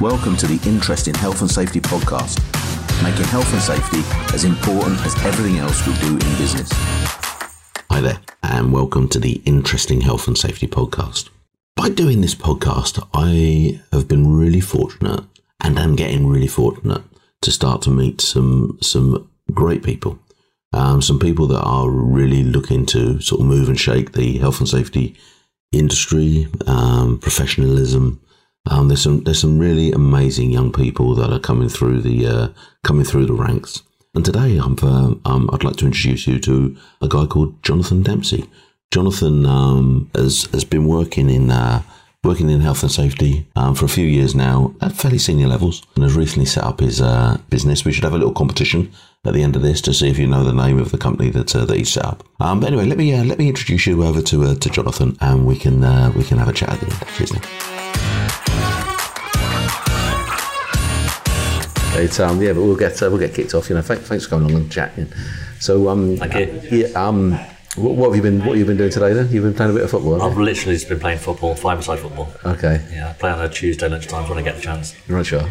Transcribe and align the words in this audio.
Welcome 0.00 0.36
to 0.36 0.46
the 0.46 0.60
Interesting 0.64 1.12
Health 1.12 1.40
and 1.40 1.50
Safety 1.50 1.80
podcast, 1.80 2.38
making 3.02 3.24
health 3.24 3.52
and 3.52 3.60
safety 3.60 3.98
as 4.32 4.44
important 4.44 5.00
as 5.04 5.12
everything 5.24 5.58
else 5.58 5.84
we 5.88 5.92
do 5.94 6.12
in 6.12 6.38
business. 6.38 6.68
Hi 7.90 8.00
there, 8.00 8.20
and 8.44 8.72
welcome 8.72 9.08
to 9.08 9.18
the 9.18 9.42
Interesting 9.44 10.00
Health 10.00 10.28
and 10.28 10.38
Safety 10.38 10.68
podcast. 10.68 11.30
By 11.74 11.88
doing 11.88 12.20
this 12.20 12.36
podcast, 12.36 13.04
I 13.12 13.80
have 13.90 14.06
been 14.06 14.36
really 14.36 14.60
fortunate 14.60 15.24
and 15.64 15.76
am 15.80 15.96
getting 15.96 16.28
really 16.28 16.46
fortunate 16.46 17.02
to 17.40 17.50
start 17.50 17.82
to 17.82 17.90
meet 17.90 18.20
some 18.20 18.78
some 18.80 19.28
great 19.52 19.82
people. 19.82 20.20
Um, 20.72 21.02
some 21.02 21.18
people 21.18 21.48
that 21.48 21.62
are 21.62 21.90
really 21.90 22.44
looking 22.44 22.86
to 22.86 23.20
sort 23.20 23.40
of 23.40 23.48
move 23.48 23.68
and 23.68 23.80
shake 23.80 24.12
the 24.12 24.38
health 24.38 24.60
and 24.60 24.68
safety 24.68 25.16
industry, 25.72 26.46
um, 26.68 27.18
professionalism, 27.18 28.20
um, 28.68 28.88
there's 28.88 29.02
some 29.02 29.24
there's 29.24 29.40
some 29.40 29.58
really 29.58 29.92
amazing 29.92 30.50
young 30.50 30.72
people 30.72 31.14
that 31.14 31.32
are 31.32 31.40
coming 31.40 31.68
through 31.68 32.02
the 32.02 32.26
uh, 32.26 32.48
coming 32.84 33.04
through 33.04 33.26
the 33.26 33.32
ranks. 33.32 33.82
And 34.14 34.24
today, 34.24 34.58
I'm, 34.58 34.76
uh, 34.82 35.14
um, 35.26 35.50
I'd 35.52 35.64
like 35.64 35.76
to 35.76 35.86
introduce 35.86 36.26
you 36.26 36.38
to 36.40 36.76
a 37.00 37.08
guy 37.08 37.26
called 37.26 37.62
Jonathan 37.62 38.02
Dempsey. 38.02 38.48
Jonathan 38.90 39.46
um, 39.46 40.10
has 40.14 40.48
has 40.52 40.64
been 40.64 40.86
working 40.86 41.30
in 41.30 41.50
uh, 41.50 41.82
working 42.24 42.50
in 42.50 42.60
health 42.60 42.82
and 42.82 42.92
safety 42.92 43.46
um, 43.56 43.74
for 43.74 43.84
a 43.84 43.88
few 43.88 44.06
years 44.06 44.34
now 44.34 44.74
at 44.80 44.92
fairly 44.92 45.18
senior 45.18 45.46
levels, 45.46 45.82
and 45.94 46.04
has 46.04 46.14
recently 46.14 46.46
set 46.46 46.64
up 46.64 46.80
his 46.80 47.00
uh, 47.00 47.38
business. 47.48 47.84
We 47.84 47.92
should 47.92 48.04
have 48.04 48.14
a 48.14 48.18
little 48.18 48.34
competition 48.34 48.92
at 49.24 49.34
the 49.34 49.42
end 49.42 49.56
of 49.56 49.62
this 49.62 49.80
to 49.82 49.94
see 49.94 50.08
if 50.08 50.18
you 50.18 50.26
know 50.26 50.44
the 50.44 50.52
name 50.52 50.78
of 50.78 50.90
the 50.90 50.98
company 50.98 51.30
that 51.30 51.54
uh, 51.54 51.64
that 51.64 51.76
he 51.76 51.84
set 51.84 52.04
up. 52.04 52.22
Um, 52.40 52.60
but 52.60 52.68
anyway, 52.68 52.86
let 52.86 52.98
me 52.98 53.14
uh, 53.14 53.24
let 53.24 53.38
me 53.38 53.48
introduce 53.48 53.86
you 53.86 54.02
over 54.04 54.20
to 54.22 54.44
uh, 54.44 54.54
to 54.56 54.68
Jonathan, 54.68 55.16
and 55.20 55.46
we 55.46 55.56
can 55.56 55.80
we 56.14 56.24
can 56.24 56.38
have 56.38 56.48
a 56.48 56.52
chat 56.52 56.70
at 56.70 56.80
the 56.80 56.86
end. 56.86 57.16
Cheers. 57.16 57.34
Nick. 57.34 57.77
It's, 61.98 62.20
um, 62.20 62.40
yeah, 62.42 62.52
but 62.52 62.62
we'll 62.62 62.76
get 62.76 63.02
uh, 63.02 63.08
we'll 63.10 63.18
get 63.18 63.34
kicked 63.34 63.54
off. 63.54 63.68
You 63.68 63.76
know, 63.76 63.82
thanks, 63.82 64.04
thanks 64.08 64.24
for 64.24 64.30
coming 64.30 64.50
along 64.50 64.62
and 64.62 64.72
chatting. 64.72 65.12
So, 65.60 65.88
um, 65.88 66.16
Thank 66.16 66.34
you. 66.70 66.78
Yeah, 66.86 66.88
um, 67.06 67.32
what, 67.76 67.94
what 67.96 68.06
have 68.08 68.16
you 68.16 68.22
been 68.22 68.38
what 68.40 68.48
have 68.50 68.58
you 68.58 68.64
been 68.64 68.76
doing 68.76 68.90
today? 68.90 69.12
Then 69.12 69.30
you've 69.30 69.44
been 69.44 69.54
playing 69.54 69.72
a 69.72 69.74
bit 69.74 69.84
of 69.84 69.90
football. 69.90 70.20
I've 70.22 70.36
you? 70.36 70.42
literally 70.44 70.74
just 70.76 70.88
been 70.88 71.00
playing 71.00 71.18
football, 71.18 71.54
five-a-side 71.54 71.98
football. 71.98 72.32
Okay, 72.44 72.84
Yeah, 72.92 73.10
I 73.10 73.12
play 73.14 73.30
on 73.30 73.40
a 73.40 73.48
Tuesday 73.48 73.88
lunchtime 73.88 74.28
when 74.28 74.38
I 74.38 74.42
get 74.42 74.56
the 74.56 74.62
chance. 74.62 74.94
right, 75.08 75.24
sure. 75.26 75.48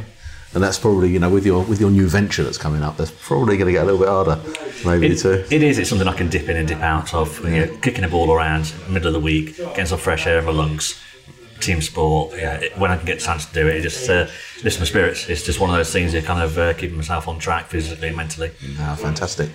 And 0.53 0.63
that's 0.63 0.79
probably 0.79 1.09
you 1.11 1.19
know 1.19 1.29
with 1.29 1.45
your 1.45 1.63
with 1.63 1.79
your 1.81 1.91
new 1.91 2.07
venture 2.07 2.43
that's 2.43 2.57
coming 2.57 2.81
up, 2.81 2.95
that's 2.97 3.11
probably 3.11 3.57
going 3.57 3.67
to 3.67 3.73
get 3.73 3.83
a 3.83 3.85
little 3.85 3.99
bit 3.99 4.07
harder, 4.07 4.39
maybe 4.85 5.07
It, 5.13 5.19
too. 5.19 5.45
it 5.51 5.61
is. 5.61 5.77
It's 5.77 5.89
something 5.89 6.07
I 6.07 6.13
can 6.13 6.29
dip 6.29 6.47
in 6.47 6.55
and 6.55 6.67
dip 6.67 6.79
out 6.79 7.13
of. 7.13 7.43
You 7.43 7.65
know, 7.65 7.77
kicking 7.81 8.05
a 8.05 8.07
ball 8.09 8.31
around 8.31 8.73
middle 8.89 9.07
of 9.07 9.13
the 9.13 9.19
week, 9.19 9.57
getting 9.57 9.85
some 9.85 9.99
fresh 9.99 10.25
air 10.25 10.39
in 10.39 10.45
my 10.45 10.51
lungs. 10.51 10.99
Team 11.59 11.81
sport. 11.81 12.33
Yeah, 12.35 12.55
it, 12.55 12.77
when 12.77 12.91
I 12.91 12.97
can 12.97 13.05
get 13.05 13.21
a 13.21 13.25
chance 13.25 13.45
to 13.45 13.53
do 13.53 13.67
it, 13.67 13.77
it 13.77 13.81
just 13.81 14.09
uh, 14.09 14.27
lifts 14.63 14.79
my 14.79 14.85
spirits. 14.85 15.27
It's 15.29 15.43
just 15.43 15.59
one 15.59 15.69
of 15.69 15.75
those 15.75 15.91
things. 15.91 16.13
You 16.13 16.21
kind 16.21 16.41
of 16.41 16.57
uh, 16.57 16.73
keeping 16.73 16.95
myself 16.95 17.27
on 17.27 17.39
track 17.39 17.67
physically 17.67 18.09
and 18.09 18.17
mentally. 18.17 18.51
Ah, 18.79 18.95
fantastic. 18.99 19.49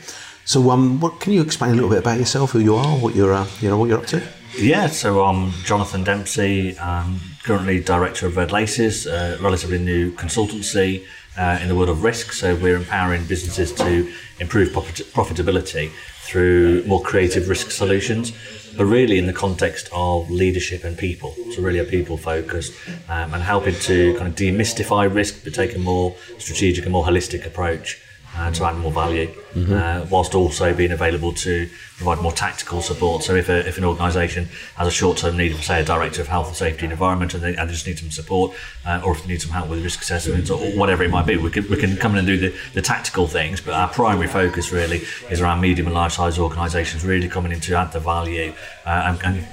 So, 0.44 0.70
um, 0.70 0.98
what 1.00 1.20
can 1.20 1.32
you 1.32 1.40
explain 1.40 1.70
a 1.70 1.74
little 1.74 1.90
bit 1.90 2.00
about 2.00 2.18
yourself, 2.18 2.50
who 2.50 2.58
you 2.58 2.74
are, 2.74 2.98
what 2.98 3.14
you're, 3.14 3.32
uh, 3.32 3.46
you 3.60 3.70
know, 3.70 3.78
what 3.78 3.88
you're 3.88 3.98
up 3.98 4.06
to? 4.06 4.22
Yeah, 4.58 4.88
so 4.88 5.22
I'm 5.22 5.52
Jonathan 5.64 6.04
Dempsey. 6.04 6.78
I'm 6.78 7.20
currently 7.44 7.80
director 7.80 8.26
of 8.26 8.36
Red 8.36 8.52
Laces, 8.52 9.06
a 9.06 9.38
relatively 9.40 9.78
new 9.78 10.12
consultancy 10.12 11.06
uh, 11.38 11.58
in 11.62 11.68
the 11.68 11.74
world 11.74 11.88
of 11.88 12.02
risk. 12.02 12.32
So 12.32 12.54
we're 12.56 12.76
empowering 12.76 13.24
businesses 13.24 13.72
to 13.74 14.12
improve 14.40 14.72
profit- 14.72 15.06
profitability 15.12 15.90
through 16.22 16.84
more 16.84 17.00
creative 17.00 17.48
risk 17.48 17.70
solutions, 17.70 18.32
but 18.76 18.84
really 18.84 19.18
in 19.18 19.26
the 19.26 19.32
context 19.32 19.88
of 19.92 20.30
leadership 20.30 20.84
and 20.84 20.96
people. 20.96 21.34
So 21.52 21.62
really 21.62 21.78
a 21.78 21.84
people 21.84 22.16
focus 22.16 22.70
um, 23.08 23.34
and 23.34 23.42
helping 23.42 23.74
to 23.74 24.14
kind 24.16 24.28
of 24.28 24.34
demystify 24.34 25.12
risk, 25.12 25.44
but 25.44 25.54
take 25.54 25.74
a 25.74 25.78
more 25.78 26.14
strategic 26.38 26.84
and 26.84 26.92
more 26.92 27.04
holistic 27.04 27.46
approach 27.46 28.00
uh, 28.36 28.50
to 28.50 28.64
add 28.64 28.76
more 28.76 28.90
value, 28.90 29.30
uh, 29.56 30.06
whilst 30.10 30.34
also 30.34 30.72
being 30.74 30.92
available 30.92 31.32
to 31.32 31.68
provide 31.96 32.22
more 32.22 32.32
tactical 32.32 32.80
support. 32.80 33.22
So 33.22 33.34
if, 33.34 33.48
a, 33.48 33.66
if 33.68 33.76
an 33.78 33.84
organisation 33.84 34.48
has 34.76 34.88
a 34.88 34.90
short-term 34.90 35.36
need 35.36 35.52
of, 35.52 35.62
say, 35.62 35.80
a 35.80 35.84
director 35.84 36.22
of 36.22 36.28
health 36.28 36.48
and 36.48 36.56
safety 36.56 36.84
and 36.84 36.92
environment, 36.92 37.34
and 37.34 37.42
they, 37.42 37.54
and 37.54 37.68
they 37.68 37.72
just 37.74 37.86
need 37.86 37.98
some 37.98 38.10
support, 38.10 38.56
uh, 38.86 39.02
or 39.04 39.12
if 39.12 39.22
they 39.22 39.28
need 39.28 39.42
some 39.42 39.50
help 39.50 39.68
with 39.68 39.84
risk 39.84 40.00
assessments 40.00 40.50
or 40.50 40.58
whatever 40.78 41.02
it 41.02 41.10
might 41.10 41.26
be, 41.26 41.36
we 41.36 41.50
can, 41.50 41.68
we 41.68 41.76
can 41.76 41.96
come 41.96 42.12
in 42.12 42.18
and 42.18 42.26
do 42.26 42.38
the, 42.38 42.56
the 42.74 42.82
tactical 42.82 43.26
things. 43.26 43.60
But 43.60 43.74
our 43.74 43.88
primary 43.88 44.28
focus 44.28 44.72
really 44.72 45.02
is 45.30 45.40
around 45.40 45.60
medium 45.60 45.86
and 45.86 45.94
large-size 45.94 46.38
organisations 46.38 47.04
really 47.04 47.28
coming 47.28 47.52
in 47.52 47.60
to 47.60 47.74
add 47.74 47.92
the 47.92 48.00
value 48.00 48.54
uh, 48.86 49.14
and, 49.14 49.22
and 49.24 49.46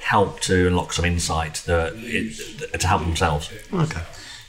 help 0.00 0.40
to 0.40 0.68
unlock 0.68 0.92
some 0.92 1.04
insight 1.04 1.54
that 1.66 1.92
it, 1.96 2.80
to 2.80 2.86
help 2.86 3.02
themselves. 3.02 3.52
Okay. 3.72 4.02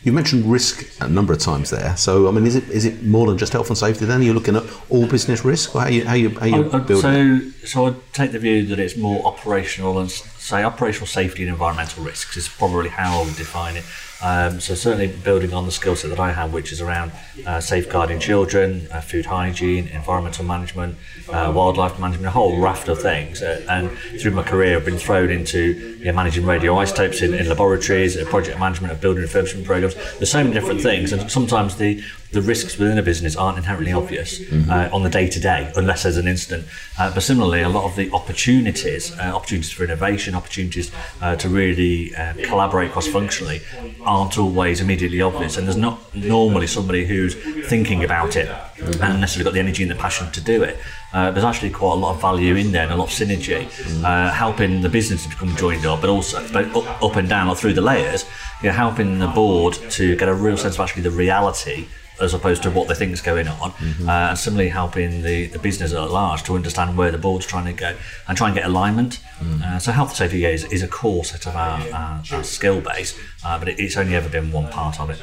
You 0.03 0.11
mentioned 0.11 0.51
risk 0.51 0.83
a 0.99 1.07
number 1.07 1.31
of 1.31 1.37
times 1.39 1.69
there. 1.69 1.95
So, 1.95 2.27
I 2.27 2.31
mean, 2.31 2.47
is 2.47 2.55
it 2.55 2.67
is 2.69 2.85
it 2.85 3.03
more 3.03 3.27
than 3.27 3.37
just 3.37 3.53
health 3.53 3.69
and 3.69 3.77
safety? 3.77 4.05
Then 4.05 4.23
you're 4.23 4.33
looking 4.33 4.55
at 4.55 4.63
all 4.89 5.05
business 5.07 5.45
risk. 5.45 5.75
Or 5.75 5.81
how 5.81 5.87
you 5.89 6.05
how 6.05 6.15
you 6.15 6.29
how 6.39 6.45
you 6.47 6.71
Uh, 6.71 6.79
building? 6.79 7.51
so, 7.61 7.67
so 7.67 7.85
I'd 7.85 8.13
take 8.13 8.31
the 8.31 8.39
view 8.39 8.65
that 8.65 8.79
it's 8.79 8.97
more 8.97 9.23
operational 9.25 9.99
and 9.99 10.09
say 10.09 10.63
operational 10.63 11.05
safety 11.05 11.43
and 11.43 11.51
environmental 11.51 12.03
risks 12.03 12.35
is 12.35 12.47
probably 12.47 12.89
how 12.89 13.21
I 13.21 13.25
would 13.25 13.35
define 13.35 13.75
it. 13.77 13.83
Um, 14.23 14.59
so 14.59 14.75
certainly 14.75 15.07
building 15.07 15.53
on 15.53 15.65
the 15.65 15.71
skill 15.71 15.95
set 15.95 16.09
that 16.09 16.19
I 16.19 16.31
have, 16.31 16.53
which 16.53 16.71
is 16.71 16.81
around 16.81 17.11
uh, 17.45 17.59
safeguarding 17.59 18.19
children, 18.19 18.87
uh, 18.91 19.01
food 19.01 19.25
hygiene, 19.25 19.87
environmental 19.87 20.45
management, 20.45 20.95
uh, 21.29 21.51
wildlife 21.55 21.99
management, 21.99 22.27
a 22.27 22.31
whole 22.31 22.59
raft 22.59 22.87
of 22.87 23.01
things. 23.01 23.41
Uh, 23.41 23.65
and 23.69 23.89
through 24.19 24.31
my 24.31 24.43
career, 24.43 24.77
I've 24.77 24.85
been 24.85 24.97
thrown 24.97 25.29
into 25.29 25.97
you 25.99 26.05
know, 26.05 26.13
managing 26.13 26.43
radioisotopes 26.43 27.21
in, 27.21 27.33
in 27.33 27.49
laboratories, 27.49 28.17
uh, 28.17 28.25
project 28.25 28.59
management 28.59 28.93
of 28.93 29.01
building 29.01 29.23
refurbishment 29.23 29.65
programs. 29.65 29.95
There's 30.17 30.31
so 30.31 30.43
many 30.43 30.53
different 30.53 30.81
things, 30.81 31.11
and 31.13 31.31
sometimes 31.31 31.77
the 31.77 32.03
the 32.31 32.41
risks 32.41 32.77
within 32.77 32.97
a 32.97 33.03
business 33.03 33.35
aren't 33.35 33.57
inherently 33.57 33.91
obvious 33.91 34.41
uh, 34.69 34.89
on 34.93 35.03
the 35.03 35.09
day 35.09 35.27
to 35.27 35.39
day, 35.39 35.71
unless 35.75 36.03
there's 36.03 36.17
an 36.17 36.27
incident. 36.27 36.65
Uh, 36.97 37.13
but 37.13 37.21
similarly, 37.21 37.61
a 37.61 37.69
lot 37.69 37.83
of 37.83 37.95
the 37.95 38.11
opportunities, 38.11 39.11
uh, 39.19 39.23
opportunities 39.35 39.71
for 39.71 39.83
innovation, 39.83 40.33
opportunities 40.33 40.91
uh, 41.21 41.35
to 41.35 41.49
really 41.49 42.15
uh, 42.15 42.33
collaborate 42.43 42.91
cross 42.91 43.07
functionally, 43.07 43.61
aren't 44.01 44.37
always 44.37 44.79
immediately 44.79 45.21
obvious. 45.21 45.57
And 45.57 45.67
there's 45.67 45.77
not 45.77 45.99
normally 46.15 46.67
somebody 46.67 47.05
who's 47.05 47.35
thinking 47.67 48.03
about 48.03 48.35
it 48.35 48.49
and 48.79 49.19
necessarily 49.19 49.43
got 49.43 49.53
the 49.53 49.59
energy 49.59 49.83
and 49.83 49.91
the 49.91 49.95
passion 49.95 50.31
to 50.31 50.41
do 50.41 50.63
it. 50.63 50.77
Uh, 51.13 51.31
there's 51.31 51.43
actually 51.43 51.69
quite 51.69 51.93
a 51.93 51.95
lot 51.95 52.15
of 52.15 52.21
value 52.21 52.55
in 52.55 52.71
there 52.71 52.83
and 52.83 52.93
a 52.93 52.95
lot 52.95 53.11
of 53.11 53.27
synergy, 53.27 53.65
uh, 54.03 54.31
helping 54.31 54.81
the 54.81 54.89
business 54.89 55.23
to 55.23 55.29
become 55.29 55.53
joined 55.57 55.85
up, 55.85 55.99
but 55.99 56.09
also 56.09 56.41
but 56.53 56.65
up, 56.75 57.03
up 57.03 57.15
and 57.17 57.27
down 57.27 57.49
or 57.49 57.55
through 57.55 57.73
the 57.73 57.81
layers, 57.81 58.25
you 58.61 58.69
know, 58.69 58.73
helping 58.73 59.19
the 59.19 59.27
board 59.27 59.73
to 59.73 60.15
get 60.15 60.29
a 60.29 60.33
real 60.33 60.55
sense 60.55 60.75
of 60.75 60.81
actually 60.81 61.03
the 61.03 61.11
reality 61.11 61.87
as 62.21 62.33
opposed 62.33 62.63
to 62.63 62.71
what 62.71 62.87
they 62.87 62.93
think 62.93 63.11
is 63.11 63.21
going 63.21 63.47
on, 63.47 63.71
uh, 64.07 64.29
and 64.29 64.37
similarly 64.37 64.69
helping 64.69 65.21
the, 65.23 65.47
the 65.47 65.59
business 65.59 65.93
at 65.93 66.11
large 66.11 66.43
to 66.43 66.55
understand 66.55 66.97
where 66.97 67.11
the 67.11 67.17
board's 67.17 67.45
trying 67.45 67.65
to 67.65 67.73
go 67.73 67.95
and 68.27 68.37
try 68.37 68.47
and 68.47 68.55
get 68.55 68.65
alignment. 68.65 69.19
Uh, 69.63 69.79
so 69.79 69.91
health 69.91 70.09
and 70.09 70.17
safety 70.17 70.45
is, 70.45 70.63
is 70.71 70.83
a 70.83 70.87
core 70.87 71.23
set 71.25 71.47
of 71.47 71.55
our, 71.55 71.79
our, 71.93 72.23
our 72.31 72.43
skill 72.43 72.81
base, 72.81 73.17
uh, 73.45 73.57
but 73.57 73.67
it, 73.67 73.79
it's 73.79 73.97
only 73.97 74.15
ever 74.15 74.29
been 74.29 74.51
one 74.51 74.67
part 74.69 74.99
of 74.99 75.09
it. 75.09 75.21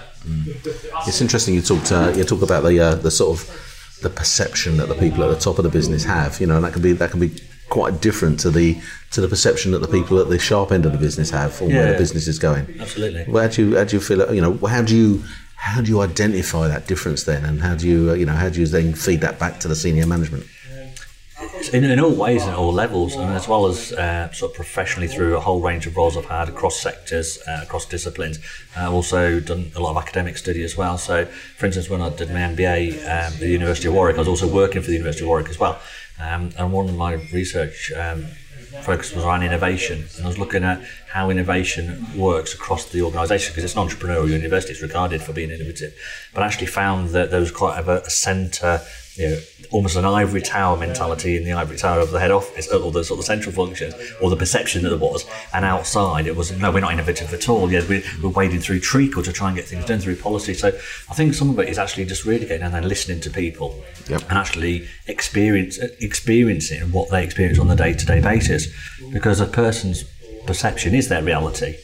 It's 1.07 1.21
interesting 1.21 1.55
you 1.55 1.63
talked 1.63 1.93
uh, 1.93 2.13
you 2.17 2.25
talk 2.25 2.43
about 2.43 2.65
the 2.65 2.79
uh, 2.81 2.95
the 2.97 3.11
sort 3.11 3.39
of 3.39 3.99
the 4.03 4.11
perception 4.11 4.77
that 4.77 4.89
the 4.89 4.95
people 4.95 5.25
at 5.25 5.31
the 5.31 5.41
top 5.41 5.59
of 5.59 5.65
the 5.65 5.71
business 5.71 6.05
have. 6.05 6.41
You 6.41 6.47
know, 6.47 6.57
and 6.57 6.65
that 6.65 6.73
can 6.73 6.83
be 6.83 6.93
that 6.93 7.11
can 7.11 7.21
be 7.21 7.31
quite 7.69 8.01
different 8.01 8.41
to 8.41 8.51
the 8.51 8.79
to 9.13 9.21
the 9.21 9.29
perception 9.29 9.73
that 9.73 9.79
the 9.79 9.89
people 9.89 10.19
at 10.19 10.29
the 10.29 10.39
sharp 10.39 10.73
end 10.73 10.87
of 10.87 10.93
the 10.93 10.99
business 10.99 11.31
have 11.31 11.61
on 11.63 11.69
where 11.69 11.93
the 11.93 11.99
business 11.99 12.27
is 12.27 12.39
going. 12.39 12.67
Absolutely. 12.81 13.25
How 13.25 13.49
do 13.49 13.69
you 13.69 13.77
how 13.77 13.85
do 13.85 13.97
you 13.97 14.01
feel? 14.01 14.35
You 14.35 14.41
know, 14.41 14.67
how 14.67 14.83
do 14.83 14.97
you 14.97 15.23
how 15.59 15.83
do 15.83 15.91
you 15.91 16.01
identify 16.01 16.69
that 16.69 16.87
difference 16.87 17.25
then, 17.25 17.45
and 17.45 17.61
how 17.61 17.75
do 17.75 17.87
you 17.87 18.11
uh, 18.11 18.15
you 18.15 18.27
know 18.27 18.33
how 18.33 18.49
do 18.49 18.61
you 18.61 18.67
then 18.67 18.95
feed 18.95 19.21
that 19.21 19.39
back 19.39 19.61
to 19.61 19.69
the 19.69 19.77
senior 19.77 20.07
management? 20.07 20.47
in, 21.73 21.85
in 21.85 22.01
all 22.01 22.15
ways 22.15 22.45
and 22.47 22.55
all 22.55 22.73
levels, 22.73 23.15
and 23.15 23.31
as 23.35 23.49
well 23.49 23.67
as 23.67 23.93
uh, 23.93 24.31
sort 24.33 24.53
of 24.53 24.57
professionally 24.57 25.09
through 25.09 25.37
a 25.37 25.41
whole 25.41 25.61
range 25.61 25.87
of 25.87 25.97
roles 25.97 26.17
I've 26.17 26.25
had 26.25 26.49
across 26.49 26.81
sectors, 26.81 27.39
uh, 27.47 27.61
across 27.63 27.87
disciplines. 27.87 28.39
I've 28.77 28.93
also 28.93 29.41
done 29.41 29.71
a 29.75 29.81
lot 29.81 29.91
of 29.91 30.03
academic 30.03 30.37
study 30.37 30.63
as 30.63 30.77
well. 30.77 30.99
So, 30.99 31.25
for 31.25 31.67
instance, 31.67 31.91
when 31.91 32.01
I 32.01 32.11
did 32.11 32.31
my 32.31 32.41
MBA 32.41 33.03
um, 33.03 33.09
at 33.09 33.33
the 33.39 33.49
University 33.49 33.89
of 33.89 33.95
Warwick, 33.95 34.17
I 34.17 34.21
was 34.21 34.29
also 34.29 34.49
working 34.49 34.83
for 34.83 34.89
the 34.89 34.95
University 34.95 35.25
of 35.25 35.29
Warwick 35.29 35.49
as 35.49 35.59
well. 35.59 35.81
Um, 36.21 36.51
and 36.59 36.73
one 36.73 36.89
of 36.89 36.97
my 36.97 37.15
research 37.33 37.93
um, 37.93 38.27
focus 38.83 39.15
was 39.15 39.25
on 39.25 39.43
innovation, 39.43 40.05
and 40.17 40.25
I 40.25 40.29
was 40.29 40.39
looking 40.39 40.65
at 40.65 40.83
how 41.09 41.31
innovation 41.31 42.07
works 42.17 42.55
across 42.55 42.91
the 42.91 43.03
organisation 43.03 43.53
because 43.53 43.65
it's 43.65 43.77
an 43.77 43.87
entrepreneurial 43.87 44.29
university; 44.29 44.73
it's 44.73 44.83
regarded 44.83 45.23
for 45.23 45.33
being 45.33 45.51
innovative. 45.51 45.95
But 46.35 46.43
I 46.43 46.47
actually 46.47 46.69
found 46.69 47.11
that 47.11 47.31
there 47.31 47.41
was 47.41 47.51
quite 47.51 47.79
a, 47.79 48.05
a 48.05 48.11
centre, 48.11 48.81
you 49.19 49.29
know, 49.31 49.39
almost 49.71 49.97
an 49.97 50.05
ivory 50.05 50.41
tower 50.41 50.77
mentality 50.77 51.37
in 51.37 51.45
the 51.45 51.53
ivory 51.53 51.77
tower 51.77 52.01
of 52.01 52.11
the 52.11 52.21
head 52.21 52.31
office, 52.31 52.69
or 52.73 52.91
the 52.93 53.03
sort 53.05 53.19
of 53.21 53.27
central 53.27 53.53
functions, 53.55 53.95
or 54.21 54.31
the 54.31 54.37
perception 54.37 54.83
that 54.83 54.91
there 54.91 54.99
was. 54.99 55.27
And 55.53 55.65
outside, 55.65 56.27
it 56.27 56.37
was 56.37 56.57
no, 56.59 56.71
we're 56.71 56.81
not 56.81 56.93
innovative 56.93 57.33
at 57.35 57.49
all. 57.49 57.71
Yeah, 57.71 57.83
we're, 57.89 58.03
we're 58.23 58.31
wading 58.31 58.61
through 58.61 58.81
treacle 58.81 59.23
to 59.25 59.33
try 59.33 59.49
and 59.49 59.57
get 59.57 59.67
things 59.67 59.85
done 59.85 59.99
through 59.99 60.17
policy. 60.17 60.55
So 60.55 60.69
I 60.69 61.15
think 61.15 61.35
some 61.35 61.51
of 61.51 61.59
it 61.59 61.69
is 61.69 61.79
actually 61.79 62.07
just 62.07 62.25
really 62.25 62.47
getting 62.47 62.63
and 62.69 62.89
listening 62.89 63.21
to 63.23 63.31
people, 63.31 63.83
Yep. 64.09 64.23
and 64.31 64.39
actually 64.39 64.87
experience 65.07 65.79
experiencing 66.01 66.93
what 66.93 67.11
they 67.11 67.23
experience 67.25 67.59
on 67.59 67.71
a 67.71 67.77
day 67.77 67.93
to 67.95 68.07
day 68.07 68.21
basis, 68.21 68.69
because 69.13 69.41
a 69.41 69.47
person's 69.47 70.05
perception 70.47 70.95
is 70.95 71.09
their 71.09 71.23
reality. 71.23 71.77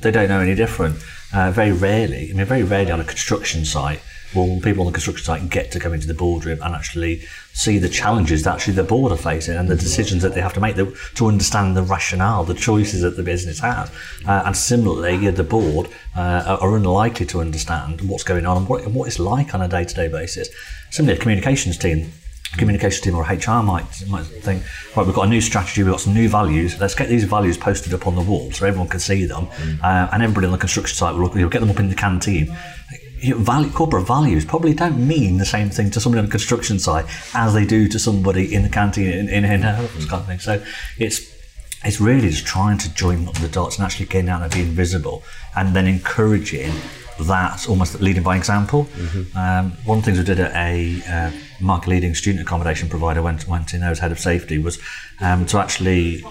They 0.00 0.10
don't 0.10 0.28
know 0.28 0.40
any 0.40 0.54
different. 0.54 0.96
uh, 1.32 1.50
very 1.52 1.72
rarely, 1.72 2.30
I 2.30 2.34
mean, 2.34 2.46
very 2.46 2.62
rarely 2.64 2.90
on 2.90 3.00
a 3.00 3.04
construction 3.04 3.64
site 3.64 4.00
will 4.34 4.60
people 4.60 4.82
on 4.82 4.86
the 4.86 4.92
construction 4.92 5.24
site 5.24 5.50
get 5.50 5.70
to 5.72 5.78
go 5.78 5.92
into 5.92 6.06
the 6.06 6.14
boardroom 6.14 6.60
and 6.62 6.74
actually 6.74 7.22
see 7.52 7.78
the 7.78 7.88
challenges 7.88 8.44
that 8.44 8.54
actually 8.54 8.74
the 8.74 8.84
board 8.84 9.12
are 9.12 9.18
facing 9.18 9.56
and 9.56 9.68
the 9.68 9.76
decisions 9.76 10.22
that 10.22 10.34
they 10.34 10.40
have 10.40 10.54
to 10.54 10.60
make 10.60 10.76
to 10.76 11.26
understand 11.26 11.76
the 11.76 11.82
rationale, 11.82 12.44
the 12.44 12.54
choices 12.54 13.02
that 13.02 13.16
the 13.16 13.22
business 13.22 13.58
has. 13.58 13.90
Uh, 14.26 14.42
and 14.46 14.56
similarly, 14.56 15.16
yeah, 15.16 15.30
the 15.30 15.44
board 15.44 15.88
uh, 16.16 16.58
are 16.60 16.76
unlikely 16.76 17.26
to 17.26 17.40
understand 17.40 18.00
what's 18.02 18.24
going 18.24 18.46
on 18.46 18.56
and 18.56 18.68
what, 18.68 18.86
what 18.88 19.06
it's 19.06 19.18
like 19.18 19.54
on 19.54 19.62
a 19.62 19.68
day-to-day 19.68 20.08
basis. 20.08 20.48
Similarly, 20.90 21.18
a 21.18 21.20
communications 21.20 21.76
team 21.76 22.12
communication 22.56 23.04
team 23.04 23.14
or 23.14 23.22
HR 23.22 23.62
might 23.62 23.84
might 24.08 24.24
think, 24.24 24.62
right, 24.96 25.06
we've 25.06 25.14
got 25.14 25.26
a 25.26 25.30
new 25.30 25.40
strategy, 25.40 25.82
we've 25.82 25.92
got 25.92 26.00
some 26.00 26.14
new 26.14 26.28
values. 26.28 26.78
Let's 26.80 26.94
get 26.94 27.08
these 27.08 27.24
values 27.24 27.56
posted 27.56 27.94
up 27.94 28.06
on 28.06 28.14
the 28.14 28.22
wall 28.22 28.50
so 28.52 28.66
everyone 28.66 28.88
can 28.88 29.00
see 29.00 29.24
them, 29.24 29.46
mm. 29.46 29.80
uh, 29.82 30.08
and 30.12 30.22
everybody 30.22 30.46
on 30.46 30.52
the 30.52 30.58
construction 30.58 30.96
site 30.96 31.14
will 31.14 31.30
you 31.36 31.42
know, 31.42 31.48
get 31.48 31.60
them 31.60 31.70
up 31.70 31.78
in 31.78 31.88
the 31.88 31.94
canteen. 31.94 32.56
You 33.20 33.34
know, 33.34 33.40
value, 33.40 33.70
corporate 33.70 34.06
values 34.06 34.44
probably 34.44 34.74
don't 34.74 35.06
mean 35.06 35.38
the 35.38 35.44
same 35.44 35.70
thing 35.70 35.90
to 35.90 36.00
somebody 36.00 36.20
on 36.20 36.26
a 36.26 36.30
construction 36.30 36.78
site 36.78 37.06
as 37.34 37.52
they 37.54 37.66
do 37.66 37.88
to 37.88 37.98
somebody 37.98 38.54
in 38.54 38.62
the 38.62 38.68
canteen 38.68 39.08
in, 39.08 39.28
in, 39.28 39.44
in 39.44 39.62
a 39.62 39.74
mm. 39.76 40.08
kind 40.08 40.20
of 40.22 40.26
thing. 40.26 40.38
So 40.38 40.62
it's 40.98 41.38
it's 41.84 42.00
really 42.00 42.28
just 42.28 42.46
trying 42.46 42.78
to 42.78 42.94
join 42.94 43.26
up 43.26 43.34
the 43.34 43.48
dots 43.48 43.76
and 43.76 43.84
actually 43.84 44.06
getting 44.06 44.28
out 44.28 44.42
and 44.42 44.52
being 44.52 44.68
visible, 44.68 45.22
and 45.56 45.74
then 45.74 45.86
encouraging 45.86 46.72
that 47.20 47.68
almost 47.68 48.00
leading 48.00 48.22
by 48.22 48.36
example. 48.36 48.84
Mm-hmm. 48.84 49.36
Um, 49.36 49.72
one 49.84 49.98
of 49.98 50.04
the 50.04 50.10
things 50.10 50.18
we 50.18 50.24
did 50.24 50.40
at 50.40 50.54
a 50.54 51.02
uh, 51.08 51.30
market 51.60 51.90
leading 51.90 52.14
student 52.14 52.42
accommodation 52.42 52.88
provider 52.88 53.22
went, 53.22 53.46
went 53.46 53.74
in 53.74 53.80
there 53.80 53.90
as 53.90 53.98
head 53.98 54.12
of 54.12 54.18
safety 54.18 54.58
was 54.58 54.78
um, 55.20 55.46
to 55.46 55.58
actually 55.58 56.24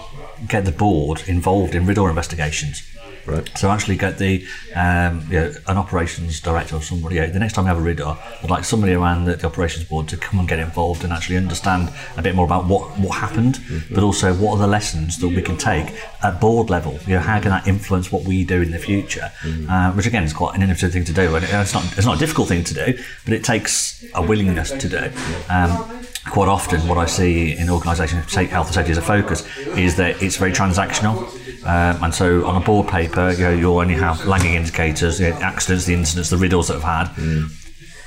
get 0.48 0.64
the 0.64 0.72
board 0.72 1.22
involved 1.26 1.74
in 1.74 1.86
RIDDOR 1.86 2.08
investigations. 2.08 2.86
Right. 3.26 3.50
So 3.58 3.70
actually 3.70 3.96
get 3.96 4.18
the 4.18 4.46
um, 4.74 5.26
you 5.30 5.40
know, 5.40 5.52
an 5.66 5.76
operations 5.76 6.40
director 6.40 6.76
or 6.76 6.82
somebody. 6.82 7.16
You 7.16 7.22
know, 7.22 7.30
the 7.30 7.38
next 7.38 7.54
time 7.54 7.64
we 7.64 7.68
have 7.68 7.78
a 7.78 7.82
RIDDOR, 7.82 8.18
I'd 8.42 8.50
like 8.50 8.64
somebody 8.64 8.92
around 8.92 9.24
the, 9.24 9.36
the, 9.36 9.46
operations 9.46 9.84
board 9.84 10.08
to 10.08 10.16
come 10.16 10.38
and 10.38 10.48
get 10.48 10.58
involved 10.58 11.04
and 11.04 11.12
actually 11.12 11.36
understand 11.36 11.92
a 12.16 12.22
bit 12.22 12.34
more 12.34 12.44
about 12.44 12.66
what 12.66 12.98
what 12.98 13.18
happened, 13.18 13.56
mm-hmm. 13.56 13.94
but 13.94 14.04
also 14.04 14.34
what 14.34 14.52
are 14.52 14.58
the 14.58 14.66
lessons 14.66 15.18
that 15.18 15.28
we 15.28 15.42
can 15.42 15.56
take 15.56 15.94
at 16.22 16.40
board 16.40 16.70
level. 16.70 16.98
You 17.06 17.14
know, 17.14 17.20
how 17.20 17.40
can 17.40 17.50
that 17.50 17.66
influence 17.66 18.10
what 18.10 18.24
we 18.24 18.44
do 18.44 18.62
in 18.62 18.70
the 18.70 18.78
future? 18.78 19.30
Mm-hmm. 19.42 19.70
Uh, 19.70 19.92
which 19.92 20.06
again 20.06 20.24
is 20.24 20.32
quite 20.32 20.54
an 20.54 20.62
innovative 20.62 20.92
thing 20.92 21.04
to 21.04 21.12
do, 21.12 21.34
and 21.34 21.44
it's 21.44 21.74
not 21.74 21.84
it's 21.96 22.06
not 22.06 22.16
a 22.16 22.18
difficult 22.18 22.48
thing 22.48 22.64
to 22.64 22.74
do, 22.74 22.98
but 23.24 23.34
it 23.34 23.44
takes 23.44 24.04
a 24.14 24.22
willingness 24.22 24.70
to 24.70 24.88
do. 24.88 25.10
Um, 25.48 26.06
quite 26.26 26.48
often, 26.48 26.86
what 26.86 26.98
I 26.98 27.06
see 27.06 27.56
in 27.56 27.70
organisations 27.70 28.32
take 28.32 28.50
health 28.50 28.66
and 28.68 28.74
safety 28.74 28.92
as 28.92 28.98
a 28.98 29.02
focus 29.02 29.46
is 29.76 29.96
that 29.96 30.22
it's 30.22 30.36
very 30.36 30.52
transactional. 30.52 31.36
Um, 31.64 32.04
and 32.04 32.14
so 32.14 32.46
on 32.46 32.60
a 32.60 32.64
board 32.64 32.88
paper, 32.88 33.32
you 33.32 33.44
know, 33.44 33.52
you'll 33.52 33.78
only 33.78 33.94
have 33.94 34.26
lagging 34.26 34.54
indicators, 34.54 35.20
you 35.20 35.28
know, 35.28 35.36
accidents, 35.36 35.84
the 35.84 35.94
incidents, 35.94 36.30
the 36.30 36.36
RIDDORs 36.36 36.68
that 36.68 36.80
have 36.80 36.82
had. 36.82 37.22
Mm. 37.22 37.50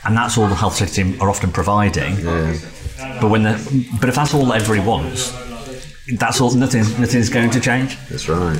And 0.06 0.18
that's 0.18 0.38
all 0.38 0.48
the 0.48 0.56
health 0.56 0.76
system 0.76 1.22
are 1.22 1.30
often 1.30 1.52
providing. 1.52 2.18
Yeah. 2.18 2.58
But 3.22 3.30
when 3.30 3.44
the, 3.44 3.88
but 4.00 4.10
if 4.10 4.16
that's 4.16 4.34
all 4.34 4.52
everybody 4.52 4.86
wants, 4.86 5.32
that's 6.12 6.42
all. 6.42 6.54
Nothing. 6.54 6.82
Nothing's 7.00 7.30
going 7.30 7.50
to 7.52 7.62
change. 7.62 7.98
That's 8.10 8.28
right. 8.28 8.60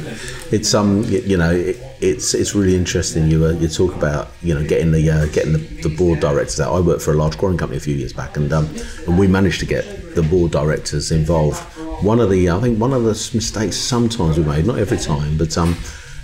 It's 0.52 0.74
um. 0.74 1.04
You 1.04 1.36
know, 1.36 1.52
it, 1.52 1.78
it's 2.00 2.34
it's 2.34 2.56
really 2.56 2.76
interesting. 2.76 3.28
You 3.28 3.46
uh, 3.46 3.52
you 3.52 3.68
talk 3.68 3.94
about 3.94 4.32
you 4.42 4.54
know 4.54 4.66
getting 4.66 4.92
the 4.92 5.10
uh, 5.10 5.26
getting 5.28 5.52
the, 5.52 5.58
the 5.58 5.90
board 5.90 6.22
directors 6.22 6.62
out. 6.62 6.74
I 6.74 6.80
worked 6.80 7.02
for 7.02 7.12
a 7.12 7.18
large 7.18 7.38
quarrying 7.38 7.58
company 7.58 7.78
a 7.78 7.82
few 7.82 7.96
years 7.96 8.14
back, 8.14 8.38
and 8.38 8.52
um, 8.54 8.74
and 9.08 9.20
we 9.20 9.28
managed 9.28 9.60
to 9.60 9.66
get 9.66 10.16
the 10.16 10.24
board 10.24 10.52
directors 10.52 11.12
involved. 11.12 11.62
One 12.04 12.20
of 12.20 12.30
the 12.30 12.50
I 12.50 12.60
think 12.60 12.80
one 12.80 12.94
of 12.94 13.04
the 13.04 13.32
mistakes 13.34 13.78
sometimes 13.78 14.38
we 14.38 14.44
made, 14.44 14.66
not 14.66 14.78
every 14.78 14.98
time, 14.98 15.38
but 15.38 15.58
um, 15.58 15.76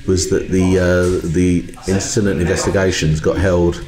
was 0.07 0.29
that 0.29 0.49
the 0.49 0.79
uh, 0.79 1.27
the 1.27 1.73
incident 1.87 2.41
investigations 2.41 3.19
got 3.19 3.37
held 3.37 3.85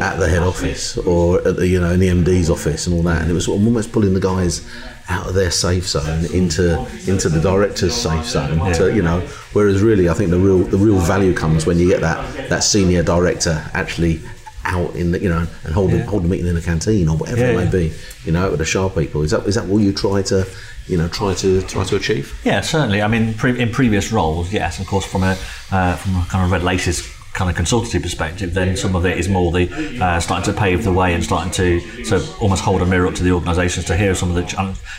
at 0.00 0.16
the 0.16 0.28
head 0.28 0.42
office 0.42 0.98
or 0.98 1.46
at 1.46 1.56
the 1.56 1.66
you 1.66 1.80
know 1.80 1.92
in 1.92 2.00
the 2.00 2.08
MD's 2.08 2.50
office 2.50 2.86
and 2.86 2.94
all 2.94 3.02
that, 3.04 3.22
and 3.22 3.30
it 3.30 3.34
was 3.34 3.48
almost 3.48 3.92
pulling 3.92 4.14
the 4.14 4.20
guys 4.20 4.68
out 5.08 5.26
of 5.26 5.34
their 5.34 5.50
safe 5.50 5.86
zone 5.86 6.24
into 6.32 6.78
into 7.06 7.28
the 7.28 7.40
director's 7.40 7.94
safe 7.94 8.24
zone. 8.24 8.72
To, 8.74 8.94
you 8.94 9.02
know, 9.02 9.20
whereas 9.52 9.82
really, 9.82 10.08
I 10.08 10.14
think 10.14 10.30
the 10.30 10.38
real 10.38 10.58
the 10.58 10.76
real 10.78 10.98
value 10.98 11.34
comes 11.34 11.66
when 11.66 11.78
you 11.78 11.88
get 11.88 12.00
that 12.00 12.48
that 12.48 12.64
senior 12.64 13.02
director 13.02 13.64
actually 13.74 14.20
out 14.64 14.94
in 14.94 15.12
the 15.12 15.20
you 15.20 15.28
know 15.28 15.46
and 15.64 15.74
hold 15.74 15.90
yeah. 15.90 16.02
hold 16.02 16.24
a 16.24 16.28
meeting 16.28 16.46
in 16.46 16.56
a 16.56 16.60
canteen 16.60 17.08
or 17.08 17.16
whatever 17.16 17.40
yeah, 17.40 17.50
it 17.50 17.56
may 17.56 17.70
be. 17.70 17.92
You 18.24 18.32
know, 18.32 18.50
with 18.50 18.58
the 18.58 18.64
sharp 18.64 18.94
people. 18.94 19.22
Is 19.22 19.30
that 19.30 19.46
is 19.46 19.54
that 19.54 19.66
what 19.66 19.78
you 19.78 19.92
try 19.92 20.22
to 20.22 20.46
you 20.86 20.96
know 20.96 21.08
try 21.08 21.34
to 21.34 21.62
try 21.62 21.84
to 21.84 21.96
achieve? 21.96 22.38
Yeah, 22.44 22.60
certainly. 22.60 23.02
I 23.02 23.08
mean, 23.08 23.34
pre- 23.34 23.58
in 23.60 23.70
previous 23.70 24.12
roles, 24.12 24.52
yes, 24.52 24.80
of 24.80 24.86
course, 24.86 25.06
from 25.06 25.22
a 25.22 25.36
uh, 25.70 25.96
from 25.96 26.16
a 26.16 26.26
kind 26.28 26.44
of 26.44 26.50
red 26.50 26.62
laces 26.62 27.08
kind 27.32 27.48
of 27.50 27.56
consultancy 27.56 28.02
perspective, 28.02 28.54
then 28.54 28.76
some 28.76 28.96
of 28.96 29.06
it 29.06 29.16
is 29.16 29.28
more 29.28 29.52
the 29.52 29.70
uh, 30.02 30.18
starting 30.20 30.52
to 30.52 30.58
pave 30.58 30.82
the 30.82 30.92
way 30.92 31.14
and 31.14 31.22
starting 31.22 31.52
to 31.52 31.80
so 32.04 32.20
almost 32.40 32.62
hold 32.62 32.82
a 32.82 32.86
mirror 32.86 33.06
up 33.06 33.14
to 33.14 33.22
the 33.22 33.30
organisations 33.30 33.86
to 33.86 33.96
hear 33.96 34.14
some 34.14 34.30
of 34.30 34.34
the 34.34 34.44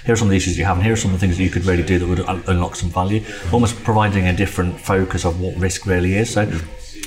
here 0.05 0.13
are 0.13 0.15
some 0.15 0.27
of 0.27 0.31
the 0.31 0.37
issues 0.37 0.57
you 0.57 0.65
have 0.65 0.77
and 0.77 0.85
here 0.85 0.93
are 0.93 0.97
some 0.97 1.13
of 1.13 1.19
the 1.19 1.25
things 1.25 1.37
that 1.37 1.43
you 1.43 1.49
could 1.49 1.65
really 1.65 1.83
do 1.83 1.99
that 1.99 2.07
would 2.07 2.47
unlock 2.47 2.75
some 2.75 2.89
value. 2.89 3.23
Almost 3.51 3.83
providing 3.83 4.27
a 4.27 4.35
different 4.35 4.79
focus 4.79 5.25
of 5.25 5.41
what 5.41 5.55
risk 5.57 5.85
really 5.85 6.15
is. 6.15 6.33
So. 6.33 6.49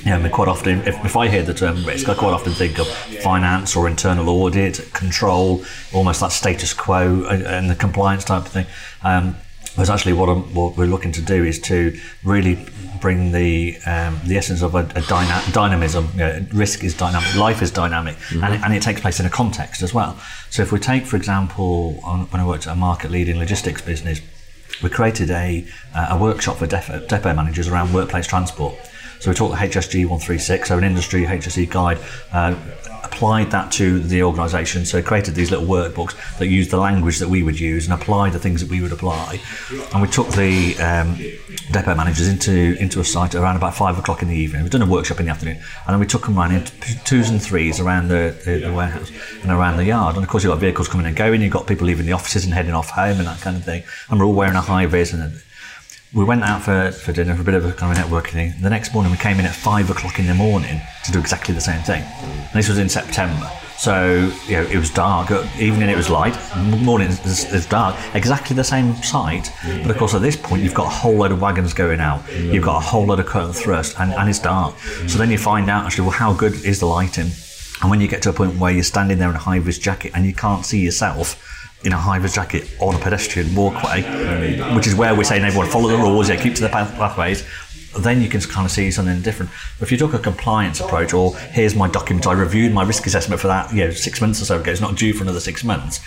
Yeah, 0.05 0.17
I 0.17 0.21
mean, 0.21 0.31
quite 0.31 0.47
often, 0.47 0.81
if, 0.81 1.03
if 1.03 1.15
I 1.15 1.27
hear 1.27 1.41
the 1.41 1.53
term 1.53 1.83
risk, 1.83 2.07
I 2.07 2.13
quite 2.13 2.33
often 2.33 2.53
think 2.53 2.77
of 2.77 2.87
finance 2.87 3.75
or 3.75 3.87
internal 3.87 4.29
audit, 4.29 4.93
control, 4.93 5.65
almost 5.93 6.19
that 6.19 6.31
status 6.31 6.75
quo 6.75 7.25
and 7.25 7.69
the 7.71 7.75
compliance 7.75 8.23
type 8.23 8.45
of 8.45 8.49
thing. 8.49 8.67
Um, 9.03 9.35
actually, 9.79 10.13
what, 10.13 10.29
I'm, 10.29 10.53
what, 10.53 10.77
we're 10.77 10.85
looking 10.85 11.11
to 11.13 11.21
do 11.23 11.43
is 11.43 11.59
to 11.61 11.99
really 12.23 12.63
bring 13.01 13.31
the 13.31 13.77
um, 13.87 14.19
the 14.25 14.37
essence 14.37 14.61
of 14.61 14.75
a, 14.75 14.79
a 14.95 15.01
dyna- 15.01 15.43
dynamism. 15.51 16.07
You 16.13 16.19
know, 16.19 16.45
risk 16.53 16.83
is 16.83 16.93
dynamic, 16.93 17.35
life 17.35 17.63
is 17.63 17.71
dynamic, 17.71 18.15
mm-hmm. 18.15 18.43
and, 18.43 18.53
it, 18.53 18.61
and, 18.63 18.73
it, 18.75 18.83
takes 18.83 19.01
place 19.01 19.19
in 19.19 19.25
a 19.25 19.29
context 19.29 19.81
as 19.81 19.91
well. 19.91 20.19
So, 20.51 20.61
if 20.61 20.71
we 20.71 20.79
take, 20.79 21.07
for 21.07 21.17
example, 21.17 21.99
on, 22.03 22.21
when 22.27 22.39
I 22.39 22.45
worked 22.45 22.67
at 22.67 22.73
a 22.73 22.75
market 22.75 23.09
leading 23.09 23.39
logistics 23.39 23.81
business, 23.81 24.21
we 24.83 24.89
created 24.89 25.31
a, 25.31 25.65
uh, 25.95 26.07
a 26.11 26.17
workshop 26.17 26.57
for 26.57 26.67
depot, 26.67 27.05
depot 27.07 27.33
managers 27.33 27.67
around 27.67 27.91
workplace 27.91 28.27
transport. 28.27 28.75
So 29.19 29.31
we 29.31 29.35
taught 29.35 29.49
the 29.49 29.55
HSG 29.55 30.01
136, 30.03 30.67
so 30.67 30.77
an 30.77 30.83
industry 30.83 31.23
HSE 31.23 31.69
guide, 31.69 31.99
uh, 32.31 32.55
applied 33.03 33.51
that 33.51 33.71
to 33.73 33.99
the 33.99 34.23
organisation. 34.23 34.85
So 34.85 35.01
created 35.01 35.35
these 35.35 35.51
little 35.51 35.65
workbooks 35.65 36.15
that 36.37 36.47
used 36.47 36.71
the 36.71 36.77
language 36.77 37.19
that 37.19 37.29
we 37.29 37.43
would 37.43 37.59
use 37.59 37.85
and 37.85 37.93
applied 37.93 38.33
the 38.33 38.39
things 38.39 38.61
that 38.61 38.69
we 38.69 38.81
would 38.81 38.91
apply. 38.91 39.39
And 39.93 40.01
we 40.01 40.07
took 40.07 40.27
the 40.29 40.75
um, 40.79 41.15
depot 41.71 41.95
managers 41.95 42.27
into 42.27 42.77
into 42.79 42.99
a 42.99 43.05
site 43.05 43.35
around 43.35 43.55
about 43.55 43.75
five 43.75 43.97
o'clock 43.97 44.21
in 44.21 44.27
the 44.27 44.35
evening. 44.35 44.63
We've 44.63 44.71
done 44.71 44.81
a 44.81 44.85
workshop 44.85 45.19
in 45.19 45.27
the 45.27 45.31
afternoon, 45.31 45.57
and 45.57 45.93
then 45.93 45.99
we 45.99 46.05
took 46.05 46.25
them 46.25 46.37
around 46.37 46.53
in 46.53 46.65
twos 47.05 47.29
and 47.29 47.41
threes 47.41 47.79
around 47.79 48.09
the, 48.09 48.35
the, 48.45 48.67
the 48.67 48.73
warehouse 48.73 49.11
and 49.41 49.51
around 49.51 49.77
the 49.77 49.85
yard. 49.85 50.15
And 50.15 50.23
of 50.23 50.29
course, 50.29 50.43
you've 50.43 50.51
got 50.51 50.59
vehicles 50.59 50.87
coming 50.87 51.07
and 51.07 51.15
going. 51.15 51.41
You've 51.41 51.53
got 51.53 51.67
people 51.67 51.87
leaving 51.87 52.05
the 52.05 52.13
offices 52.13 52.45
and 52.45 52.53
heading 52.53 52.73
off 52.73 52.89
home 52.89 53.17
and 53.17 53.27
that 53.27 53.39
kind 53.39 53.55
of 53.55 53.63
thing. 53.63 53.83
And 54.09 54.19
we're 54.19 54.25
all 54.25 54.33
wearing 54.33 54.55
a 54.55 54.61
high 54.61 54.85
vis 54.85 55.13
and 55.13 55.41
we 56.15 56.23
went 56.23 56.43
out 56.43 56.61
for, 56.61 56.91
for 56.91 57.11
dinner 57.11 57.35
for 57.35 57.41
a 57.41 57.43
bit 57.43 57.55
of 57.55 57.65
a 57.65 57.73
kind 57.73 57.95
of 57.95 58.03
networking 58.03 58.31
thing. 58.31 58.53
The 58.61 58.69
next 58.69 58.93
morning 58.93 59.11
we 59.11 59.17
came 59.17 59.37
in 59.37 59.45
at 59.45 59.53
five 59.53 59.89
o'clock 59.89 60.17
in 60.17 60.27
the 60.27 60.33
morning 60.33 60.79
to 61.03 61.11
do 61.11 61.19
exactly 61.19 61.53
the 61.53 61.59
same 61.59 61.81
thing. 61.81 62.03
And 62.03 62.53
this 62.53 62.69
was 62.69 62.77
in 62.77 62.87
September. 62.87 63.51
So, 63.77 64.31
you 64.47 64.53
know, 64.53 64.63
it 64.63 64.77
was 64.77 64.89
dark. 64.89 65.29
Evening 65.59 65.89
it 65.89 65.97
was 65.97 66.09
light. 66.09 66.37
Morning 66.55 67.09
it 67.11 67.51
was 67.51 67.65
dark. 67.65 67.97
Exactly 68.15 68.55
the 68.55 68.63
same 68.63 68.95
site. 68.95 69.51
But 69.81 69.91
of 69.91 69.97
course, 69.97 70.13
at 70.13 70.21
this 70.21 70.37
point, 70.37 70.63
you've 70.63 70.73
got 70.73 70.85
a 70.85 70.89
whole 70.89 71.17
load 71.17 71.33
of 71.33 71.41
wagons 71.41 71.73
going 71.73 71.99
out. 71.99 72.21
You've 72.31 72.63
got 72.63 72.77
a 72.77 72.85
whole 72.85 73.05
load 73.05 73.19
of 73.19 73.25
cut 73.25 73.43
and 73.43 73.53
thrust, 73.53 73.99
and, 73.99 74.13
and 74.13 74.29
it's 74.29 74.39
dark. 74.39 74.79
So 75.07 75.17
then 75.17 75.29
you 75.29 75.37
find 75.37 75.69
out 75.69 75.85
actually, 75.85 76.03
well, 76.03 76.17
how 76.17 76.33
good 76.33 76.53
is 76.53 76.79
the 76.79 76.85
lighting? 76.85 77.31
And 77.81 77.89
when 77.91 77.99
you 77.99 78.07
get 78.07 78.21
to 78.21 78.29
a 78.29 78.33
point 78.33 78.57
where 78.57 78.71
you're 78.71 78.83
standing 78.83 79.17
there 79.17 79.29
in 79.29 79.35
a 79.35 79.39
high 79.39 79.59
vis 79.59 79.77
jacket 79.77 80.13
and 80.15 80.25
you 80.25 80.33
can't 80.33 80.65
see 80.65 80.79
yourself, 80.79 81.41
in 81.85 81.93
a 81.93 81.97
high 81.97 82.19
vis 82.19 82.33
jacket 82.33 82.69
on 82.79 82.95
a 82.95 82.99
pedestrian 82.99 83.53
walkway, 83.55 84.01
which 84.75 84.87
is 84.87 84.95
where 84.95 85.15
we're 85.15 85.23
saying 85.23 85.43
everyone 85.43 85.69
follow 85.69 85.87
the 85.87 85.97
rules, 85.97 86.29
yeah, 86.29 86.35
keep 86.35 86.55
to 86.55 86.61
the 86.61 86.69
pathways. 86.69 87.45
Then 87.97 88.21
you 88.21 88.27
can 88.27 88.41
kind 88.41 88.65
of 88.65 88.71
see 88.71 88.91
something 88.91 89.21
different. 89.21 89.51
But 89.79 89.87
if 89.87 89.91
you 89.91 89.97
took 89.97 90.13
a 90.13 90.19
compliance 90.19 90.81
approach, 90.81 91.13
or 91.13 91.35
here's 91.37 91.75
my 91.75 91.87
document, 91.87 92.27
I 92.27 92.33
reviewed 92.33 92.73
my 92.73 92.83
risk 92.83 93.05
assessment 93.05 93.39
for 93.39 93.47
that, 93.47 93.73
you 93.73 93.85
know, 93.85 93.91
six 93.91 94.19
months 94.19 94.41
or 94.41 94.45
so 94.45 94.59
ago. 94.59 94.71
It's 94.71 94.81
not 94.81 94.97
due 94.97 95.13
for 95.13 95.23
another 95.23 95.39
six 95.39 95.63
months. 95.63 96.01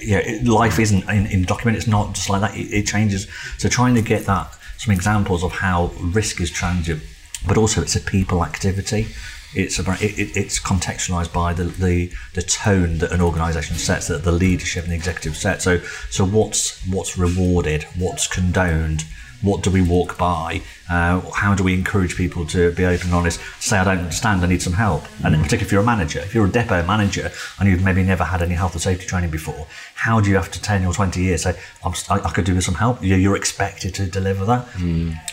Yeah, 0.00 0.40
life 0.42 0.80
isn't 0.80 1.08
in, 1.08 1.26
in 1.26 1.44
document. 1.44 1.76
It's 1.76 1.86
not 1.86 2.14
just 2.14 2.28
like 2.28 2.40
that. 2.40 2.56
It, 2.56 2.72
it 2.72 2.86
changes. 2.86 3.28
So 3.58 3.68
trying 3.68 3.94
to 3.94 4.02
get 4.02 4.24
that 4.24 4.52
some 4.78 4.92
examples 4.92 5.44
of 5.44 5.52
how 5.52 5.92
risk 6.00 6.40
is 6.40 6.50
transient, 6.50 7.02
but 7.46 7.56
also 7.56 7.80
it's 7.82 7.94
a 7.94 8.00
people 8.00 8.44
activity 8.44 9.06
it's 9.54 9.78
about 9.78 10.02
it, 10.02 10.18
it, 10.18 10.36
it's 10.36 10.60
contextualized 10.60 11.32
by 11.32 11.52
the, 11.52 11.64
the 11.64 12.12
the 12.34 12.42
tone 12.42 12.98
that 12.98 13.12
an 13.12 13.20
organization 13.20 13.76
sets 13.76 14.08
that 14.08 14.24
the 14.24 14.32
leadership 14.32 14.84
and 14.84 14.92
the 14.92 14.96
executive 14.96 15.36
set. 15.36 15.62
So 15.62 15.78
so 16.10 16.24
what's 16.24 16.84
what's 16.86 17.16
rewarded 17.16 17.84
what's 17.96 18.26
condoned 18.26 19.04
what 19.42 19.62
do 19.62 19.70
we 19.70 19.82
walk 19.82 20.18
by? 20.18 20.62
Uh, 20.90 21.20
how 21.32 21.54
do 21.54 21.62
we 21.62 21.74
encourage 21.74 22.16
people 22.16 22.46
to 22.46 22.72
be 22.72 22.84
open 22.84 23.06
and 23.06 23.14
honest? 23.14 23.40
Say, 23.60 23.78
I 23.78 23.84
don't 23.84 23.98
understand, 23.98 24.42
I 24.42 24.46
need 24.46 24.62
some 24.62 24.72
help. 24.72 25.04
And 25.24 25.34
in 25.34 25.42
particular, 25.42 25.66
if 25.66 25.72
you're 25.72 25.82
a 25.82 25.86
manager, 25.86 26.20
if 26.20 26.34
you're 26.34 26.46
a 26.46 26.50
depot 26.50 26.84
manager 26.84 27.30
and 27.58 27.68
you've 27.68 27.84
maybe 27.84 28.02
never 28.02 28.24
had 28.24 28.42
any 28.42 28.54
health 28.54 28.72
and 28.72 28.82
safety 28.82 29.06
training 29.06 29.30
before, 29.30 29.66
how 29.94 30.20
do 30.20 30.30
you, 30.30 30.36
after 30.36 30.58
10 30.58 30.84
or 30.86 30.92
20 30.92 31.20
years, 31.20 31.42
say, 31.42 31.58
I'm, 31.84 31.92
I, 32.10 32.20
I 32.20 32.30
could 32.30 32.44
do 32.44 32.54
with 32.54 32.64
some 32.64 32.74
help? 32.74 33.02
You're, 33.02 33.18
you're 33.18 33.36
expected 33.36 33.94
to 33.96 34.06
deliver 34.06 34.44
that. 34.46 34.66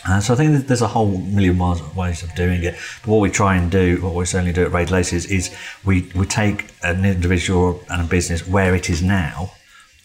Uh, 0.06 0.20
so 0.20 0.34
I 0.34 0.36
think 0.36 0.66
there's 0.66 0.82
a 0.82 0.88
whole 0.88 1.18
million 1.18 1.58
ways 1.94 2.22
of 2.22 2.34
doing 2.34 2.62
it. 2.62 2.74
But 3.02 3.08
what 3.08 3.20
we 3.20 3.30
try 3.30 3.56
and 3.56 3.70
do, 3.70 4.00
what 4.02 4.14
we 4.14 4.24
certainly 4.26 4.52
do 4.52 4.64
at 4.64 4.72
Red 4.72 4.90
Laces, 4.90 5.26
is 5.26 5.54
we, 5.84 6.10
we 6.14 6.26
take 6.26 6.66
an 6.82 7.04
individual 7.04 7.82
and 7.90 8.02
a 8.02 8.04
business 8.04 8.46
where 8.46 8.74
it 8.74 8.88
is 8.90 9.02
now 9.02 9.52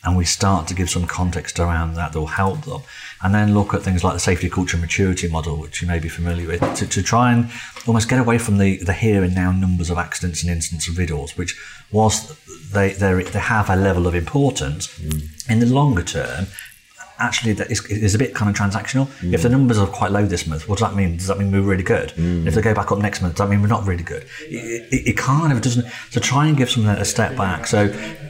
and 0.03 0.17
we 0.17 0.25
start 0.25 0.67
to 0.67 0.73
give 0.73 0.89
some 0.89 1.05
context 1.05 1.59
around 1.59 1.93
that 1.93 2.13
that 2.13 2.19
will 2.19 2.27
help 2.27 2.65
them. 2.65 2.81
And 3.21 3.35
then 3.35 3.53
look 3.53 3.73
at 3.73 3.83
things 3.83 4.03
like 4.03 4.13
the 4.13 4.19
safety 4.19 4.49
culture 4.49 4.77
maturity 4.77 5.27
model, 5.27 5.57
which 5.57 5.81
you 5.81 5.87
may 5.87 5.99
be 5.99 6.09
familiar 6.09 6.47
with, 6.47 6.61
to, 6.77 6.87
to 6.87 7.03
try 7.03 7.31
and 7.31 7.51
almost 7.85 8.09
get 8.09 8.19
away 8.19 8.39
from 8.39 8.57
the, 8.57 8.77
the 8.77 8.93
here 8.93 9.23
and 9.23 9.35
now 9.35 9.51
numbers 9.51 9.89
of 9.91 9.97
accidents 9.97 10.41
and 10.41 10.51
incidents 10.51 10.87
of 10.87 10.95
RIDDORs, 10.95 11.37
which 11.37 11.59
whilst 11.91 12.33
they, 12.73 12.93
they, 12.93 13.23
they 13.23 13.39
have 13.39 13.69
a 13.69 13.75
level 13.75 14.07
of 14.07 14.15
importance, 14.15 14.87
mm. 14.99 15.49
in 15.49 15.59
the 15.59 15.67
longer 15.67 16.03
term, 16.03 16.47
actually 17.21 17.53
that 17.53 17.71
is, 17.71 17.85
is 17.85 18.15
a 18.15 18.17
bit 18.17 18.33
kind 18.33 18.49
of 18.49 18.55
transactional. 18.55 19.07
If 19.33 19.43
the 19.43 19.47
mm. 19.47 19.51
numbers 19.51 19.77
are 19.77 19.87
quite 19.87 20.11
low 20.11 20.25
this 20.25 20.47
month, 20.47 20.67
what 20.67 20.79
does 20.79 20.89
that 20.89 20.95
mean? 20.95 21.17
Does 21.17 21.27
that 21.27 21.37
mean 21.37 21.51
we're 21.51 21.61
really 21.61 21.83
good? 21.83 22.09
Mm. 22.09 22.47
If 22.47 22.55
they 22.55 22.61
go 22.61 22.73
back 22.73 22.91
up 22.91 22.99
next 22.99 23.21
month, 23.21 23.35
does 23.35 23.45
that 23.45 23.49
mean 23.49 23.61
we're 23.61 23.67
not 23.67 23.85
really 23.85 24.03
good? 24.03 24.25
It, 24.41 24.87
it, 24.91 25.07
it 25.09 25.17
kind 25.17 25.53
of 25.53 25.61
doesn't. 25.61 25.85
So 26.09 26.19
try 26.19 26.47
and 26.47 26.57
give 26.57 26.69
something 26.69 26.91
a 26.91 27.05
step 27.05 27.37
back. 27.37 27.67
So 27.67 27.87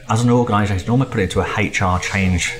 as 0.08 0.22
an 0.22 0.30
organisation, 0.30 0.86
normally 0.86 1.10
put 1.10 1.20
it 1.20 1.24
into 1.24 1.40
a 1.40 1.44
HR 1.44 1.98
change 2.00 2.54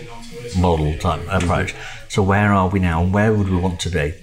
model 0.59 0.97
type 0.99 1.21
approach. 1.29 1.75
So 2.09 2.23
where 2.23 2.53
are 2.53 2.69
we 2.69 2.81
now? 2.81 3.03
and 3.03 3.13
Where 3.13 3.33
would 3.33 3.49
we 3.49 3.57
want 3.57 3.81
to 3.81 3.91
be? 3.91 4.15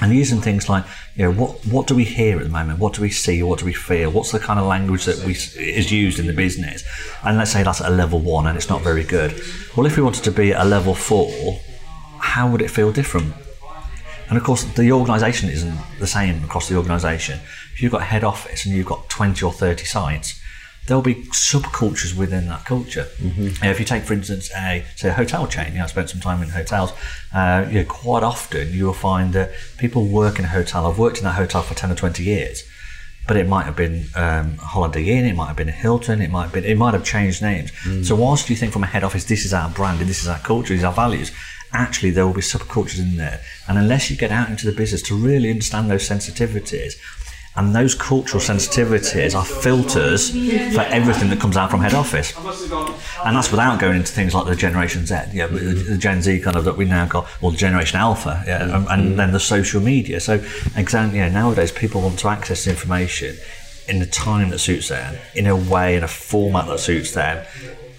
And 0.00 0.14
using 0.14 0.40
things 0.40 0.68
like, 0.68 0.84
you 1.14 1.24
know, 1.24 1.32
what 1.32 1.66
what 1.66 1.86
do 1.86 1.94
we 1.94 2.04
hear 2.04 2.38
at 2.38 2.44
the 2.44 2.50
moment? 2.50 2.78
What 2.78 2.94
do 2.94 3.02
we 3.02 3.10
see? 3.10 3.42
What 3.42 3.58
do 3.58 3.66
we 3.66 3.74
feel? 3.74 4.10
What's 4.10 4.32
the 4.32 4.38
kind 4.38 4.58
of 4.58 4.66
language 4.66 5.04
that 5.04 5.18
we 5.24 5.32
is 5.32 5.92
used 5.92 6.18
in 6.18 6.26
the 6.26 6.32
business? 6.32 6.84
And 7.22 7.36
let's 7.36 7.52
say 7.52 7.62
that's 7.62 7.80
at 7.80 7.88
a 7.88 7.94
level 7.94 8.18
one 8.18 8.46
and 8.46 8.56
it's 8.56 8.70
not 8.70 8.80
very 8.80 9.04
good. 9.04 9.42
Well, 9.76 9.86
if 9.86 9.96
we 9.96 10.02
wanted 10.02 10.24
to 10.24 10.32
be 10.32 10.54
at 10.54 10.64
a 10.64 10.68
level 10.68 10.94
four, 10.94 11.60
how 12.18 12.50
would 12.50 12.62
it 12.62 12.70
feel 12.70 12.92
different? 12.92 13.34
And 14.30 14.38
of 14.38 14.44
course, 14.44 14.62
the 14.62 14.92
organisation 14.92 15.50
isn't 15.50 15.76
the 15.98 16.06
same 16.06 16.44
across 16.44 16.68
the 16.68 16.76
organisation. 16.76 17.40
If 17.74 17.82
you've 17.82 17.92
got 17.92 18.02
head 18.02 18.22
office 18.22 18.64
and 18.64 18.74
you've 18.74 18.86
got 18.86 19.08
20 19.08 19.44
or 19.44 19.52
30 19.52 19.84
sites, 19.84 20.40
there'll 20.86 21.02
be 21.02 21.14
subcultures 21.26 22.16
within 22.16 22.46
that 22.48 22.64
culture. 22.64 23.06
Mm-hmm. 23.18 23.64
If 23.64 23.78
you 23.78 23.86
take, 23.86 24.04
for 24.04 24.12
instance, 24.12 24.50
a 24.56 24.84
say 24.96 25.10
a 25.10 25.12
hotel 25.12 25.46
chain, 25.46 25.72
you 25.72 25.78
know, 25.78 25.84
I 25.84 25.86
spent 25.86 26.10
some 26.10 26.20
time 26.20 26.42
in 26.42 26.48
hotels. 26.48 26.92
Uh, 27.32 27.66
you 27.68 27.80
know, 27.80 27.84
quite 27.84 28.22
often 28.22 28.72
you 28.72 28.86
will 28.86 28.92
find 28.92 29.32
that 29.34 29.52
people 29.78 30.06
work 30.06 30.38
in 30.38 30.44
a 30.44 30.48
hotel. 30.48 30.86
I've 30.86 30.98
worked 30.98 31.18
in 31.18 31.24
that 31.24 31.34
hotel 31.36 31.62
for 31.62 31.74
10 31.74 31.92
or 31.92 31.94
20 31.94 32.22
years. 32.22 32.64
But 33.28 33.36
it 33.36 33.46
might 33.46 33.64
have 33.64 33.76
been 33.76 34.06
um, 34.16 34.56
Holiday 34.56 35.04
Inn, 35.04 35.24
it 35.24 35.36
might 35.36 35.46
have 35.46 35.56
been 35.56 35.68
a 35.68 35.72
Hilton, 35.72 36.20
it 36.20 36.30
might 36.30 36.44
have 36.44 36.52
been, 36.52 36.64
it 36.64 36.76
might 36.76 36.94
have 36.94 37.04
changed 37.04 37.42
names. 37.42 37.70
So 38.02 38.16
whilst 38.16 38.50
you 38.50 38.56
think 38.56 38.72
from 38.72 38.82
a 38.82 38.86
head 38.86 39.04
office, 39.04 39.24
this 39.24 39.44
is 39.44 39.54
our 39.54 39.70
brand, 39.70 40.00
and 40.00 40.08
this 40.08 40.22
is 40.22 40.26
our 40.26 40.38
culture, 40.38 40.74
these 40.74 40.82
are 40.82 40.88
our 40.88 40.92
values, 40.92 41.30
actually 41.72 42.10
there 42.10 42.26
will 42.26 42.34
be 42.34 42.40
subcultures 42.40 42.98
in 42.98 43.16
there. 43.16 43.40
And 43.68 43.78
unless 43.78 44.10
you 44.10 44.16
get 44.16 44.32
out 44.32 44.48
into 44.48 44.66
the 44.66 44.76
business 44.76 45.02
to 45.02 45.14
really 45.14 45.50
understand 45.50 45.90
those 45.90 46.08
sensitivities, 46.08 46.94
and 47.56 47.74
those 47.74 47.94
cultural 47.94 48.40
sensitivities 48.40 49.34
are 49.34 49.44
filters 49.44 50.30
for 50.74 50.82
everything 50.82 51.28
that 51.30 51.40
comes 51.40 51.56
out 51.56 51.70
from 51.70 51.80
head 51.80 51.94
office. 51.94 52.32
And 53.24 53.36
that's 53.36 53.50
without 53.50 53.80
going 53.80 53.96
into 53.96 54.12
things 54.12 54.34
like 54.34 54.46
the 54.46 54.54
Generation 54.54 55.04
Z, 55.04 55.14
yeah, 55.32 55.48
the 55.48 55.58
the 55.58 55.98
Gen 55.98 56.22
Z 56.22 56.40
kind 56.40 56.56
of 56.56 56.64
that 56.64 56.76
we 56.76 56.84
now 56.84 57.06
got, 57.06 57.28
or 57.42 57.50
the 57.50 57.56
Generation 57.56 57.98
Alpha, 57.98 58.42
yeah, 58.46 58.62
and, 58.62 58.88
and 58.88 59.12
mm. 59.12 59.16
then 59.16 59.32
the 59.32 59.40
social 59.40 59.80
media. 59.80 60.20
So, 60.20 60.34
exactly, 60.76 61.18
know, 61.18 61.28
nowadays 61.28 61.72
people 61.72 62.00
want 62.02 62.18
to 62.20 62.28
access 62.28 62.66
information 62.66 63.36
in 63.88 63.98
the 63.98 64.06
time 64.06 64.50
that 64.50 64.60
suits 64.60 64.88
them, 64.88 65.16
in 65.34 65.46
a 65.46 65.56
way, 65.56 65.96
in 65.96 66.04
a 66.04 66.08
format 66.08 66.66
that 66.68 66.78
suits 66.78 67.12
them, 67.12 67.44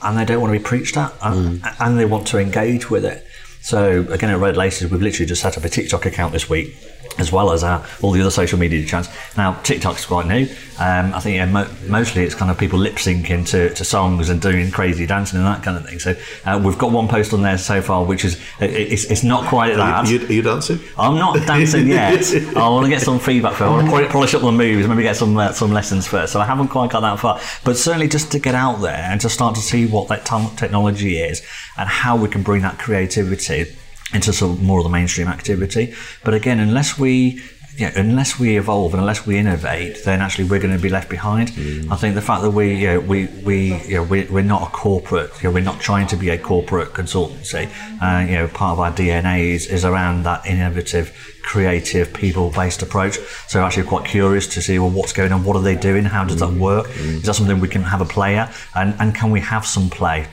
and 0.02 0.18
they 0.18 0.24
don't 0.24 0.40
want 0.40 0.54
to 0.54 0.60
be 0.60 0.64
preached 0.64 0.96
at, 0.96 1.14
and, 1.22 1.62
mm. 1.62 1.76
and 1.82 2.00
they 2.00 2.06
want 2.06 2.26
to 2.28 2.38
engage 2.40 2.90
with 2.90 3.04
it. 3.04 3.28
So 3.62 4.08
again, 4.10 4.30
at 4.30 4.40
Red 4.40 4.58
Laces, 4.58 4.90
we've 4.90 5.02
literally 5.02 5.28
just 5.28 5.42
set 5.42 5.58
up 5.58 5.64
a 5.66 5.70
TikTok 5.70 6.06
account 6.06 6.32
this 6.32 6.50
week, 6.50 6.76
as 7.18 7.32
well 7.32 7.52
as 7.52 7.64
our, 7.64 7.86
all 8.02 8.12
the 8.12 8.22
other 8.22 8.32
social 8.32 8.58
media 8.60 8.86
channels. 8.86 9.10
Now, 9.38 9.54
TikTok's 9.62 10.06
quite 10.06 10.28
new. 10.28 10.48
Um, 10.80 11.14
I 11.14 11.20
think 11.20 11.36
yeah, 11.36 11.46
mo- 11.46 11.70
mostly 11.88 12.24
it's 12.24 12.34
kind 12.34 12.50
of 12.50 12.58
people 12.58 12.80
lip 12.80 12.96
syncing 12.96 13.46
to, 13.48 13.72
to 13.74 13.86
songs 13.86 14.30
and 14.30 14.42
doing 14.42 14.72
crazy 14.72 15.06
dancing 15.06 15.38
and 15.38 15.46
that 15.46 15.62
kind 15.62 15.78
of 15.78 15.86
thing. 15.86 16.00
So 16.00 16.16
uh, 16.44 16.60
we've 16.64 16.78
got 16.78 16.92
one 16.92 17.08
post 17.08 17.34
on 17.34 17.44
there 17.44 17.60
so 17.60 17.82
far, 17.82 18.04
which 18.04 18.26
is 18.26 18.42
it, 18.60 18.72
it's, 18.72 19.06
it's 19.06 19.24
not 19.24 19.46
quite 19.46 19.76
that. 19.76 20.08
Are 20.08 20.12
you, 20.12 20.26
are 20.26 20.32
you 20.32 20.42
dancing? 20.42 20.80
I'm 20.98 21.16
not 21.16 21.36
dancing 21.46 21.88
yet. 21.88 22.34
I 22.58 22.68
want 22.70 22.86
to 22.86 22.90
get 22.90 23.02
some 23.02 23.20
feedback 23.20 23.54
first. 23.54 23.62
I 23.62 23.70
want 23.70 23.86
to 23.86 23.92
polish, 23.92 24.12
polish 24.12 24.34
up 24.34 24.42
the 24.42 24.52
moves, 24.52 24.88
maybe 24.88 25.04
get 25.04 25.18
some 25.18 25.38
uh, 25.38 25.52
some 25.52 25.72
lessons 25.72 26.08
first. 26.08 26.34
So 26.34 26.40
I 26.40 26.46
haven't 26.46 26.70
quite 26.70 26.90
got 26.90 27.02
that 27.02 27.20
far, 27.20 27.40
but 27.64 27.78
certainly 27.78 28.08
just 28.08 28.32
to 28.32 28.40
get 28.40 28.56
out 28.56 28.82
there 28.82 28.92
and 28.92 29.22
to 29.22 29.30
start 29.30 29.54
to 29.56 29.62
see 29.62 29.86
what 29.86 30.08
that 30.08 30.26
t- 30.26 30.50
technology 30.56 31.18
is 31.18 31.44
and 31.78 31.88
how 31.88 32.16
we 32.16 32.28
can 32.28 32.42
bring 32.42 32.64
that 32.64 32.80
creativity 32.80 33.66
into 34.14 34.34
sort 34.34 34.58
of 34.58 34.64
more 34.64 34.80
of 34.80 34.84
the 34.84 34.90
mainstream 34.90 35.28
activity. 35.28 35.94
But 36.24 36.34
again, 36.34 36.60
unless 36.60 36.98
we 36.98 37.42
yeah, 37.78 37.92
unless 37.96 38.38
we 38.38 38.58
evolve 38.58 38.94
and 38.94 39.00
unless 39.00 39.26
we 39.26 39.38
innovate, 39.38 40.04
then 40.04 40.22
actually 40.22 40.44
we're 40.44 40.60
going 40.60 40.76
to 40.76 40.82
be 40.82 40.90
left 40.90 41.10
behind. 41.10 41.50
Mm. 41.50 41.92
I 41.92 41.96
think 41.96 42.16
the 42.16 42.22
fact 42.22 42.42
that 42.42 42.52
we, 42.52 42.76
you 42.76 42.88
know, 42.88 43.00
we, 43.00 43.28
we, 43.46 43.76
you 43.88 43.96
know, 43.96 44.04
we, 44.04 44.26
we're 44.26 44.44
not 44.44 44.64
a 44.64 44.72
corporate, 44.72 45.32
you 45.42 45.50
know, 45.50 45.54
we're 45.54 45.64
not 45.64 45.80
trying 45.80 46.06
to 46.08 46.18
be 46.18 46.30
a 46.30 46.38
corporate 46.38 46.90
consultancy. 46.90 47.72
Uh, 48.02 48.26
you 48.28 48.36
know, 48.36 48.48
part 48.48 48.74
of 48.74 48.80
our 48.80 48.92
DNA 48.92 49.46
is, 49.52 49.68
is 49.68 49.86
around 49.86 50.24
that 50.24 50.46
innovative, 50.46 51.40
creative, 51.44 52.14
people-based 52.14 52.82
approach. 52.82 53.18
So 53.48 53.64
actually, 53.64 53.88
quite 53.88 54.06
curious 54.06 54.48
to 54.48 54.62
see 54.62 54.78
well, 54.78 54.90
what's 54.90 55.14
going 55.14 55.32
on, 55.32 55.46
what 55.46 55.56
are 55.56 55.64
they 55.64 55.76
doing, 55.76 56.04
how 56.04 56.26
does 56.26 56.40
that 56.40 56.50
mm. 56.50 56.60
work? 56.60 56.88
Mm. 56.88 57.16
Is 57.16 57.24
that 57.24 57.36
something 57.36 57.60
we 57.62 57.70
can 57.70 57.84
have 57.84 58.02
a 58.02 58.06
play 58.06 58.38
at, 58.38 58.54
and 58.76 58.94
and 59.00 59.16
can 59.16 59.32
we 59.32 59.40
have 59.40 59.66
some 59.66 59.90
play? 59.90 60.28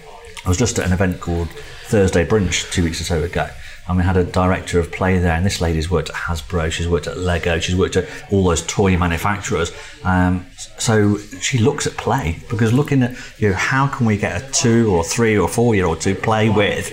I 0.45 0.49
was 0.49 0.59
just 0.59 0.79
at 0.79 0.87
an 0.87 0.93
event 0.93 1.21
called 1.21 1.49
Thursday 1.87 2.27
Brunch 2.27 2.71
two 2.73 2.85
weeks 2.85 3.01
or 3.01 3.05
so 3.05 3.23
ago. 3.23 3.49
And 3.89 3.97
we 3.97 4.05
had 4.05 4.17
a 4.17 4.25
director 4.25 4.79
of 4.79 4.93
play 4.93 5.19
there, 5.19 5.33
and 5.33 5.45
this 5.45 5.61
lady's 5.61 5.91
worked 5.91 6.11
at 6.11 6.15
Hasbro, 6.15 6.71
she's 6.71 6.89
worked 6.89 7.07
at 7.07 7.17
Lego, 7.17 7.59
she's 7.59 7.75
worked 7.75 7.97
at 7.97 8.07
all 8.31 8.45
those 8.45 8.63
toy 8.67 8.97
manufacturers. 8.97 9.73
Um, 10.05 10.47
so 10.79 11.17
she 11.41 11.59
looks 11.59 11.87
at 11.87 11.97
play 11.97 12.39
because 12.51 12.73
looking 12.73 13.03
at 13.03 13.17
you 13.39 13.49
know 13.49 13.55
how 13.55 13.87
can 13.87 14.07
we 14.07 14.17
get 14.17 14.43
a 14.43 14.51
two 14.53 14.95
or 14.95 15.03
three 15.05 15.39
or 15.39 15.49
four 15.49 15.75
year 15.75 15.87
old 15.87 16.01
to 16.03 16.15
play 16.15 16.51
with 16.51 16.93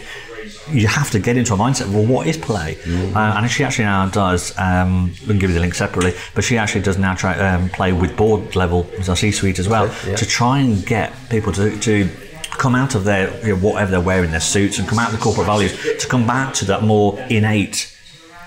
you 0.71 0.87
have 0.87 1.11
to 1.11 1.19
get 1.19 1.37
into 1.37 1.53
a 1.53 1.57
mindset. 1.57 1.91
Well, 1.91 2.05
what 2.05 2.27
is 2.27 2.37
play? 2.37 2.77
Uh, 3.13 3.37
and 3.37 3.49
she 3.49 3.63
actually 3.63 3.85
now 3.85 4.07
does. 4.09 4.57
Um, 4.57 5.11
we 5.21 5.27
can 5.27 5.39
give 5.39 5.49
you 5.49 5.55
the 5.55 5.59
link 5.59 5.75
separately, 5.75 6.13
but 6.33 6.43
she 6.43 6.57
actually 6.57 6.81
does 6.81 6.97
now 6.97 7.15
try 7.15 7.37
um, 7.37 7.69
play 7.69 7.93
with 7.93 8.15
board 8.17 8.55
level, 8.55 8.83
C-suite 9.01 9.59
as 9.59 9.69
well, 9.69 9.89
to 10.15 10.25
try 10.25 10.59
and 10.59 10.85
get 10.85 11.13
people 11.29 11.51
to, 11.53 11.77
to 11.79 12.09
come 12.57 12.75
out 12.75 12.95
of 12.95 13.03
their 13.03 13.35
you 13.45 13.55
know, 13.55 13.62
whatever 13.62 13.91
they're 13.91 14.01
wearing, 14.01 14.31
their 14.31 14.39
suits, 14.39 14.79
and 14.79 14.88
come 14.88 15.00
out 15.00 15.12
of 15.12 15.17
the 15.17 15.24
corporate 15.24 15.47
values 15.47 15.74
to 16.00 16.07
come 16.07 16.25
back 16.25 16.53
to 16.55 16.65
that 16.65 16.83
more 16.83 17.19
innate 17.29 17.91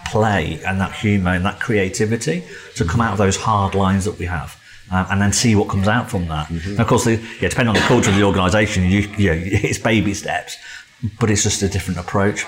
play 0.06 0.60
and 0.66 0.80
that 0.80 0.92
humour 0.92 1.32
and 1.32 1.44
that 1.44 1.60
creativity 1.60 2.42
to 2.74 2.84
come 2.84 3.00
out 3.00 3.12
of 3.12 3.18
those 3.18 3.36
hard 3.36 3.74
lines 3.74 4.04
that 4.04 4.18
we 4.18 4.26
have. 4.26 4.60
Um, 4.90 5.06
and 5.10 5.20
then 5.20 5.34
see 5.34 5.54
what 5.54 5.68
comes 5.68 5.86
out 5.86 6.10
from 6.10 6.28
that. 6.28 6.48
And 6.48 6.80
of 6.80 6.86
course, 6.86 7.04
the, 7.04 7.16
yeah, 7.42 7.50
depending 7.50 7.68
on 7.68 7.74
the 7.74 7.80
culture 7.82 8.08
of 8.08 8.16
the 8.16 8.22
organisation, 8.22 8.84
you, 8.84 9.00
you 9.18 9.30
know, 9.30 9.38
it's 9.44 9.78
baby 9.78 10.14
steps, 10.14 10.56
but 11.20 11.30
it's 11.30 11.42
just 11.42 11.60
a 11.62 11.68
different 11.68 12.00
approach. 12.00 12.46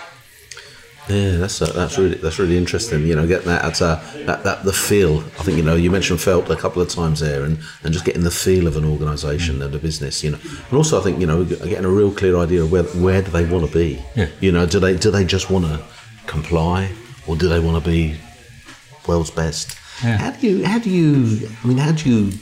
Yeah, 1.10 1.36
that's 1.38 1.60
uh, 1.60 1.72
that's 1.72 1.98
really 1.98 2.16
that's 2.18 2.38
really 2.38 2.56
interesting. 2.56 3.04
You 3.06 3.16
know, 3.16 3.26
getting 3.26 3.48
that 3.48 3.64
at 3.64 3.82
uh, 3.82 3.96
that, 4.26 4.44
that 4.44 4.64
the 4.64 4.72
feel. 4.72 5.18
I 5.38 5.42
think 5.44 5.56
you 5.56 5.62
know 5.64 5.74
you 5.74 5.90
mentioned 5.90 6.20
felt 6.20 6.48
a 6.50 6.56
couple 6.56 6.80
of 6.80 6.88
times 6.88 7.20
there, 7.20 7.42
and, 7.44 7.58
and 7.82 7.92
just 7.92 8.04
getting 8.04 8.22
the 8.22 8.30
feel 8.30 8.66
of 8.66 8.76
an 8.76 8.84
organisation 8.84 9.60
and 9.62 9.74
a 9.74 9.78
business. 9.78 10.22
You 10.22 10.30
know, 10.32 10.38
and 10.68 10.76
also 10.76 11.00
I 11.00 11.02
think 11.02 11.20
you 11.20 11.26
know 11.26 11.44
getting 11.44 11.84
a 11.84 11.88
real 11.90 12.12
clear 12.12 12.36
idea 12.36 12.62
of 12.62 12.70
where 12.70 12.84
where 12.84 13.22
do 13.22 13.30
they 13.30 13.44
want 13.44 13.66
to 13.66 13.72
be. 13.72 14.02
Yeah. 14.14 14.28
You 14.40 14.52
know, 14.52 14.66
do 14.66 14.78
they 14.78 14.96
do 14.96 15.10
they 15.10 15.24
just 15.24 15.50
want 15.50 15.64
to 15.66 15.82
comply, 16.26 16.90
or 17.26 17.36
do 17.36 17.48
they 17.48 17.60
want 17.60 17.82
to 17.82 17.90
be 17.90 18.16
world's 19.08 19.30
best? 19.30 19.76
Yeah. 20.02 20.16
How 20.18 20.30
do 20.30 20.46
you 20.48 20.64
how 20.64 20.78
do 20.78 20.90
you 20.90 21.48
I 21.64 21.66
mean 21.66 21.78
how 21.78 21.92
do 21.92 22.08
you 22.08 22.32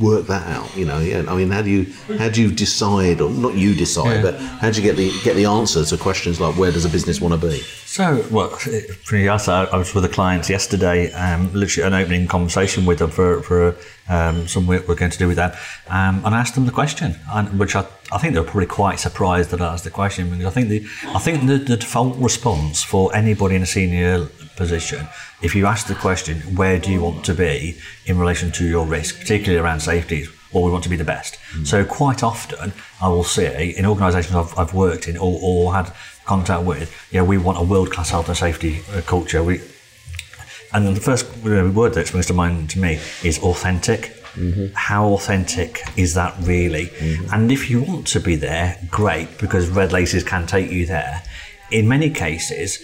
work 0.00 0.26
that 0.26 0.46
out? 0.48 0.74
You 0.76 0.84
know, 0.84 0.98
yeah, 0.98 1.24
I 1.28 1.36
mean 1.36 1.50
how 1.50 1.62
do 1.62 1.70
you 1.70 1.86
how 2.18 2.28
do 2.28 2.40
you 2.42 2.50
decide, 2.52 3.20
or 3.20 3.30
not 3.30 3.54
you 3.54 3.74
decide, 3.74 4.16
Yeah. 4.16 4.22
but 4.22 4.34
how 4.40 4.70
do 4.70 4.80
you 4.80 4.82
get 4.82 4.96
the 4.96 5.10
get 5.22 5.36
the 5.36 5.44
answer 5.46 5.84
to 5.84 5.96
questions 5.96 6.40
like 6.40 6.56
where 6.56 6.72
does 6.72 6.84
a 6.84 6.88
business 6.88 7.20
want 7.20 7.40
to 7.40 7.48
be? 7.48 7.60
So, 7.96 8.22
well, 8.30 8.50
pretty 9.06 9.26
honest, 9.26 9.48
I 9.48 9.64
I 9.64 9.78
was 9.78 9.94
with 9.94 10.04
a 10.04 10.08
client 10.10 10.50
yesterday, 10.50 11.10
um, 11.12 11.50
literally 11.54 11.86
an 11.86 11.94
opening 11.94 12.28
conversation 12.28 12.84
with 12.84 12.98
them 12.98 13.10
for, 13.10 13.40
for 13.40 13.74
um, 14.10 14.46
some 14.46 14.66
work 14.66 14.86
we're 14.86 14.96
going 14.96 15.12
to 15.12 15.16
do 15.16 15.26
with 15.26 15.38
them. 15.38 15.52
Um, 15.88 16.22
and 16.22 16.34
I 16.34 16.40
asked 16.40 16.56
them 16.56 16.66
the 16.66 16.72
question, 16.72 17.16
and, 17.32 17.58
which 17.58 17.74
I, 17.74 17.86
I 18.12 18.18
think 18.18 18.34
they 18.34 18.40
were 18.40 18.44
probably 18.44 18.66
quite 18.66 18.98
surprised 18.98 19.48
that 19.52 19.62
I 19.62 19.72
asked 19.72 19.84
the 19.84 19.90
question 19.90 20.28
because 20.28 20.44
I 20.44 20.50
think 20.50 20.68
the, 20.68 20.86
I 21.06 21.18
think 21.18 21.46
the, 21.46 21.56
the 21.56 21.78
default 21.78 22.18
response 22.18 22.82
for 22.82 23.16
anybody 23.16 23.56
in 23.56 23.62
a 23.62 23.66
senior 23.66 24.26
position, 24.56 25.08
if 25.40 25.54
you 25.54 25.64
ask 25.64 25.86
the 25.86 25.94
question, 25.94 26.42
where 26.54 26.78
do 26.78 26.92
you 26.92 27.00
want 27.00 27.24
to 27.24 27.32
be 27.32 27.78
in 28.04 28.18
relation 28.18 28.52
to 28.52 28.68
your 28.68 28.84
risk, 28.84 29.20
particularly 29.20 29.58
around 29.58 29.80
safety, 29.80 30.26
or 30.52 30.62
we 30.64 30.70
want 30.70 30.84
to 30.84 30.90
be 30.90 30.96
the 30.96 31.04
best. 31.04 31.38
So 31.64 31.84
quite 31.84 32.22
often, 32.22 32.72
I 33.02 33.08
will 33.08 33.24
see 33.24 33.74
in 33.76 33.84
organisations 33.84 34.34
I've, 34.34 34.58
I've 34.58 34.74
worked 34.74 35.08
in 35.08 35.16
or, 35.16 35.38
or 35.42 35.74
had 35.74 35.92
contact 36.26 36.64
with, 36.64 36.92
yeah, 37.10 37.22
we 37.22 37.38
want 37.38 37.58
a 37.58 37.62
world 37.62 37.90
class 37.90 38.10
health 38.10 38.28
and 38.28 38.36
safety 38.36 38.82
uh, 38.92 39.00
culture. 39.02 39.42
We 39.42 39.60
and 40.72 40.96
the 40.96 41.00
first 41.00 41.26
word 41.38 41.94
that 41.94 42.08
springs 42.08 42.26
to 42.26 42.34
mind 42.34 42.70
to 42.70 42.78
me 42.78 43.00
is 43.22 43.38
authentic. 43.38 44.12
Mm-hmm. 44.34 44.74
How 44.74 45.08
authentic 45.10 45.80
is 45.96 46.14
that 46.14 46.34
really? 46.40 46.86
Mm-hmm. 46.86 47.32
And 47.32 47.50
if 47.50 47.70
you 47.70 47.82
want 47.82 48.06
to 48.08 48.20
be 48.20 48.36
there, 48.36 48.78
great, 48.90 49.38
because 49.38 49.68
red 49.68 49.92
laces 49.92 50.22
can 50.24 50.46
take 50.46 50.70
you 50.70 50.84
there. 50.84 51.22
In 51.70 51.88
many 51.88 52.10
cases, 52.10 52.82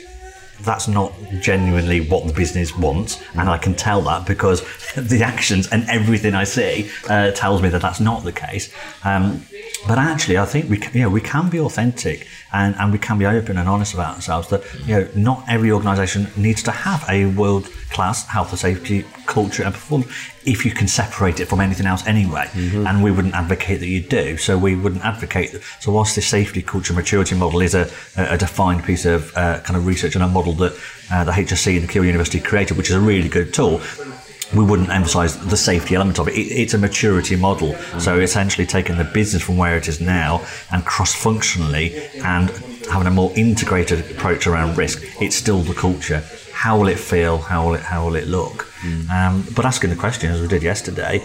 that's 0.63 0.89
not 0.89 1.13
genuinely 1.41 2.01
what 2.01 2.27
the 2.27 2.33
business 2.33 2.77
wants, 2.77 3.23
and 3.35 3.49
I 3.49 3.59
can 3.59 3.75
tell 3.75 4.01
that 4.03 4.27
because 4.27 4.63
the 4.97 5.23
actions 5.23 5.69
and 5.69 5.89
everything 5.89 6.35
I 6.35 6.45
see 6.45 6.89
uh, 7.09 7.33
tells 7.33 7.63
me 7.63 7.69
that 7.71 7.83
that's 7.83 8.01
not 8.01 8.25
the 8.25 8.33
case. 8.33 8.73
Um, 9.05 9.45
but 9.87 9.99
actually, 9.99 10.39
I 10.39 10.45
think 10.45 10.71
we 10.71 10.79
can, 10.79 10.95
you 10.95 11.03
know 11.03 11.11
we 11.11 11.21
can 11.21 11.49
be 11.51 11.59
authentic 11.59 12.29
and, 12.53 12.75
and 12.77 12.93
we 12.93 12.99
can 12.99 13.19
be 13.19 13.27
open 13.27 13.57
and 13.57 13.69
honest 13.69 13.95
about 13.95 14.17
ourselves. 14.17 14.49
That 14.49 14.63
you 14.87 14.95
know 14.95 15.09
not 15.17 15.45
every 15.49 15.73
organisation 15.73 16.29
needs 16.37 16.63
to 16.65 16.71
have 16.71 17.05
a 17.09 17.27
world 17.27 17.69
class 17.91 18.27
health 18.27 18.51
and 18.51 18.59
safety 18.59 19.05
culture 19.27 19.63
and 19.65 19.75
performance 19.75 20.11
if 20.45 20.65
you 20.65 20.71
can 20.71 20.89
separate 20.89 21.41
it 21.41 21.47
from 21.47 21.61
anything 21.61 21.87
else 21.87 22.07
anyway. 22.07 22.47
Mm-hmm. 22.53 22.87
And 22.87 23.03
we 23.03 23.11
wouldn't 23.11 23.35
advocate 23.35 23.81
that 23.81 23.87
you 23.87 24.01
do. 24.01 24.37
So 24.37 24.57
we 24.57 24.77
wouldn't 24.77 25.05
advocate. 25.05 25.53
That. 25.53 25.63
So 25.81 25.93
whilst 25.93 26.15
this 26.15 26.27
safety 26.27 26.63
culture 26.63 26.93
maturity 26.93 27.35
model 27.35 27.61
is 27.61 27.75
a, 27.75 27.91
a 28.17 28.39
defined 28.39 28.85
piece 28.85 29.05
of 29.05 29.37
uh, 29.37 29.61
kind 29.61 29.77
of 29.77 29.87
research 29.87 30.15
and 30.15 30.25
a 30.25 30.29
model 30.29 30.53
that 30.55 30.73
uh, 31.11 31.25
the 31.25 31.33
HSC 31.33 31.75
and 31.75 31.89
the 31.89 31.93
Keele 31.93 32.05
University 32.05 32.41
created, 32.41 32.77
which 32.77 32.89
is 32.89 32.97
a 32.97 33.01
really 33.01 33.29
good 33.29 33.53
tool, 33.53 33.81
we 34.55 34.65
wouldn't 34.65 34.91
emphasize 34.91 35.39
the 35.39 35.57
safety 35.57 35.95
element 35.95 36.19
of 36.19 36.29
it. 36.29 36.35
it 36.35 36.53
it's 36.63 36.75
a 36.75 36.79
maturity 36.79 37.37
model. 37.37 37.75
So 37.99 38.21
essentially 38.21 38.67
taking 38.67 38.97
the 38.97 39.05
business 39.05 39.43
from 39.43 39.57
where 39.57 39.77
it 39.77 39.89
is 39.89 40.01
now 40.01 40.45
and 40.71 40.85
cross 40.85 41.15
functionally 41.15 41.97
and 42.23 42.51
having 42.91 43.07
a 43.07 43.11
more 43.11 43.33
integrated 43.37 44.11
approach 44.11 44.47
around 44.47 44.77
risk. 44.77 45.03
It's 45.21 45.37
still 45.37 45.61
the 45.61 45.75
culture. 45.75 46.23
How 46.53 46.79
will 46.79 46.89
it 46.89 46.99
feel? 46.99 47.39
How 47.39 47.67
will 47.67 47.75
it, 47.75 47.83
how 47.83 48.05
will 48.05 48.17
it 48.17 48.27
look? 48.27 48.67
Mm. 48.83 49.11
Um, 49.11 49.47
but 49.55 49.65
asking 49.65 49.91
the 49.91 49.97
question, 49.97 50.31
as 50.31 50.41
we 50.41 50.49
did 50.49 50.63
yesterday, 50.63 51.19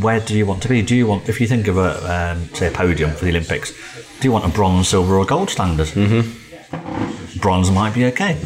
where 0.00 0.20
do 0.20 0.36
you 0.36 0.46
want 0.46 0.62
to 0.62 0.68
be? 0.68 0.82
Do 0.82 0.96
you 0.96 1.06
want, 1.06 1.28
if 1.28 1.40
you 1.40 1.46
think 1.46 1.68
of 1.68 1.76
a, 1.76 2.32
um, 2.32 2.48
say, 2.54 2.68
a 2.68 2.70
podium 2.70 3.10
for 3.10 3.24
the 3.24 3.30
Olympics, 3.30 3.72
do 4.20 4.28
you 4.28 4.32
want 4.32 4.44
a 4.44 4.48
bronze, 4.48 4.88
silver, 4.88 5.16
or 5.16 5.24
gold 5.24 5.50
standard? 5.50 5.88
Mm-hmm. 5.88 7.38
Bronze 7.38 7.70
might 7.70 7.94
be 7.94 8.04
okay. 8.06 8.38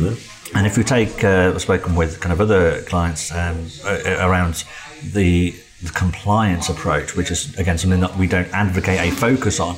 And 0.55 0.67
if 0.67 0.79
we 0.79 0.85
take, 0.85 1.25
uh, 1.25 1.59
spoken 1.59 1.95
with 1.95 2.21
kind 2.21 2.33
of 2.33 2.41
other 2.41 2.83
clients 2.83 3.33
um, 3.33 3.69
around 3.85 4.65
the, 5.13 5.51
the, 5.83 5.91
compliance 5.93 6.69
approach, 6.69 7.17
which 7.17 7.31
is 7.31 7.59
again 7.59 7.77
something 7.77 8.01
that 8.01 8.17
we 8.17 8.27
don't 8.27 8.49
advocate 8.53 9.01
a 9.01 9.11
focus 9.15 9.61
on. 9.61 9.77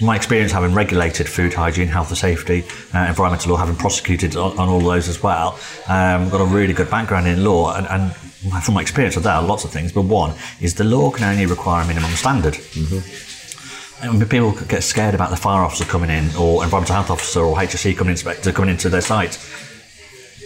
My 0.00 0.16
experience 0.16 0.52
having 0.52 0.74
regulated 0.74 1.28
food 1.28 1.54
hygiene, 1.54 1.88
health 1.88 2.08
and 2.08 2.18
safety, 2.18 2.64
uh, 2.94 3.06
environmental 3.08 3.52
law, 3.52 3.58
having 3.58 3.76
prosecuted 3.76 4.36
on, 4.36 4.58
on 4.58 4.68
all 4.68 4.80
those 4.80 5.08
as 5.08 5.22
well, 5.22 5.58
um, 5.88 6.28
got 6.30 6.40
a 6.40 6.44
really 6.44 6.72
good 6.72 6.90
background 6.90 7.26
in 7.26 7.44
law, 7.44 7.76
and, 7.76 7.86
and 7.88 8.14
from 8.62 8.74
my 8.74 8.80
experience 8.80 9.16
of 9.16 9.22
that, 9.24 9.38
lots 9.38 9.64
of 9.64 9.70
things. 9.70 9.92
But 9.92 10.02
one 10.02 10.34
is 10.60 10.74
the 10.74 10.84
law 10.84 11.10
can 11.10 11.24
only 11.24 11.46
require 11.46 11.84
a 11.84 11.86
minimum 11.86 12.12
standard. 12.12 12.54
Mm-hmm. 12.54 13.39
And 14.02 14.30
people 14.30 14.52
get 14.52 14.82
scared 14.82 15.14
about 15.14 15.30
the 15.30 15.36
fire 15.36 15.62
officer 15.62 15.84
coming 15.84 16.10
in, 16.10 16.34
or 16.36 16.64
environmental 16.64 16.94
health 16.94 17.10
officer, 17.10 17.40
or 17.40 17.56
HSE 17.56 17.96
coming 17.96 18.12
inspector 18.12 18.52
coming 18.52 18.70
into 18.70 18.88
their 18.88 19.00
site. 19.00 19.38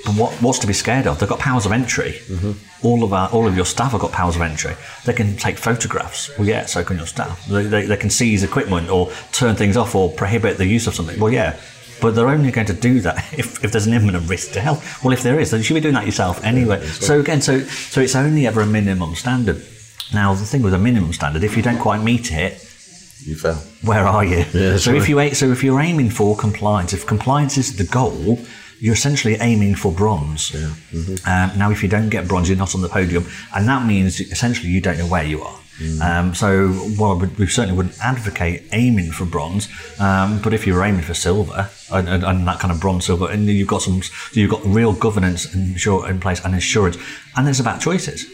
But 0.05 0.17
what, 0.17 0.33
what's 0.43 0.59
to 0.59 0.67
be 0.67 0.73
scared 0.73 1.07
of? 1.07 1.19
They've 1.19 1.29
got 1.29 1.39
powers 1.39 1.65
of 1.65 1.73
entry. 1.73 2.21
Mm-hmm. 2.27 2.87
All 2.87 3.05
of 3.05 3.13
our, 3.13 3.29
all 3.31 3.47
of 3.47 3.57
your 3.57 3.65
staff 3.65 3.93
have 3.93 4.01
got 4.01 4.13
powers 4.13 4.37
of 4.37 4.43
entry. 4.43 4.75
They 5.05 5.15
can 5.15 5.37
take 5.37 5.57
photographs. 5.57 6.37
Well, 6.37 6.47
yeah, 6.47 6.67
so 6.67 6.85
can 6.85 6.99
your 6.99 7.07
staff. 7.07 7.47
They, 7.47 7.65
they, 7.65 7.87
they 7.87 7.97
can 7.97 8.11
seize 8.11 8.43
equipment 8.43 8.91
or 8.91 9.11
turn 9.33 9.57
things 9.57 9.77
off 9.77 9.95
or 9.95 10.11
prohibit 10.11 10.59
the 10.59 10.67
use 10.67 10.87
of 10.87 10.95
something. 10.95 11.19
Well, 11.19 11.33
yeah, 11.33 11.59
but 12.03 12.15
they're 12.15 12.29
only 12.29 12.51
going 12.51 12.67
to 12.67 12.75
do 12.75 13.01
that 13.01 13.17
if, 13.39 13.65
if 13.65 13.73
there's 13.73 13.87
an 13.87 13.95
imminent 13.95 14.29
risk 14.29 14.53
to 14.53 14.61
health. 14.61 15.03
Well, 15.03 15.15
if 15.15 15.23
there 15.23 15.41
is, 15.41 15.51
then 15.51 15.61
you 15.61 15.65
should 15.65 15.75
be 15.75 15.81
doing 15.81 15.95
that 15.95 16.05
yourself 16.05 16.45
anyway. 16.45 16.81
Yeah, 16.83 16.91
so 16.91 17.21
again, 17.21 17.41
so 17.41 17.61
so 17.61 18.03
it's 18.03 18.15
only 18.15 18.47
ever 18.47 18.61
a 18.61 18.67
minimum 18.67 19.15
standard. 19.15 19.65
Now, 20.13 20.35
the 20.35 20.45
thing 20.45 20.63
with 20.63 20.75
a 20.75 20.79
minimum 20.79 21.15
standard, 21.15 21.43
if 21.43 21.57
you 21.57 21.63
don't 21.63 21.79
quite 21.79 22.03
meet 22.03 22.31
it, 22.31 22.61
you. 23.27 23.37
Where 23.83 24.07
are 24.07 24.25
you? 24.25 24.45
Yeah, 24.53 24.77
so 24.77 24.93
right. 24.93 25.01
if 25.01 25.09
you 25.09 25.35
so 25.35 25.51
if 25.51 25.63
you're 25.65 25.81
aiming 25.81 26.11
for 26.11 26.37
compliance, 26.37 26.93
if 26.93 27.07
compliance 27.07 27.59
is 27.59 27.77
the 27.77 27.85
goal, 27.85 28.39
you're 28.81 28.95
essentially 28.95 29.37
aiming 29.41 29.75
for 29.75 29.93
bronze. 29.93 30.53
Yeah. 30.53 30.75
Mm-hmm. 30.93 31.29
Um, 31.29 31.59
now, 31.59 31.71
if 31.71 31.83
you 31.83 31.89
don't 31.89 32.11
get 32.11 32.29
bronze, 32.29 32.49
you're 32.49 32.59
not 32.59 32.75
on 32.75 32.83
the 32.83 32.89
podium, 32.89 33.27
and 33.55 33.67
that 33.69 33.87
means 33.87 34.21
essentially 34.21 34.69
you 34.69 34.81
don't 34.81 34.99
know 34.99 35.07
where 35.07 35.25
you 35.25 35.43
are. 35.43 35.59
Mm. 35.79 36.01
Um, 36.01 36.35
so, 36.35 36.69
well, 36.99 37.17
we 37.17 37.47
certainly 37.47 37.77
wouldn't 37.77 37.99
advocate 38.01 38.63
aiming 38.73 39.11
for 39.11 39.25
bronze, 39.25 39.69
um, 39.99 40.41
but 40.41 40.55
if 40.55 40.67
you're 40.67 40.85
aiming 40.85 41.03
for 41.03 41.15
silver 41.15 41.69
and, 41.91 42.09
and, 42.09 42.23
and, 42.23 42.47
that 42.47 42.61
kind 42.61 42.71
of 42.71 42.81
bronze, 42.81 43.07
silver, 43.07 43.29
and 43.29 43.47
you've 43.47 43.67
got 43.69 43.83
some, 43.83 44.01
you've 44.33 44.51
got 44.51 44.65
real 44.65 44.93
governance 44.93 45.53
in, 45.53 45.75
in 46.09 46.21
place 46.21 46.45
and 46.45 46.55
assurance, 46.55 46.97
and 47.37 47.47
there's 47.47 47.59
about 47.59 47.81
choices. 47.81 48.25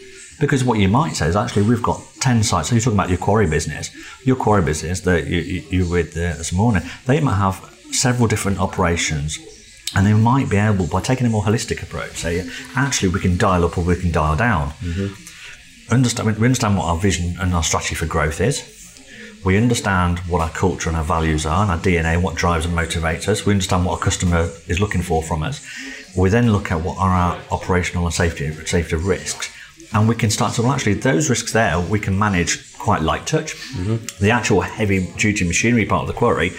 Because 0.41 0.63
what 0.63 0.79
you 0.79 0.87
might 0.87 1.15
say 1.15 1.27
is 1.27 1.35
actually 1.35 1.61
we've 1.61 1.83
got 1.83 2.01
10 2.19 2.41
sites. 2.41 2.69
So 2.69 2.75
you're 2.75 2.81
talking 2.81 2.97
about 2.97 3.09
your 3.09 3.19
quarry 3.19 3.47
business. 3.47 3.91
Your 4.25 4.35
quarry 4.35 4.63
business 4.63 5.01
that 5.01 5.27
you, 5.27 5.37
you, 5.37 5.63
you 5.69 5.85
were 5.85 5.97
with 5.97 6.17
uh, 6.17 6.33
this 6.33 6.51
morning, 6.51 6.81
they 7.05 7.21
might 7.21 7.35
have 7.35 7.63
several 7.91 8.27
different 8.27 8.59
operations 8.59 9.37
and 9.95 10.07
they 10.07 10.13
might 10.13 10.49
be 10.49 10.57
able, 10.57 10.87
by 10.87 11.01
taking 11.01 11.27
a 11.27 11.29
more 11.29 11.43
holistic 11.43 11.83
approach, 11.83 12.13
say, 12.13 12.49
actually, 12.75 13.09
we 13.09 13.19
can 13.19 13.37
dial 13.37 13.65
up 13.65 13.77
or 13.77 13.83
we 13.83 13.95
can 13.95 14.11
dial 14.11 14.35
down. 14.35 14.69
Mm-hmm. 14.81 15.93
Understand, 15.93 16.37
we 16.37 16.45
understand 16.45 16.75
what 16.77 16.85
our 16.85 16.97
vision 16.97 17.35
and 17.39 17.53
our 17.53 17.63
strategy 17.63 17.93
for 17.93 18.07
growth 18.07 18.41
is. 18.41 18.77
We 19.45 19.57
understand 19.57 20.19
what 20.19 20.41
our 20.41 20.49
culture 20.49 20.89
and 20.89 20.97
our 20.97 21.03
values 21.03 21.45
are 21.45 21.63
and 21.63 21.71
our 21.71 21.77
DNA, 21.77 22.19
what 22.21 22.35
drives 22.35 22.65
and 22.65 22.75
motivates 22.75 23.27
us. 23.27 23.45
We 23.45 23.53
understand 23.53 23.85
what 23.85 23.93
our 23.93 23.99
customer 23.99 24.49
is 24.67 24.79
looking 24.79 25.01
for 25.01 25.21
from 25.21 25.43
us. 25.43 25.63
We 26.15 26.29
then 26.29 26.51
look 26.51 26.71
at 26.71 26.81
what 26.81 26.97
are 26.97 27.09
our 27.09 27.39
operational 27.51 28.05
and 28.05 28.13
safety, 28.13 28.51
safety 28.65 28.95
risks 28.95 29.51
and 29.93 30.07
we 30.07 30.15
can 30.15 30.29
start 30.29 30.53
to 30.53 30.61
well 30.61 30.71
actually 30.71 30.93
those 30.93 31.29
risks 31.29 31.53
there 31.53 31.79
we 31.79 31.99
can 31.99 32.17
manage 32.17 32.77
quite 32.77 33.01
light 33.01 33.25
touch. 33.27 33.55
Mm-hmm. 33.55 34.23
the 34.23 34.31
actual 34.31 34.61
heavy 34.61 35.11
duty 35.17 35.45
machinery 35.45 35.85
part 35.85 36.01
of 36.01 36.07
the 36.07 36.13
quarry 36.13 36.51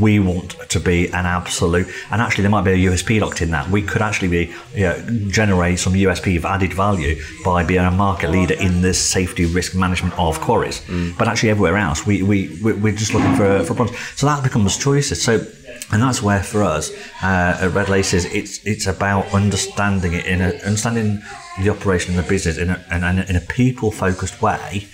we 0.00 0.18
want 0.18 0.50
to 0.68 0.80
be 0.80 1.06
an 1.08 1.26
absolute 1.26 1.88
and 2.10 2.20
actually 2.20 2.42
there 2.42 2.50
might 2.50 2.64
be 2.64 2.72
a 2.72 2.90
USP 2.90 3.20
locked 3.20 3.42
in 3.42 3.50
that. 3.50 3.68
We 3.68 3.82
could 3.82 4.02
actually 4.02 4.28
be 4.28 4.52
you 4.74 4.84
know, 4.84 5.28
generate 5.28 5.78
some 5.78 5.94
USP 5.94 6.36
of 6.36 6.44
added 6.44 6.72
value 6.72 7.20
by 7.44 7.64
being 7.64 7.84
a 7.84 7.90
market 7.90 8.30
leader 8.30 8.54
in 8.54 8.82
this 8.82 9.00
safety 9.00 9.46
risk 9.46 9.74
management 9.74 10.18
of 10.18 10.40
quarries. 10.40 10.80
Mm. 10.82 11.16
but 11.18 11.28
actually 11.28 11.50
everywhere 11.50 11.76
else 11.76 12.06
we, 12.06 12.22
we, 12.22 12.48
we're 12.62 12.92
just 12.92 13.14
looking 13.14 13.34
for, 13.34 13.62
for 13.64 13.74
problems. 13.74 13.98
So 14.16 14.26
that 14.26 14.42
becomes 14.42 14.76
choices. 14.76 15.22
So 15.22 15.46
and 15.90 16.02
that's 16.02 16.22
where 16.22 16.42
for 16.42 16.62
us 16.62 16.90
uh, 17.22 17.58
at 17.60 17.72
Red 17.72 17.88
Laces, 17.88 18.24
it's 18.24 18.64
it's 18.64 18.86
about 18.86 19.32
understanding 19.34 20.14
it 20.14 20.26
in 20.26 20.40
a, 20.40 20.52
understanding 20.64 21.22
the 21.60 21.70
operation 21.70 22.16
of 22.16 22.24
the 22.24 22.28
business 22.28 22.58
in 22.58 22.70
a, 22.70 22.84
in 22.90 23.02
a, 23.18 23.24
in 23.28 23.36
a 23.36 23.40
people 23.40 23.90
focused 23.90 24.40
way, 24.40 24.86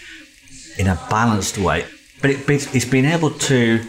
in 0.79 0.87
a 0.87 0.99
balanced 1.11 1.59
way. 1.59 1.85
But 2.21 2.31
it, 2.31 2.75
it's 2.75 2.85
been 2.85 3.05
able 3.05 3.31
to 3.31 3.81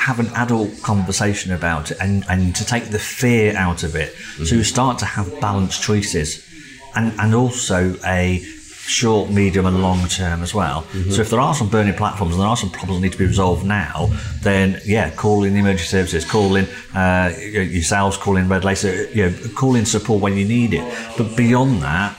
have 0.00 0.20
an 0.20 0.28
adult 0.34 0.80
conversation 0.82 1.52
about 1.52 1.90
it 1.90 1.98
and, 2.00 2.24
and 2.28 2.54
to 2.56 2.64
take 2.64 2.86
the 2.86 2.98
fear 2.98 3.56
out 3.56 3.82
of 3.82 3.94
it. 3.96 4.14
Mm-hmm. 4.14 4.44
So 4.44 4.54
you 4.54 4.64
start 4.64 4.98
to 5.00 5.04
have 5.04 5.40
balanced 5.40 5.82
choices 5.82 6.48
and, 6.94 7.12
and 7.20 7.34
also 7.34 7.96
a 8.06 8.42
short, 8.88 9.30
medium, 9.30 9.66
and 9.66 9.82
long 9.82 10.08
term 10.08 10.42
as 10.42 10.54
well. 10.54 10.82
Mm-hmm. 10.82 11.10
So 11.10 11.20
if 11.20 11.30
there 11.30 11.40
are 11.40 11.54
some 11.54 11.68
burning 11.68 11.94
platforms 11.94 12.32
and 12.32 12.40
there 12.40 12.48
are 12.48 12.56
some 12.56 12.70
problems 12.70 13.00
that 13.00 13.06
need 13.06 13.12
to 13.12 13.18
be 13.18 13.26
resolved 13.26 13.64
now, 13.64 14.08
then 14.40 14.80
yeah, 14.84 15.10
call 15.10 15.44
in 15.44 15.52
the 15.52 15.60
emergency 15.60 15.84
services, 15.84 16.24
call 16.24 16.56
in 16.56 16.66
uh, 16.94 17.34
yourselves, 17.38 18.16
call 18.16 18.36
in 18.36 18.48
Red 18.48 18.64
Lace, 18.64 18.84
uh, 18.84 19.06
you 19.12 19.30
know, 19.30 19.36
call 19.54 19.74
in 19.74 19.84
support 19.84 20.22
when 20.22 20.36
you 20.36 20.46
need 20.46 20.72
it. 20.72 21.14
But 21.16 21.36
beyond 21.36 21.82
that, 21.82 22.16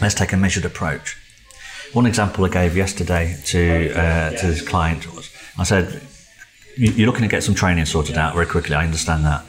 let's 0.00 0.14
take 0.14 0.32
a 0.32 0.36
measured 0.36 0.64
approach. 0.64 1.18
One 1.92 2.06
example 2.06 2.44
I 2.44 2.48
gave 2.48 2.76
yesterday 2.76 3.36
to 3.46 3.92
uh, 3.92 4.30
to 4.30 4.46
this 4.46 4.66
client 4.66 5.12
was 5.14 5.28
I 5.58 5.64
said, 5.64 6.02
"You're 6.76 7.06
looking 7.06 7.22
to 7.22 7.28
get 7.28 7.42
some 7.42 7.54
training 7.54 7.84
sorted 7.86 8.16
out 8.16 8.34
very 8.34 8.46
quickly. 8.46 8.76
I 8.76 8.84
understand 8.84 9.24
that. 9.24 9.44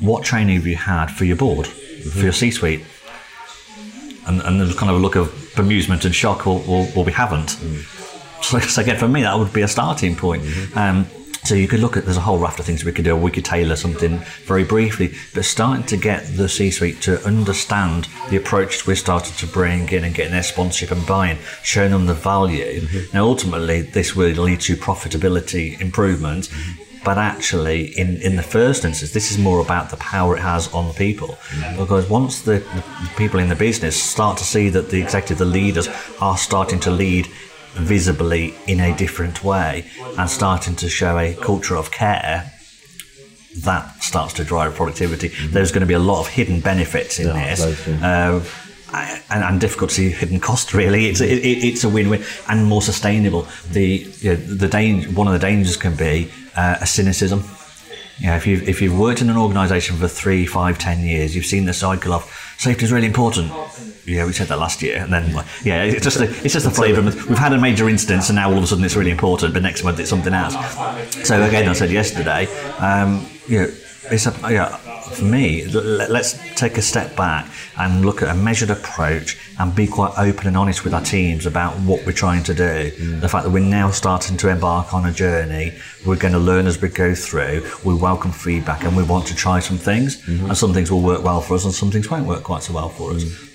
What 0.00 0.22
training 0.22 0.56
have 0.56 0.66
you 0.66 0.76
had 0.76 1.06
for 1.06 1.24
your 1.24 1.36
board, 1.36 1.66
mm-hmm. 1.66 2.10
for 2.10 2.24
your 2.24 2.32
C-suite?" 2.32 2.84
And, 4.26 4.40
and 4.40 4.58
there's 4.58 4.74
kind 4.74 4.90
of 4.90 4.96
a 4.96 5.00
look 5.00 5.16
of 5.16 5.43
bemusement 5.54 6.04
and 6.04 6.14
shock, 6.14 6.46
or, 6.46 6.62
or, 6.68 6.86
or 6.96 7.04
we 7.04 7.12
haven't. 7.12 7.56
Mm. 7.56 8.42
So, 8.44 8.58
so, 8.60 8.82
again, 8.82 8.98
for 8.98 9.08
me, 9.08 9.22
that 9.22 9.38
would 9.38 9.52
be 9.52 9.62
a 9.62 9.68
starting 9.68 10.16
point. 10.16 10.42
Mm-hmm. 10.42 10.78
Um, 10.78 11.06
so 11.44 11.54
you 11.54 11.68
could 11.68 11.80
look 11.80 11.98
at 11.98 12.04
there's 12.04 12.16
a 12.16 12.22
whole 12.22 12.38
raft 12.38 12.58
of 12.58 12.64
things 12.64 12.84
we 12.84 12.92
could 12.92 13.04
do. 13.04 13.14
We 13.14 13.30
could 13.30 13.44
tailor 13.44 13.76
something 13.76 14.18
very 14.44 14.64
briefly, 14.64 15.14
but 15.34 15.44
starting 15.44 15.84
to 15.86 15.96
get 15.98 16.24
the 16.36 16.48
C-suite 16.48 17.02
to 17.02 17.22
understand 17.24 18.08
the 18.30 18.36
approach 18.36 18.86
we're 18.86 18.96
starting 18.96 19.34
to 19.36 19.46
bring 19.46 19.86
in 19.90 20.04
and 20.04 20.14
getting 20.14 20.32
their 20.32 20.42
sponsorship 20.42 20.90
and 20.90 21.06
buying, 21.06 21.38
showing 21.62 21.90
them 21.90 22.06
the 22.06 22.14
value. 22.14 22.80
Mm-hmm. 22.80 23.16
Now, 23.16 23.24
ultimately, 23.24 23.82
this 23.82 24.16
will 24.16 24.30
lead 24.30 24.60
to 24.62 24.76
profitability 24.76 25.78
improvement. 25.80 26.48
Mm-hmm. 26.48 26.80
But 27.04 27.18
actually, 27.18 27.98
in, 27.98 28.16
in 28.22 28.36
the 28.36 28.42
first 28.42 28.84
instance, 28.84 29.12
this 29.12 29.30
is 29.30 29.38
more 29.38 29.60
about 29.60 29.90
the 29.90 29.96
power 29.98 30.36
it 30.36 30.40
has 30.40 30.72
on 30.72 30.88
the 30.88 30.94
people. 30.94 31.28
Mm-hmm. 31.28 31.80
Because 31.82 32.08
once 32.08 32.42
the, 32.42 32.60
the 32.60 33.10
people 33.16 33.40
in 33.40 33.48
the 33.48 33.56
business 33.56 34.02
start 34.02 34.38
to 34.38 34.44
see 34.44 34.70
that 34.70 34.90
the 34.90 35.02
executive, 35.02 35.38
the 35.38 35.44
leaders, 35.44 35.88
are 36.20 36.38
starting 36.38 36.80
to 36.80 36.90
lead 36.90 37.26
visibly 37.74 38.54
in 38.66 38.80
a 38.80 38.96
different 38.96 39.44
way 39.44 39.84
and 40.18 40.30
starting 40.30 40.76
to 40.76 40.88
show 40.88 41.18
a 41.18 41.34
culture 41.34 41.76
of 41.76 41.90
care 41.90 42.50
that 43.62 44.02
starts 44.02 44.32
to 44.34 44.44
drive 44.44 44.74
productivity. 44.74 45.28
There's 45.48 45.70
going 45.72 45.80
to 45.80 45.86
be 45.86 45.94
a 45.94 45.98
lot 45.98 46.20
of 46.20 46.28
hidden 46.28 46.60
benefits 46.60 47.18
in 47.18 47.28
Yeah, 47.28 47.54
this. 47.54 47.88
Uh, 47.88 48.44
and, 49.30 49.42
and 49.42 49.60
difficult 49.60 49.90
to 49.90 49.96
see 49.96 50.10
hidden 50.10 50.38
cost 50.38 50.72
really 50.72 51.06
it's 51.06 51.20
it, 51.20 51.38
it, 51.38 51.64
it's 51.64 51.82
a 51.82 51.88
win-win 51.88 52.22
and 52.48 52.64
more 52.64 52.80
sustainable 52.80 53.48
the 53.72 54.06
you 54.20 54.30
know, 54.30 54.36
the 54.36 54.68
danger 54.68 55.08
one 55.10 55.26
of 55.26 55.32
the 55.32 55.38
dangers 55.40 55.76
can 55.76 55.96
be 55.96 56.30
uh, 56.56 56.78
a 56.80 56.86
cynicism 56.86 57.44
you 58.18 58.28
know, 58.28 58.36
if 58.36 58.46
you've 58.46 58.68
if 58.68 58.80
you've 58.80 58.96
worked 58.98 59.22
in 59.22 59.28
an 59.30 59.36
organisation 59.36 59.96
for 59.96 60.06
three, 60.06 60.46
five, 60.46 60.78
ten 60.78 61.00
years, 61.00 61.34
you've 61.34 61.46
seen 61.46 61.64
the 61.64 61.72
cycle 61.72 62.12
of 62.12 62.54
safety 62.58 62.84
is 62.84 62.92
really 62.92 63.06
important. 63.06 63.52
Yeah, 64.06 64.26
we 64.26 64.32
said 64.32 64.48
that 64.48 64.58
last 64.58 64.82
year, 64.82 64.98
and 64.98 65.12
then 65.12 65.30
yeah, 65.64 65.82
it's 65.82 66.04
just 66.04 66.20
a, 66.20 66.24
it's 66.44 66.52
just 66.52 66.66
a 66.66 66.70
flavour. 66.70 67.02
We've 67.02 67.38
had 67.38 67.52
a 67.52 67.58
major 67.58 67.88
incident, 67.88 68.28
and 68.28 68.36
now 68.36 68.50
all 68.50 68.58
of 68.58 68.64
a 68.64 68.66
sudden 68.66 68.84
it's 68.84 68.94
really 68.94 69.10
important, 69.10 69.52
but 69.52 69.62
next 69.62 69.82
month 69.82 69.98
it's 69.98 70.10
something 70.10 70.32
else. 70.32 70.54
So 71.26 71.42
again, 71.42 71.68
I 71.68 71.72
said 71.72 71.90
yesterday, 71.90 72.46
um, 72.78 73.26
you 73.48 73.60
know, 73.60 73.68
it's 74.10 74.26
a 74.26 74.52
yeah. 74.52 74.78
For 75.14 75.24
me, 75.24 75.64
let's 75.66 76.32
take 76.56 76.76
a 76.76 76.82
step 76.82 77.14
back 77.16 77.48
and 77.78 78.04
look 78.04 78.20
at 78.20 78.28
a 78.28 78.34
measured 78.34 78.70
approach 78.70 79.38
and 79.60 79.74
be 79.74 79.86
quite 79.86 80.12
open 80.18 80.48
and 80.48 80.56
honest 80.56 80.82
with 80.82 80.92
our 80.92 81.00
teams 81.02 81.46
about 81.46 81.74
what 81.80 82.04
we're 82.04 82.12
trying 82.12 82.42
to 82.44 82.54
do. 82.54 82.90
Mm. 82.90 83.20
The 83.20 83.28
fact 83.28 83.44
that 83.44 83.50
we're 83.50 83.60
now 83.60 83.90
starting 83.90 84.36
to 84.38 84.48
embark 84.48 84.92
on 84.92 85.06
a 85.06 85.12
journey, 85.12 85.72
we're 86.04 86.16
going 86.16 86.32
to 86.34 86.40
learn 86.40 86.66
as 86.66 86.82
we 86.82 86.88
go 86.88 87.14
through. 87.14 87.64
We 87.84 87.94
welcome 87.94 88.32
feedback 88.32 88.82
and 88.82 88.96
we 88.96 89.04
want 89.04 89.26
to 89.28 89.36
try 89.36 89.60
some 89.60 89.78
things. 89.78 90.20
Mm-hmm. 90.22 90.46
And 90.46 90.58
some 90.58 90.74
things 90.74 90.90
will 90.90 91.02
work 91.02 91.22
well 91.22 91.40
for 91.40 91.54
us, 91.54 91.64
and 91.64 91.72
some 91.72 91.92
things 91.92 92.10
won't 92.10 92.26
work 92.26 92.42
quite 92.42 92.64
so 92.64 92.74
well 92.74 92.88
for 92.88 93.12
us. 93.12 93.22
Mm. 93.22 93.53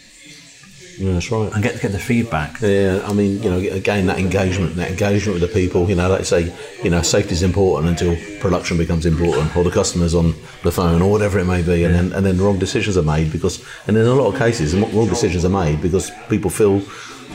Yeah, 1.00 1.14
that's 1.14 1.32
right. 1.32 1.52
And 1.54 1.64
get 1.64 1.82
get 1.82 1.92
the 1.92 2.00
feedback. 2.00 2.60
Yeah, 2.62 3.02
I 3.06 3.14
mean, 3.14 3.42
you 3.42 3.50
know, 3.50 3.58
again, 3.58 4.06
that 4.08 4.20
engagement, 4.20 4.76
that 4.76 4.92
engagement 4.92 5.40
with 5.40 5.50
the 5.50 5.54
people, 5.60 5.90
you 5.90 5.96
know, 5.96 6.10
like 6.10 6.26
say, 6.26 6.54
you 6.84 6.90
know, 6.90 7.02
safety 7.02 7.34
is 7.34 7.42
important 7.44 7.90
until 7.90 8.16
production 8.42 8.78
becomes 8.78 9.06
important, 9.06 9.56
or 9.56 9.64
the 9.64 9.72
customer's 9.72 10.14
on 10.14 10.34
the 10.64 10.72
phone, 10.72 11.02
or 11.02 11.10
whatever 11.10 11.40
it 11.40 11.46
may 11.46 11.62
be, 11.62 11.86
and 11.86 11.96
then 11.96 12.12
and 12.14 12.26
then 12.26 12.38
wrong 12.38 12.60
decisions 12.60 12.98
are 12.98 13.04
made 13.04 13.32
because, 13.32 13.64
and 13.88 13.96
in 13.98 14.06
a 14.06 14.14
lot 14.14 14.28
of 14.34 14.38
cases, 14.38 14.76
wrong 14.76 15.08
decisions 15.08 15.46
are 15.46 15.50
made 15.66 15.82
because 15.82 16.12
people 16.30 16.50
feel 16.50 16.82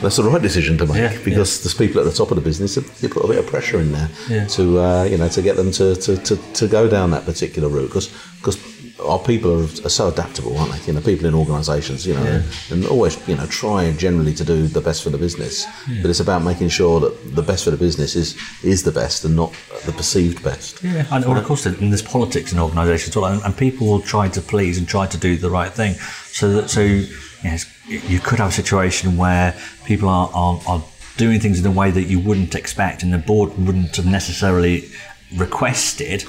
that's 0.03 0.17
the 0.17 0.25
right 0.25 0.43
decision 0.43 0.77
to 0.77 0.87
make 0.87 0.97
Yeah, 0.97 1.17
because 1.25 1.63
there's 1.63 1.75
people 1.75 2.01
at 2.01 2.05
the 2.05 2.13
top 2.13 2.31
of 2.33 2.37
the 2.37 2.43
business 2.43 2.77
you 3.01 3.09
put 3.09 3.25
a 3.25 3.29
bit 3.29 3.39
of 3.39 3.47
pressure 3.47 3.79
in 3.81 3.93
there 3.93 4.11
Yeah. 4.29 4.45
to 4.49 4.81
uh, 4.81 5.05
you 5.05 5.17
know 5.17 5.29
to 5.29 5.41
get 5.41 5.55
them 5.57 5.71
to, 5.71 5.95
to, 5.95 6.17
to, 6.17 6.37
to 6.55 6.67
go 6.69 6.89
down 6.91 7.13
that 7.13 7.25
particular 7.25 7.69
route 7.69 7.87
because 7.89 8.09
because 8.39 8.57
our 9.03 9.19
people 9.19 9.61
are, 9.61 9.65
are 9.65 9.91
so 9.91 10.09
adaptable, 10.09 10.57
aren't 10.57 10.73
they? 10.73 10.87
You 10.87 10.93
know, 10.93 11.01
people 11.01 11.27
in 11.27 11.35
organisations, 11.35 12.07
you 12.07 12.15
know, 12.15 12.43
and 12.71 12.87
always 12.87 13.17
you 13.29 13.37
know 13.37 13.47
try 13.47 13.93
generally 13.93 14.35
to 14.35 14.45
do 14.45 14.67
the 14.67 14.81
best 14.81 15.03
for 15.03 15.11
the 15.11 15.19
business, 15.19 15.67
but 16.01 16.11
it's 16.11 16.21
about 16.21 16.43
making 16.43 16.69
sure 16.69 17.01
that 17.01 17.35
the 17.35 17.43
best 17.43 17.65
for 17.65 17.71
the 17.71 17.77
business 17.77 18.15
is 18.15 18.37
is 18.63 18.83
the 18.83 18.93
best 18.93 19.25
and 19.25 19.35
not 19.35 19.53
the 19.85 19.93
perceived 19.93 20.43
best. 20.43 20.83
Yeah, 20.83 21.07
and 21.11 21.25
well, 21.25 21.37
of 21.37 21.45
course, 21.45 21.65
there's 21.65 22.03
politics 22.03 22.53
in 22.53 22.59
organisations 22.59 23.11
as 23.11 23.17
well, 23.17 23.33
and, 23.33 23.43
and 23.43 23.57
people 23.57 23.87
will 23.87 24.01
try 24.01 24.29
to 24.29 24.41
please 24.41 24.79
and 24.79 24.87
try 24.87 25.07
to 25.07 25.19
do 25.19 25.37
the 25.37 25.51
right 25.51 25.73
thing. 25.73 25.95
So 25.95 26.53
that 26.53 26.71
so 26.71 26.83
yes, 26.83 27.67
you 27.89 28.21
could 28.21 28.39
have 28.39 28.51
a 28.51 28.53
situation 28.53 29.17
where 29.17 29.55
people 29.85 30.09
are, 30.09 30.31
are, 30.35 30.61
are 30.67 30.85
doing 31.17 31.41
things 31.41 31.61
in 31.61 31.67
a 31.67 31.71
way 31.71 31.91
that 31.91 32.05
you 32.05 32.19
wouldn't 32.21 32.55
expect, 32.55 33.03
and 33.03 33.13
the 33.13 33.19
board 33.19 33.57
wouldn't 33.59 33.97
have 33.97 34.07
necessarily 34.07 34.89
requested, 35.37 36.25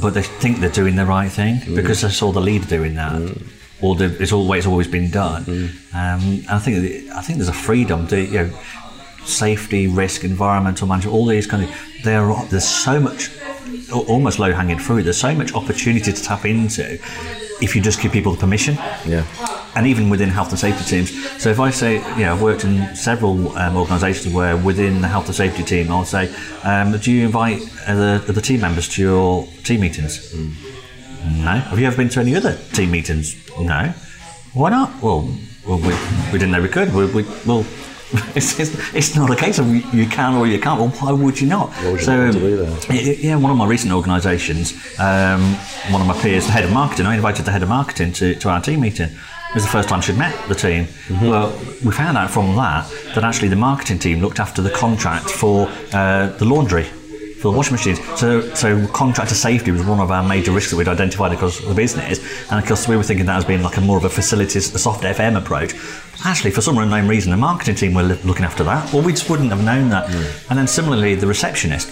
but 0.00 0.14
they 0.14 0.22
think 0.22 0.58
they're 0.58 0.70
doing 0.70 0.96
the 0.96 1.06
right 1.06 1.30
thing 1.30 1.56
mm. 1.56 1.76
because 1.76 2.02
they 2.02 2.08
saw 2.08 2.32
the 2.32 2.40
leader 2.40 2.66
doing 2.66 2.94
that. 2.94 3.12
Mm. 3.12 3.52
Or 3.82 3.94
the, 3.94 4.06
it's 4.22 4.32
always 4.32 4.66
always 4.66 4.88
been 4.88 5.10
done. 5.10 5.44
Mm. 5.44 5.68
Um, 5.94 6.44
I 6.48 6.58
think 6.58 7.10
I 7.12 7.20
think 7.20 7.38
there's 7.38 7.48
a 7.48 7.52
freedom 7.52 8.06
to 8.08 8.20
you 8.20 8.38
know 8.38 8.50
safety, 9.24 9.86
risk, 9.86 10.24
environmental 10.24 10.86
management, 10.86 11.14
all 11.14 11.26
these 11.26 11.46
kind 11.46 11.64
of 11.64 11.70
there 12.02 12.30
are 12.30 12.44
there's 12.46 12.66
so 12.66 12.98
much 13.00 13.30
almost 13.92 14.38
low 14.38 14.52
hanging 14.52 14.78
fruit. 14.78 15.02
There's 15.02 15.20
so 15.20 15.34
much 15.34 15.54
opportunity 15.54 16.12
to 16.12 16.22
tap 16.22 16.44
into 16.44 16.98
if 17.60 17.74
you 17.74 17.82
just 17.82 18.00
give 18.00 18.12
people 18.12 18.32
the 18.32 18.38
permission. 18.38 18.74
Yeah. 19.06 19.24
And 19.74 19.86
even 19.86 20.08
within 20.08 20.30
health 20.30 20.50
and 20.50 20.58
safety 20.58 20.84
teams. 20.84 21.42
So 21.42 21.50
if 21.50 21.60
I 21.60 21.70
say, 21.70 21.96
you 22.16 22.24
know, 22.24 22.34
I've 22.34 22.42
worked 22.42 22.64
in 22.64 22.96
several 22.96 23.56
um, 23.58 23.76
organisations 23.76 24.32
where 24.34 24.56
within 24.56 25.02
the 25.02 25.08
health 25.08 25.26
and 25.26 25.34
safety 25.34 25.62
team, 25.62 25.90
I'll 25.90 26.04
say, 26.04 26.34
um, 26.64 26.96
do 26.98 27.12
you 27.12 27.26
invite 27.26 27.60
the, 27.86 28.22
the 28.26 28.40
team 28.40 28.60
members 28.60 28.88
to 28.94 29.02
your 29.02 29.46
team 29.64 29.80
meetings? 29.80 30.34
No. 30.34 31.56
Have 31.56 31.78
you 31.78 31.86
ever 31.86 31.96
been 31.96 32.08
to 32.10 32.20
any 32.20 32.34
other 32.34 32.56
team 32.72 32.90
meetings? 32.90 33.36
No. 33.58 33.92
Why 34.54 34.70
not? 34.70 35.02
Well, 35.02 35.30
well 35.66 35.78
we, 35.78 35.94
we 36.32 36.38
didn't 36.38 36.52
know 36.52 36.62
we 36.62 36.68
could. 36.68 36.94
We, 36.94 37.06
we, 37.06 37.22
well, 37.44 37.66
it's, 38.36 38.58
it's, 38.60 38.94
it's 38.94 39.16
not 39.16 39.30
a 39.30 39.36
case 39.36 39.58
of 39.58 39.66
you 39.94 40.06
can 40.06 40.34
or 40.34 40.46
you 40.46 40.58
can't. 40.60 40.78
Well, 40.80 40.90
why 40.90 41.12
would 41.12 41.40
you 41.40 41.48
not? 41.48 41.70
would 41.84 42.00
you 42.00 42.06
not 42.06 42.18
want 42.18 42.32
to 42.34 42.40
do 42.40 42.56
that? 42.58 42.88
y- 42.88 42.94
y- 43.04 43.16
Yeah, 43.20 43.36
one 43.36 43.50
of 43.50 43.56
my 43.56 43.66
recent 43.66 43.92
organisations, 43.92 44.72
um, 45.00 45.42
one 45.90 46.00
of 46.00 46.06
my 46.06 46.16
peers, 46.20 46.46
the 46.46 46.52
head 46.52 46.64
of 46.64 46.72
marketing, 46.72 47.06
I 47.06 47.16
invited 47.16 47.44
the 47.44 47.50
head 47.52 47.62
of 47.62 47.68
marketing 47.68 48.12
to, 48.14 48.34
to 48.36 48.48
our 48.48 48.60
team 48.60 48.80
meeting. 48.80 49.08
It 49.10 49.54
was 49.54 49.62
the 49.64 49.70
first 49.70 49.88
time 49.88 50.00
she'd 50.02 50.18
met 50.18 50.34
the 50.48 50.54
team. 50.54 50.84
Mm-hmm. 50.84 51.28
Well, 51.28 51.50
we 51.84 51.90
found 51.92 52.16
out 52.18 52.30
from 52.30 52.54
that 52.56 52.88
that 53.14 53.24
actually 53.24 53.48
the 53.48 53.56
marketing 53.56 53.98
team 53.98 54.20
looked 54.20 54.38
after 54.40 54.60
the 54.62 54.70
contract 54.70 55.30
for 55.30 55.68
uh, 55.92 56.28
the 56.38 56.44
laundry 56.44 56.86
for 57.36 57.52
the 57.52 57.56
washing 57.56 57.72
machines. 57.72 58.00
So, 58.18 58.40
so 58.54 58.86
contractor 58.88 59.34
safety 59.34 59.70
was 59.70 59.84
one 59.84 60.00
of 60.00 60.10
our 60.10 60.26
major 60.26 60.52
risks 60.52 60.70
that 60.70 60.76
we'd 60.76 60.88
identified 60.88 61.32
across 61.32 61.60
the 61.60 61.74
business, 61.74 62.18
and 62.50 62.58
of 62.58 62.66
course 62.66 62.88
we 62.88 62.96
were 62.96 63.02
thinking 63.02 63.26
that 63.26 63.36
as 63.36 63.44
being 63.44 63.62
like 63.62 63.76
a 63.76 63.80
more 63.80 63.98
of 63.98 64.04
a 64.04 64.10
facilities, 64.10 64.74
a 64.74 64.78
soft 64.78 65.04
FM 65.04 65.36
approach. 65.36 65.74
Actually, 66.24 66.50
for 66.50 66.62
some 66.62 66.78
unknown 66.78 67.06
reason, 67.06 67.30
the 67.30 67.36
marketing 67.36 67.74
team 67.74 67.94
were 67.94 68.02
looking 68.02 68.44
after 68.44 68.64
that. 68.64 68.92
Well, 68.92 69.02
we 69.02 69.12
just 69.12 69.28
wouldn't 69.28 69.50
have 69.50 69.62
known 69.62 69.90
that. 69.90 70.08
Hmm. 70.08 70.50
And 70.50 70.58
then 70.58 70.66
similarly, 70.66 71.14
the 71.14 71.26
receptionist. 71.26 71.90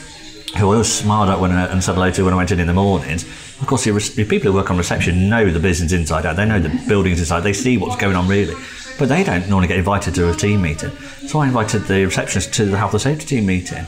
Who 0.57 0.71
I 0.71 0.75
always 0.75 0.93
smiled 0.93 1.31
at 1.31 1.41
when 1.41 1.51
I, 1.51 1.67
and 1.67 1.83
said 1.83 1.95
hello 1.95 2.13
to 2.13 2.25
when 2.25 2.33
I 2.33 2.37
went 2.37 2.53
in 2.53 2.61
in 2.61 2.69
the 2.69 2.73
mornings. 2.73 3.25
Of 3.61 3.67
course, 3.67 3.85
the, 3.85 3.93
res- 3.93 4.15
people 4.15 4.53
who 4.53 4.53
work 4.53 4.71
on 4.71 4.79
reception 4.79 5.29
know 5.29 5.51
the 5.51 5.59
business 5.59 5.91
inside 5.91 6.25
out. 6.27 6.37
They 6.37 6.45
know 6.45 6.61
the 6.61 6.71
hmm. 6.71 6.89
buildings 6.89 7.19
inside. 7.19 7.41
They 7.41 7.53
see 7.53 7.77
what's 7.77 7.97
going 7.97 8.15
on 8.17 8.29
really, 8.29 8.55
but 8.99 9.09
they 9.09 9.25
don't 9.25 9.49
normally 9.49 9.69
get 9.69 9.79
invited 9.79 10.15
to 10.15 10.31
a 10.31 10.35
team 10.35 10.63
meeting. 10.63 10.91
So 11.27 11.41
I 11.41 11.47
invited 11.49 11.85
the 11.85 12.05
receptionist 12.05 12.55
to 12.55 12.67
the 12.67 12.79
health 12.79 12.93
and 12.93 13.03
safety 13.03 13.27
team 13.27 13.47
meeting, 13.47 13.85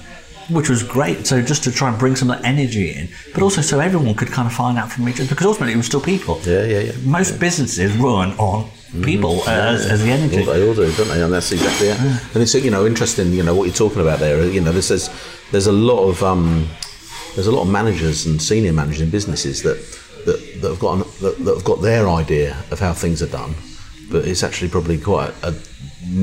which 0.51 0.69
was 0.69 0.83
great. 0.83 1.27
So 1.27 1.43
just 1.43 1.65
to 1.65 1.73
try 1.73 1.89
and 1.89 1.99
bring 1.99 2.17
some 2.17 2.31
of 2.31 2.39
that 2.39 2.47
energy 2.47 2.91
in, 2.91 3.09
but 3.35 3.43
also 3.43 3.61
so 3.61 3.81
everyone 3.81 4.15
could 4.15 4.29
kind 4.29 4.47
of 4.47 4.55
find 4.55 4.79
out 4.79 4.91
from 4.91 5.09
each 5.09 5.21
other 5.21 5.29
because 5.29 5.47
ultimately 5.47 5.75
it 5.75 5.77
was 5.77 5.87
still 5.87 6.01
people. 6.01 6.41
Yeah, 6.43 6.65
yeah, 6.65 6.81
yeah. 6.81 6.93
Most 7.05 7.39
businesses 7.41 7.97
run 7.97 8.33
on 8.39 8.71
people 9.03 9.41
uh, 9.43 9.51
as, 9.51 9.87
as 9.87 10.03
the 10.03 10.11
energy. 10.11 10.37
Well, 10.37 10.55
they 10.55 10.67
all 10.67 10.75
do, 10.75 10.91
don't 10.93 11.09
they? 11.09 11.23
And 11.23 11.33
that's 11.33 11.53
exactly 11.53 11.89
it. 11.89 12.01
And 12.01 12.43
it's 12.43 12.55
you 12.55 12.71
know 12.71 12.87
interesting. 12.87 13.33
You 13.33 13.43
know 13.43 13.55
what 13.55 13.65
you're 13.65 13.75
talking 13.75 14.01
about 14.01 14.19
there. 14.19 14.45
You 14.47 14.61
know, 14.61 14.73
this 14.73 14.91
is 14.91 15.11
there's 15.51 15.67
a 15.67 15.73
lot 15.73 16.09
of 16.09 16.23
um, 16.23 16.69
there's 17.35 17.47
a 17.47 17.53
lot 17.53 17.63
of 17.63 17.69
managers 17.69 18.27
and 18.27 18.41
senior 18.41 18.73
managers 18.73 19.01
in 19.01 19.11
businesses 19.11 19.63
that 19.63 19.77
that, 20.27 20.61
that 20.61 20.69
have 20.69 20.81
got 20.81 20.95
an, 20.95 20.99
that, 21.23 21.37
that 21.45 21.55
have 21.55 21.65
got 21.65 21.83
their 21.83 22.09
idea 22.09 22.57
of 22.71 22.81
how 22.81 22.93
things 22.93 23.23
are 23.23 23.29
done, 23.29 23.55
but 24.11 24.27
it's 24.27 24.43
actually 24.43 24.69
probably 24.69 24.99
quite 24.99 25.33
a, 25.43 25.55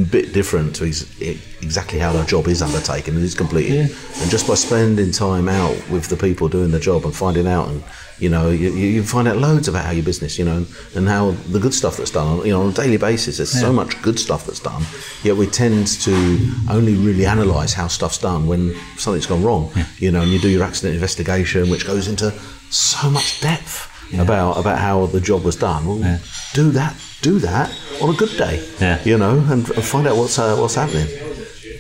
bit 0.10 0.34
different 0.34 0.76
to 0.78 0.86
ex- 0.88 1.19
exactly 1.62 2.00
how 2.00 2.13
their 2.13 2.26
job 2.26 2.48
is 2.48 2.62
undertaken 2.62 3.15
and 3.15 3.24
is 3.24 3.36
completed. 3.36 3.91
And 4.22 4.30
just 4.30 4.48
by 4.48 4.56
spending 4.56 5.12
time 5.12 5.50
out 5.50 5.76
with 5.89 6.08
the 6.08 6.15
people 6.15 6.48
doing 6.48 6.72
the 6.72 6.80
job 6.80 7.06
and 7.06 7.15
finding 7.15 7.48
out, 7.48 7.67
and 7.67 7.84
you 8.19 8.30
know, 8.30 8.50
you, 8.50 8.69
you 8.72 9.04
find 9.04 9.28
out 9.28 9.38
loads 9.38 9.67
about 9.67 9.86
how 9.86 9.91
your 9.91 10.04
business, 10.04 10.38
you 10.39 10.46
know, 10.46 10.58
and, 10.58 10.67
and 10.96 11.08
how 11.10 11.32
the 11.52 11.60
good 11.60 11.74
stuff 11.74 11.98
that's 11.98 12.12
done, 12.12 12.39
on, 12.39 12.46
you 12.46 12.54
know, 12.54 12.62
on 12.62 12.69
a 12.69 12.74
daily 12.74 12.98
basis. 12.98 13.38
There's 13.38 13.52
so 13.52 13.74
much 13.74 14.02
good 14.02 14.19
stuff 14.19 14.46
that's 14.46 14.60
done, 14.60 14.84
yet 15.24 15.36
we 15.36 15.48
tend 15.48 15.88
to 16.02 16.54
only 16.69 16.96
really 16.96 17.26
analyse 17.26 17.74
how 17.74 17.88
stuff's 17.88 18.19
done 18.19 18.48
when 18.48 18.76
something's 18.98 19.26
gone 19.26 19.43
wrong. 19.43 19.72
You 19.98 20.12
know, 20.12 20.22
and 20.22 20.32
you 20.32 20.39
do 20.39 20.50
your 20.50 20.63
accident 20.63 20.93
investigation, 20.96 21.69
which 21.69 21.86
goes 21.86 22.08
into 22.08 22.32
so 22.69 23.10
much 23.10 23.41
depth 23.41 23.89
about 24.19 24.58
about 24.58 24.78
how 24.78 25.08
the 25.08 25.19
job 25.19 25.43
was 25.43 25.56
done. 25.56 25.86
Well, 25.88 26.19
do 26.54 26.72
that, 26.72 26.96
do 27.24 27.40
that 27.40 27.68
on 28.02 28.14
a 28.14 28.18
good 28.18 28.38
day. 28.38 28.56
Yeah. 28.80 29.02
You 29.04 29.18
know, 29.18 29.40
and, 29.50 29.68
and 29.70 29.84
find 29.84 30.06
out 30.08 30.16
what's 30.18 30.38
uh, 30.38 30.56
what's 30.58 30.76
happening. 30.76 31.08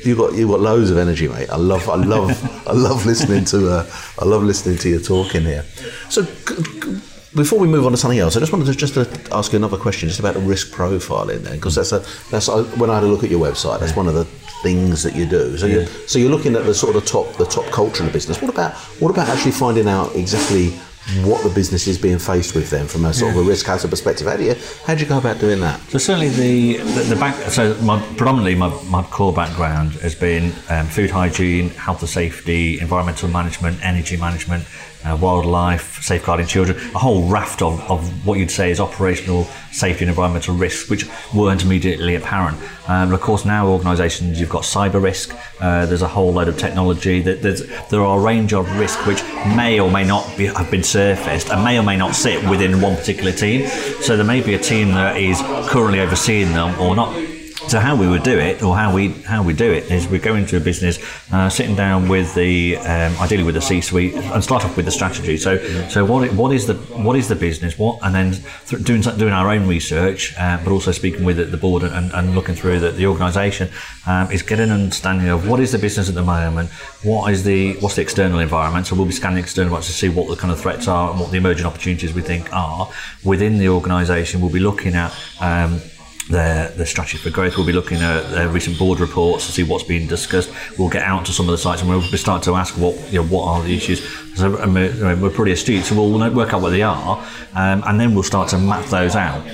You 0.05 0.15
got 0.15 0.33
you 0.33 0.47
got 0.47 0.59
loads 0.59 0.89
of 0.89 0.97
energy, 0.97 1.27
mate. 1.27 1.49
I 1.49 1.57
love 1.57 1.87
I 1.89 1.95
love 1.95 2.31
I 2.67 2.73
love 2.73 3.05
listening 3.05 3.45
to 3.45 3.57
uh, 3.69 3.85
I 4.19 4.25
love 4.25 4.43
listening 4.43 4.77
to 4.79 4.89
you 4.89 4.99
talking 4.99 5.43
here. 5.43 5.63
So. 6.09 6.23
c- 6.23 6.63
c- 6.63 7.01
Before 7.35 7.57
we 7.59 7.67
move 7.67 7.83
on 7.87 7.91
to 7.93 7.97
something 7.97 8.19
else, 8.23 8.37
I 8.37 8.39
just 8.41 8.51
wanted 8.53 8.67
to 8.71 8.75
just 8.77 8.93
to 8.93 9.03
ask 9.39 9.51
you 9.53 9.57
another 9.57 9.79
question, 9.85 10.07
just 10.07 10.19
about 10.19 10.35
the 10.35 10.45
risk 10.53 10.65
profile 10.71 11.31
in 11.35 11.41
there, 11.43 11.55
because 11.57 11.73
that's 11.79 11.91
a 11.91 11.99
that's 12.29 12.47
I, 12.47 12.61
when 12.79 12.89
I 12.91 12.95
had 12.97 13.03
a 13.03 13.07
look 13.13 13.23
at 13.23 13.31
your 13.31 13.41
website. 13.41 13.79
That's 13.79 13.95
one 14.01 14.07
of 14.07 14.13
the 14.13 14.25
things 14.61 15.01
that 15.01 15.15
you 15.15 15.25
do. 15.25 15.57
So 15.57 15.65
you 15.65 15.87
so 16.11 16.19
you're 16.19 16.29
looking 16.35 16.55
at 16.55 16.63
the 16.69 16.75
sort 16.75 16.95
of 16.95 17.01
the 17.01 17.07
top 17.09 17.25
the 17.43 17.45
top 17.57 17.65
culture 17.73 18.01
in 18.03 18.07
the 18.09 18.13
business. 18.13 18.37
What 18.39 18.51
about 18.53 18.73
what 19.01 19.09
about 19.09 19.27
actually 19.33 19.55
finding 19.65 19.87
out 19.89 20.13
exactly 20.15 20.77
what 21.23 21.43
the 21.43 21.49
business 21.49 21.85
is 21.87 21.97
being 21.97 22.17
faced 22.17 22.55
with 22.55 22.69
then 22.69 22.87
from 22.87 23.05
a 23.05 23.13
sort 23.13 23.31
of 23.31 23.37
a 23.37 23.43
risk 23.43 23.65
hazard 23.65 23.89
perspective? 23.89 24.25
How 24.27 24.37
do 24.37 24.43
you 24.43 24.55
how 24.85 24.95
do 24.95 25.01
you 25.01 25.07
go 25.07 25.17
about 25.17 25.39
doing 25.39 25.59
that? 25.59 25.79
So 25.89 25.97
certainly 25.97 26.29
the 26.29 26.77
the, 26.77 27.01
the 27.03 27.15
back. 27.15 27.35
So 27.51 27.75
my, 27.81 28.01
predominantly 28.15 28.55
my, 28.55 28.69
my 28.85 29.03
core 29.03 29.33
background 29.33 29.93
has 29.93 30.15
been 30.15 30.53
um, 30.69 30.87
food 30.87 31.09
hygiene, 31.09 31.69
health 31.71 32.01
and 32.01 32.09
safety, 32.09 32.79
environmental 32.79 33.29
management, 33.29 33.83
energy 33.83 34.17
management, 34.17 34.65
uh, 35.05 35.17
wildlife, 35.19 36.01
safeguarding 36.01 36.47
children, 36.47 36.77
a 36.95 36.99
whole 36.99 37.27
raft 37.27 37.61
of, 37.61 37.79
of 37.89 38.25
what 38.25 38.39
you'd 38.39 38.51
say 38.51 38.71
is 38.71 38.79
operational 38.79 39.45
safety 39.71 40.03
and 40.03 40.09
environmental 40.09 40.55
risks, 40.55 40.89
which 40.89 41.05
weren't 41.33 41.63
immediately 41.63 42.15
apparent. 42.15 42.57
Um, 42.87 43.13
of 43.13 43.21
course, 43.21 43.45
now 43.45 43.67
organisations, 43.67 44.39
you've 44.39 44.49
got 44.49 44.63
cyber 44.63 45.01
risk, 45.01 45.35
uh, 45.59 45.85
there's 45.85 46.01
a 46.01 46.07
whole 46.07 46.31
load 46.31 46.47
of 46.47 46.57
technology, 46.57 47.21
there's, 47.21 47.67
there 47.89 48.01
are 48.01 48.19
a 48.19 48.21
range 48.21 48.53
of 48.53 48.69
risks 48.77 49.05
which 49.05 49.23
may 49.55 49.79
or 49.79 49.89
may 49.89 50.05
not 50.05 50.37
be, 50.37 50.45
have 50.45 50.69
been 50.69 50.83
surfaced 50.83 51.49
and 51.49 51.63
may 51.63 51.77
or 51.79 51.83
may 51.83 51.97
not 51.97 52.15
sit 52.15 52.47
within 52.49 52.81
one 52.81 52.95
particular 52.95 53.31
team. 53.31 53.67
So 54.01 54.15
there 54.15 54.25
may 54.25 54.41
be 54.41 54.53
a 54.53 54.59
team 54.59 54.89
that 54.89 55.17
is 55.17 55.41
currently 55.69 55.99
overseeing 55.99 56.53
them 56.53 56.79
or 56.79 56.95
not 56.95 57.32
so 57.73 57.79
how 57.79 57.95
we 57.95 58.07
would 58.07 58.21
do 58.21 58.37
it, 58.37 58.61
or 58.61 58.75
how 58.77 58.93
we 58.93 59.09
how 59.25 59.41
we 59.41 59.51
do 59.51 59.71
it, 59.71 59.89
is 59.89 60.07
we 60.07 60.19
go 60.19 60.35
into 60.35 60.57
a 60.57 60.59
business, 60.59 60.99
uh, 61.31 61.49
sitting 61.49 61.75
down 61.75 62.07
with 62.07 62.35
the 62.35 62.77
um, 62.77 63.17
ideally 63.19 63.43
with 63.43 63.55
the 63.55 63.61
C-suite, 63.61 64.13
and 64.13 64.43
start 64.43 64.63
off 64.63 64.77
with 64.77 64.85
the 64.85 64.91
strategy. 64.91 65.37
So 65.37 65.57
so 65.89 66.05
what 66.05 66.31
what 66.33 66.53
is 66.53 66.67
the 66.67 66.75
what 67.05 67.15
is 67.15 67.27
the 67.27 67.35
business? 67.35 67.79
What 67.79 67.97
and 68.03 68.13
then 68.13 68.33
th- 68.67 68.83
doing 68.83 69.01
doing 69.01 69.33
our 69.33 69.49
own 69.49 69.65
research, 69.65 70.35
uh, 70.37 70.59
but 70.63 70.71
also 70.71 70.91
speaking 70.91 71.23
with 71.23 71.37
the 71.49 71.57
board 71.57 71.81
and, 71.81 72.11
and 72.13 72.35
looking 72.35 72.53
through 72.53 72.79
the, 72.79 72.91
the 72.91 73.07
organisation, 73.07 73.69
um, 74.05 74.29
is 74.29 74.43
getting 74.43 74.69
an 74.69 74.81
understanding 74.83 75.29
of 75.29 75.49
what 75.49 75.59
is 75.59 75.71
the 75.71 75.79
business 75.79 76.07
at 76.09 76.13
the 76.13 76.21
moment, 76.21 76.69
what 77.01 77.33
is 77.33 77.43
the 77.43 77.73
what's 77.79 77.95
the 77.95 78.03
external 78.03 78.37
environment. 78.37 78.85
So 78.85 78.95
we'll 78.95 79.07
be 79.07 79.13
scanning 79.13 79.39
external 79.39 79.69
environment 79.69 79.87
to 79.87 79.97
see 79.97 80.09
what 80.09 80.27
the 80.29 80.35
kind 80.35 80.53
of 80.53 80.61
threats 80.61 80.87
are 80.87 81.09
and 81.09 81.19
what 81.19 81.31
the 81.31 81.37
emerging 81.37 81.65
opportunities 81.65 82.13
we 82.13 82.21
think 82.21 82.53
are 82.53 82.87
within 83.23 83.57
the 83.57 83.69
organisation. 83.69 84.41
We'll 84.41 84.51
be 84.51 84.59
looking 84.59 84.93
at. 84.93 85.11
Um, 85.41 85.81
their, 86.29 86.69
their 86.69 86.85
strategy 86.85 87.17
for 87.17 87.29
growth. 87.29 87.57
We'll 87.57 87.65
be 87.65 87.73
looking 87.73 87.97
at 87.97 88.29
their 88.31 88.47
recent 88.47 88.79
board 88.79 88.99
reports 88.99 89.45
to 89.47 89.51
see 89.51 89.63
what's 89.63 89.83
been 89.83 90.07
discussed. 90.07 90.51
We'll 90.77 90.89
get 90.89 91.03
out 91.03 91.25
to 91.25 91.31
some 91.31 91.47
of 91.47 91.51
the 91.51 91.57
sites 91.57 91.81
and 91.81 91.89
we'll 91.89 92.09
be 92.09 92.17
starting 92.17 92.43
to 92.45 92.55
ask 92.55 92.75
what 92.77 92.95
you 93.11 93.21
know, 93.21 93.27
what 93.27 93.45
are 93.47 93.63
the 93.63 93.75
issues. 93.75 94.07
So 94.35 94.49
we're, 94.67 95.15
we're 95.15 95.29
pretty 95.29 95.51
astute, 95.51 95.83
so 95.85 95.95
we'll 95.95 96.33
work 96.33 96.53
out 96.53 96.61
what 96.61 96.71
they 96.71 96.81
are, 96.81 97.23
um, 97.53 97.83
and 97.85 97.99
then 97.99 98.15
we'll 98.15 98.23
start 98.23 98.49
to 98.49 98.57
map 98.57 98.83
those 98.85 99.15
out. 99.15 99.45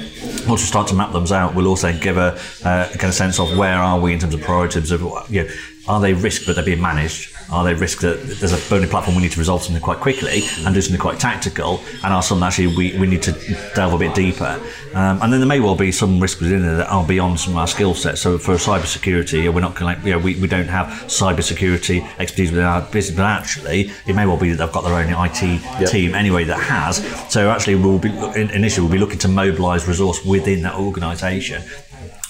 Once 0.48 0.62
we 0.62 0.68
start 0.68 0.88
to 0.88 0.96
map 0.96 1.12
them 1.12 1.26
out, 1.34 1.54
we'll 1.54 1.68
also 1.68 1.92
give 1.98 2.18
a, 2.18 2.40
uh, 2.64 2.88
a 2.98 3.12
sense 3.12 3.40
of 3.40 3.58
where 3.58 3.76
are 3.76 4.00
we 4.00 4.14
in 4.14 4.20
terms 4.20 4.34
of 4.34 4.42
priorities 4.42 4.92
of 4.92 5.02
you 5.30 5.44
know, 5.44 5.50
are 5.90 6.00
they 6.00 6.14
risk 6.14 6.46
but 6.46 6.56
they're 6.56 6.64
being 6.64 6.82
managed? 6.82 7.36
Are 7.52 7.64
they 7.64 7.74
risk 7.74 8.02
that 8.02 8.22
there's 8.22 8.54
a 8.54 8.70
burning 8.70 8.90
platform 8.90 9.16
we 9.16 9.24
need 9.24 9.32
to 9.32 9.40
resolve 9.40 9.64
something 9.64 9.82
quite 9.82 10.00
quickly 10.00 10.44
and 10.66 10.76
do 10.76 10.82
something 10.82 11.00
quite 11.00 11.20
tactical? 11.20 11.82
And 12.04 12.14
are 12.14 12.22
some 12.22 12.44
actually 12.44 12.76
we, 12.76 12.98
we 13.00 13.08
need 13.08 13.24
to 13.24 13.32
delve 13.76 13.94
a 13.94 13.98
bit 13.98 14.14
deeper? 14.14 14.62
Um, 14.94 15.22
and 15.22 15.34
then 15.34 15.40
there 15.40 15.48
may 15.48 15.60
well 15.60 15.76
be 15.76 15.92
some 15.92 16.20
risks 16.20 16.42
within 16.42 16.62
there 16.62 16.78
that 16.78 16.90
are 16.90 17.06
beyond 17.06 17.40
some 17.40 17.54
of 17.54 17.60
our 17.60 17.68
skill 17.68 17.94
sets. 17.94 18.22
So 18.22 18.38
for 18.38 18.56
cyber 18.56 18.86
security, 18.86 19.48
we're 19.50 19.62
not 19.62 19.80
like, 19.82 20.04
you 20.04 20.12
know, 20.12 20.20
we, 20.20 20.36
we 20.40 20.48
don't 20.48 20.68
have 20.68 20.88
cyber 21.08 21.44
security 21.44 22.06
expertise 22.20 22.52
within 22.52 22.66
our 22.66 22.82
business, 22.82 23.18
but 23.18 23.26
actually 23.26 23.92
it 24.06 24.16
may 24.16 24.26
well 24.26 24.38
be 24.38 24.52
that 24.52 24.58
they've 24.58 24.74
got 24.74 24.84
their 24.84 24.94
own 24.94 25.10
IT 25.26 25.42
yep. 25.42 25.90
team 25.90 26.14
anyway 26.14 26.44
that 26.44 26.60
has. 26.60 26.98
So 27.32 27.50
actually 27.50 27.76
we'll 27.76 28.00
be, 28.00 28.10
initially 28.10 28.86
we'll 28.86 28.94
be 28.94 29.00
looking 29.00 29.20
to 29.20 29.28
mobilise 29.28 29.88
resource 29.88 30.24
within 30.24 30.62
that 30.64 30.76
organisation 30.76 31.64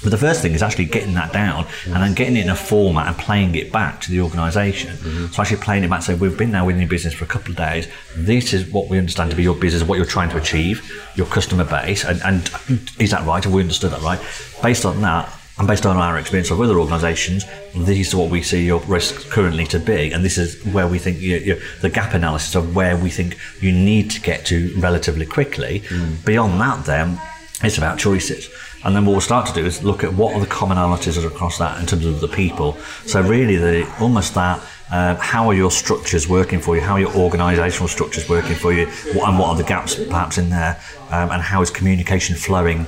but 0.10 0.20
the 0.20 0.26
first 0.26 0.42
thing 0.42 0.54
is 0.54 0.64
actually 0.64 0.86
getting 0.86 1.14
that 1.14 1.32
down 1.32 1.68
and 1.86 1.98
then 1.98 2.16
getting 2.16 2.36
it 2.36 2.42
in 2.46 2.50
a 2.50 2.56
format 2.56 3.08
and 3.08 3.16
playing 3.16 3.54
it 3.54 3.72
back 3.72 4.02
to 4.02 4.12
the 4.12 4.22
organisation. 4.22 4.96
Mm-hmm. 4.96 5.28
So 5.28 5.42
actually 5.44 5.62
playing 5.62 5.84
it 5.84 5.90
back, 5.92 6.02
say 6.02 6.16
we've 6.16 6.36
been 6.36 6.50
now 6.50 6.66
within 6.66 6.82
your 6.82 6.90
business 6.90 7.14
for 7.14 7.26
a 7.26 7.28
couple 7.28 7.52
of 7.52 7.58
days. 7.58 7.88
This 8.16 8.52
is 8.52 8.66
what 8.72 8.90
we 8.90 8.98
understand 8.98 9.30
to 9.30 9.38
be 9.38 9.44
your 9.44 9.56
business, 9.56 9.84
what 9.84 9.98
you're 9.98 10.08
trying 10.08 10.30
to 10.32 10.38
achieve, 10.38 10.92
your 11.14 11.28
customer 11.28 11.64
base, 11.64 12.06
and, 12.06 12.20
and 12.24 12.50
is 12.98 13.12
that 13.12 13.24
right? 13.28 13.44
Have 13.44 13.54
we 13.54 13.62
understood 13.62 13.92
that 13.92 14.02
right? 14.02 14.20
Based 14.64 14.84
on 14.84 15.00
that, 15.02 15.32
and 15.60 15.68
based 15.68 15.86
on 15.86 15.96
our 15.98 16.18
experience 16.18 16.50
of 16.50 16.60
other 16.60 16.80
organisations, 16.80 17.46
this 17.76 18.08
is 18.08 18.16
what 18.16 18.32
we 18.32 18.42
see 18.42 18.66
your 18.66 18.80
risks 18.82 19.26
currently 19.26 19.66
to 19.68 19.78
be, 19.78 20.12
and 20.12 20.26
this 20.26 20.40
is 20.40 20.66
where 20.74 20.88
we 20.88 20.98
think 20.98 21.20
you, 21.20 21.38
you, 21.38 21.62
the 21.82 21.90
gap 21.90 22.16
analysis 22.16 22.56
of 22.56 22.76
where 22.76 22.98
we 22.98 23.12
think 23.12 23.38
you 23.62 23.72
need 23.72 24.10
to 24.10 24.22
get 24.22 24.46
to 24.48 24.74
relatively 24.78 25.26
quickly. 25.28 25.82
Mm. 25.82 26.26
Beyond 26.26 26.62
that, 26.62 26.86
then 26.86 27.22
it's 27.64 27.78
about 27.78 28.00
choices. 28.00 28.50
And 28.86 28.96
then 28.96 29.06
what 29.06 29.12
we'll 29.12 29.22
start 29.22 29.46
to 29.48 29.54
do 29.54 29.66
is 29.66 29.84
look 29.84 30.04
at 30.04 30.14
what 30.14 30.34
are 30.34 30.40
the 30.40 30.48
commonalities 30.48 31.24
across 31.26 31.58
that 31.58 31.80
in 31.80 31.86
terms 31.86 32.06
of 32.06 32.22
the 32.22 32.30
people. 32.30 32.78
So 33.06 33.22
really, 33.22 33.58
the 33.58 33.96
almost 34.00 34.34
that. 34.36 34.64
Uh, 34.92 35.16
how 35.18 35.48
are 35.48 35.54
your 35.54 35.70
structures 35.70 36.28
working 36.28 36.60
for 36.60 36.76
you? 36.76 36.82
How 36.82 36.94
are 36.94 37.00
your 37.00 37.12
organisational 37.12 37.90
structures 37.90 38.28
working 38.30 38.56
for 38.56 38.74
you? 38.74 38.88
What, 39.14 39.30
and 39.30 39.38
what 39.38 39.50
are 39.50 39.56
the 39.56 39.64
gaps 39.64 39.96
perhaps 39.96 40.38
in 40.38 40.50
there? 40.50 40.82
Um, 41.12 41.30
and 41.32 41.42
how 41.42 41.62
is 41.62 41.70
communication 41.70 42.36
flowing 42.36 42.88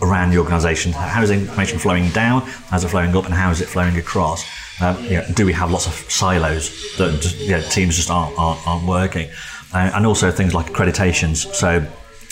around 0.00 0.30
the 0.30 0.38
organisation? 0.38 0.92
How 0.92 1.22
is 1.22 1.30
information 1.30 1.78
flowing 1.78 2.08
down? 2.10 2.42
How's 2.42 2.84
it 2.84 2.88
flowing 2.88 3.14
up? 3.16 3.24
And 3.24 3.34
how 3.34 3.50
is 3.50 3.60
it 3.60 3.66
flowing 3.66 3.96
across? 3.96 4.44
Um, 4.80 5.02
you 5.04 5.16
know, 5.18 5.26
do 5.34 5.44
we 5.44 5.52
have 5.52 5.70
lots 5.70 5.86
of 5.86 5.92
silos 6.10 6.96
that 6.96 7.20
just, 7.20 7.38
you 7.38 7.50
know, 7.50 7.60
teams 7.60 7.96
just 7.96 8.10
aren't, 8.10 8.38
aren't, 8.38 8.66
aren't 8.66 8.86
working? 8.86 9.28
Uh, 9.74 9.90
and 9.94 10.06
also 10.06 10.30
things 10.30 10.54
like 10.54 10.66
accreditations. 10.66 11.52
So 11.54 11.86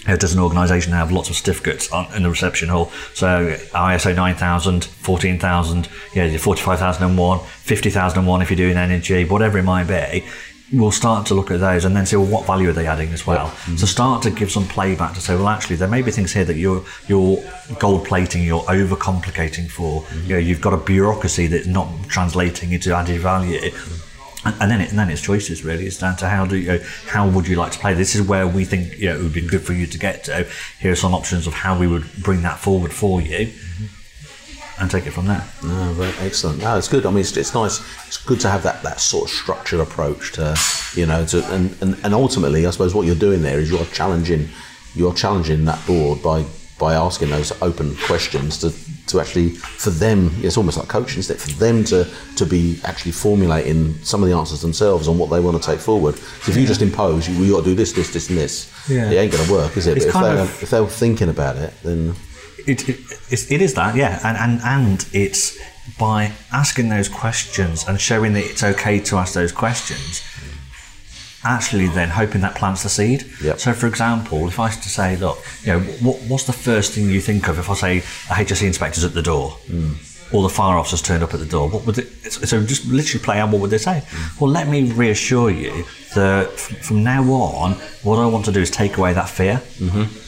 does 0.06 0.34
an 0.34 0.40
organisation 0.40 0.92
have 0.92 1.12
lots 1.12 1.28
of 1.28 1.36
certificates 1.36 1.90
on, 1.92 2.12
in 2.14 2.22
the 2.22 2.30
reception 2.30 2.68
hall? 2.68 2.90
So 3.14 3.54
ISO 3.74 4.14
9000, 4.14 4.84
14000, 4.84 5.88
yeah, 6.14 6.36
45001, 6.36 7.38
50001 7.38 8.42
if 8.42 8.50
you're 8.50 8.56
doing 8.56 8.76
energy, 8.76 9.24
whatever 9.24 9.58
it 9.58 9.64
might 9.64 9.84
be. 9.84 10.24
We'll 10.72 10.92
start 10.92 11.26
to 11.26 11.34
look 11.34 11.50
at 11.50 11.58
those 11.58 11.84
and 11.84 11.96
then 11.96 12.06
say, 12.06 12.16
well, 12.16 12.26
what 12.26 12.46
value 12.46 12.70
are 12.70 12.72
they 12.72 12.86
adding 12.86 13.10
as 13.10 13.26
well? 13.26 13.48
Mm-hmm. 13.48 13.76
So 13.76 13.86
start 13.86 14.22
to 14.22 14.30
give 14.30 14.52
some 14.52 14.68
playback 14.68 15.14
to 15.14 15.20
say, 15.20 15.34
well, 15.34 15.48
actually, 15.48 15.76
there 15.76 15.88
may 15.88 16.00
be 16.00 16.12
things 16.12 16.32
here 16.32 16.44
that 16.44 16.56
you're 16.56 16.84
you're 17.08 17.42
gold 17.80 18.06
plating, 18.06 18.44
you're 18.44 18.62
overcomplicating 18.62 19.68
for. 19.68 20.02
Mm-hmm. 20.02 20.22
You 20.22 20.32
know, 20.34 20.38
you've 20.38 20.60
got 20.60 20.72
a 20.72 20.76
bureaucracy 20.76 21.48
that's 21.48 21.66
not 21.66 21.88
translating 22.06 22.70
into 22.70 22.94
added 22.94 23.20
value. 23.20 23.58
Mm-hmm 23.58 24.09
and 24.44 24.70
then, 24.70 24.80
it, 24.80 24.90
and 24.90 24.98
then 24.98 25.10
it's 25.10 25.20
choices 25.20 25.64
really. 25.64 25.86
It's 25.86 25.98
down 25.98 26.16
to 26.16 26.28
how 26.28 26.46
do 26.46 26.56
you, 26.56 26.80
how 27.06 27.28
would 27.28 27.46
you 27.46 27.56
like 27.56 27.72
to 27.72 27.78
play? 27.78 27.94
This 27.94 28.14
is 28.14 28.26
where 28.26 28.46
we 28.46 28.64
think 28.64 28.98
you 28.98 29.10
know, 29.10 29.16
it 29.16 29.22
would 29.22 29.34
be 29.34 29.46
good 29.46 29.62
for 29.62 29.74
you 29.74 29.86
to 29.86 29.98
get 29.98 30.24
to. 30.24 30.46
Here 30.78 30.92
are 30.92 30.96
some 30.96 31.14
options 31.14 31.46
of 31.46 31.52
how 31.52 31.78
we 31.78 31.86
would 31.86 32.10
bring 32.22 32.42
that 32.42 32.58
forward 32.58 32.92
for 32.92 33.20
you, 33.20 33.52
and 34.78 34.90
take 34.90 35.06
it 35.06 35.10
from 35.10 35.26
there. 35.26 35.44
Ah, 35.62 35.86
no, 35.88 35.92
very 35.92 36.26
excellent. 36.26 36.60
No, 36.60 36.78
it's 36.78 36.88
good. 36.88 37.04
I 37.04 37.10
mean, 37.10 37.20
it's, 37.20 37.36
it's 37.36 37.52
nice. 37.52 37.80
It's 38.06 38.16
good 38.16 38.40
to 38.40 38.48
have 38.48 38.62
that, 38.62 38.82
that 38.82 39.00
sort 39.00 39.24
of 39.24 39.30
structured 39.30 39.80
approach 39.80 40.32
to 40.32 40.56
you 40.94 41.06
know 41.06 41.26
to 41.26 41.44
and, 41.52 41.76
and, 41.82 41.96
and 42.02 42.14
ultimately, 42.14 42.66
I 42.66 42.70
suppose 42.70 42.94
what 42.94 43.06
you're 43.06 43.14
doing 43.14 43.42
there 43.42 43.60
is 43.60 43.70
you're 43.70 43.84
challenging 43.86 44.48
you're 44.94 45.14
challenging 45.14 45.66
that 45.66 45.86
board 45.86 46.22
by 46.22 46.46
by 46.78 46.94
asking 46.94 47.28
those 47.28 47.52
open 47.60 47.94
questions 48.06 48.58
to, 48.58 48.70
to 49.10 49.20
actually 49.20 49.50
for 49.50 49.90
them 49.90 50.30
it's 50.38 50.56
almost 50.56 50.78
like 50.78 50.88
coaching 50.88 51.18
isn't 51.18 51.36
it? 51.36 51.40
For 51.40 51.50
them 51.58 51.84
to 51.84 52.08
to 52.36 52.46
be 52.46 52.80
actually 52.84 53.12
formulating 53.12 53.94
some 54.02 54.22
of 54.22 54.28
the 54.28 54.34
answers 54.34 54.62
themselves 54.62 55.08
on 55.08 55.18
what 55.18 55.30
they 55.30 55.40
want 55.40 55.60
to 55.60 55.66
take 55.70 55.80
forward. 55.80 56.16
So 56.16 56.52
if 56.52 56.56
you 56.56 56.66
just 56.66 56.82
impose 56.82 57.28
you, 57.28 57.34
you 57.44 57.52
got 57.52 57.64
to 57.64 57.70
do 57.70 57.74
this 57.74 57.92
this 57.92 58.12
this 58.12 58.28
and 58.28 58.38
this 58.38 58.72
yeah. 58.88 59.10
it 59.10 59.16
ain't 59.16 59.32
going 59.32 59.46
to 59.46 59.52
work 59.52 59.76
is 59.76 59.86
it? 59.86 59.98
But 59.98 60.06
if, 60.06 60.12
they, 60.14 60.40
of, 60.40 60.62
if 60.62 60.70
they're 60.70 60.86
thinking 60.86 61.28
about 61.28 61.56
it 61.56 61.72
then 61.82 62.14
it, 62.66 62.88
it, 62.88 63.50
it 63.50 63.62
is 63.62 63.74
that 63.74 63.96
yeah. 63.96 64.20
And, 64.24 64.36
and 64.36 64.62
and 64.62 65.08
it's 65.12 65.58
by 65.98 66.32
asking 66.52 66.88
those 66.88 67.08
questions 67.08 67.84
and 67.88 68.00
showing 68.00 68.32
that 68.34 68.44
it's 68.44 68.62
okay 68.62 69.00
to 69.00 69.16
ask 69.16 69.34
those 69.34 69.52
questions 69.52 70.22
actually 71.44 71.86
then 71.88 72.08
hoping 72.08 72.40
that 72.42 72.54
plants 72.54 72.82
the 72.82 72.88
seed. 72.88 73.24
Yep. 73.42 73.58
So, 73.58 73.72
for 73.72 73.86
example, 73.86 74.46
if 74.48 74.58
I 74.58 74.66
was 74.66 74.76
to 74.76 74.88
say, 74.88 75.16
look, 75.16 75.38
you 75.62 75.72
know, 75.72 75.80
what, 75.80 76.16
what's 76.22 76.44
the 76.44 76.52
first 76.52 76.92
thing 76.92 77.08
you 77.08 77.20
think 77.20 77.48
of 77.48 77.58
if 77.58 77.70
I 77.70 77.74
say 77.74 77.98
a 77.98 78.34
HSE 78.34 78.66
inspector's 78.66 79.04
at 79.04 79.14
the 79.14 79.22
door? 79.22 79.52
Mm. 79.66 80.06
Or 80.32 80.42
the 80.42 80.48
fire 80.48 80.78
officers 80.78 81.02
turned 81.02 81.24
up 81.24 81.34
at 81.34 81.40
the 81.40 81.46
door. 81.46 81.68
What 81.68 81.84
would 81.86 81.98
it? 81.98 82.06
So 82.30 82.62
just 82.64 82.86
literally 82.86 83.24
play 83.24 83.40
out. 83.40 83.50
What 83.50 83.60
would 83.62 83.70
they 83.70 83.78
say? 83.78 84.04
Mm. 84.06 84.40
Well, 84.40 84.50
let 84.50 84.68
me 84.68 84.92
reassure 84.92 85.50
you 85.50 85.84
that 86.14 86.50
from 86.52 87.02
now 87.02 87.22
on, 87.32 87.72
what 88.04 88.18
I 88.18 88.26
want 88.26 88.44
to 88.44 88.52
do 88.52 88.60
is 88.60 88.70
take 88.70 88.96
away 88.96 89.12
that 89.12 89.28
fear. 89.28 89.56
Mm-hmm 89.78 90.19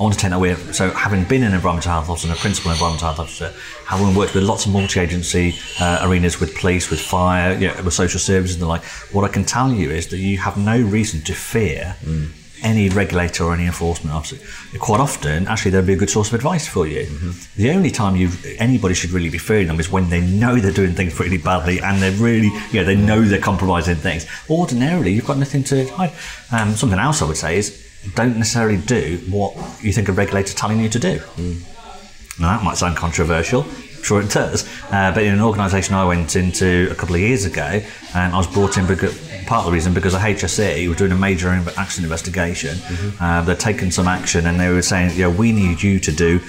I 0.00 0.02
want 0.02 0.14
to 0.14 0.20
take 0.20 0.30
that 0.30 0.36
away. 0.36 0.54
So, 0.72 0.90
having 0.92 1.24
been 1.24 1.42
an 1.42 1.52
environmental 1.52 1.92
health 1.92 2.08
officer 2.08 2.28
and 2.28 2.34
a 2.34 2.40
principal 2.40 2.70
environmental 2.70 3.08
health 3.08 3.18
officer, 3.18 3.52
having 3.84 4.14
worked 4.14 4.34
with 4.34 4.44
lots 4.44 4.64
of 4.64 4.72
multi-agency 4.72 5.54
uh, 5.78 6.00
arenas 6.02 6.40
with 6.40 6.56
police, 6.56 6.88
with 6.88 7.02
fire, 7.02 7.52
you 7.58 7.68
know, 7.68 7.82
with 7.82 7.92
social 7.92 8.18
services 8.18 8.56
and 8.56 8.62
the 8.62 8.66
like, 8.66 8.82
what 9.12 9.28
I 9.28 9.28
can 9.28 9.44
tell 9.44 9.70
you 9.70 9.90
is 9.90 10.06
that 10.06 10.16
you 10.16 10.38
have 10.38 10.56
no 10.56 10.80
reason 10.80 11.20
to 11.24 11.34
fear 11.34 11.96
mm. 12.02 12.30
any 12.62 12.88
regulator 12.88 13.44
or 13.44 13.52
any 13.52 13.66
enforcement 13.66 14.16
officer. 14.16 14.38
Quite 14.78 15.00
often, 15.00 15.46
actually, 15.48 15.72
they'll 15.72 15.84
be 15.84 15.92
a 15.92 15.98
good 15.98 16.08
source 16.08 16.28
of 16.28 16.34
advice 16.34 16.66
for 16.66 16.86
you. 16.86 17.04
Mm-hmm. 17.04 17.60
The 17.60 17.70
only 17.70 17.90
time 17.90 18.16
you 18.16 18.30
anybody 18.56 18.94
should 18.94 19.10
really 19.10 19.28
be 19.28 19.36
fearing 19.36 19.66
them 19.66 19.78
is 19.80 19.92
when 19.92 20.08
they 20.08 20.22
know 20.22 20.56
they're 20.56 20.72
doing 20.72 20.94
things 20.94 21.12
pretty 21.12 21.36
badly 21.36 21.78
and 21.82 22.00
they're 22.00 22.12
really, 22.12 22.50
you 22.70 22.80
know, 22.80 22.84
they 22.84 22.96
know 22.96 23.20
they're 23.20 23.38
compromising 23.38 23.96
things. 23.96 24.26
Ordinarily, 24.48 25.12
you've 25.12 25.26
got 25.26 25.36
nothing 25.36 25.62
to 25.64 25.86
hide. 25.88 26.12
Um, 26.50 26.74
something 26.74 26.98
else 26.98 27.20
I 27.20 27.26
would 27.26 27.36
say 27.36 27.58
is 27.58 27.89
don't 28.14 28.36
necessarily 28.36 28.78
do 28.78 29.20
what 29.28 29.54
you 29.82 29.92
think 29.92 30.08
a 30.08 30.12
regulator's 30.12 30.54
telling 30.54 30.80
you 30.80 30.88
to 30.88 30.98
do. 30.98 31.18
Mm. 31.18 32.40
Now, 32.40 32.56
that 32.56 32.64
might 32.64 32.78
sound 32.78 32.96
controversial. 32.96 33.62
I'm 33.62 34.02
sure 34.02 34.22
it 34.22 34.30
does. 34.30 34.66
Uh, 34.90 35.12
but 35.12 35.22
in 35.24 35.34
an 35.34 35.40
organisation 35.40 35.94
I 35.94 36.06
went 36.06 36.34
into 36.34 36.88
a 36.90 36.94
couple 36.94 37.14
of 37.14 37.20
years 37.20 37.44
ago, 37.44 37.82
and 38.14 38.32
I 38.32 38.36
was 38.36 38.46
brought 38.46 38.78
in 38.78 38.86
because 38.86 39.18
part 39.46 39.60
of 39.60 39.66
the 39.66 39.72
reason 39.72 39.92
because 39.92 40.12
the 40.12 40.18
HSE 40.18 40.88
was 40.88 40.96
doing 40.96 41.12
a 41.12 41.16
major 41.16 41.50
accident 41.50 42.04
investigation. 42.04 42.76
Mm-hmm. 42.76 43.22
Uh, 43.22 43.42
they'd 43.42 43.58
taken 43.58 43.90
some 43.90 44.08
action, 44.08 44.46
and 44.46 44.58
they 44.58 44.70
were 44.70 44.80
saying, 44.80 45.18
"Yeah, 45.18 45.28
we 45.28 45.52
need 45.52 45.82
you 45.82 46.00
to 46.00 46.12
do 46.12 46.40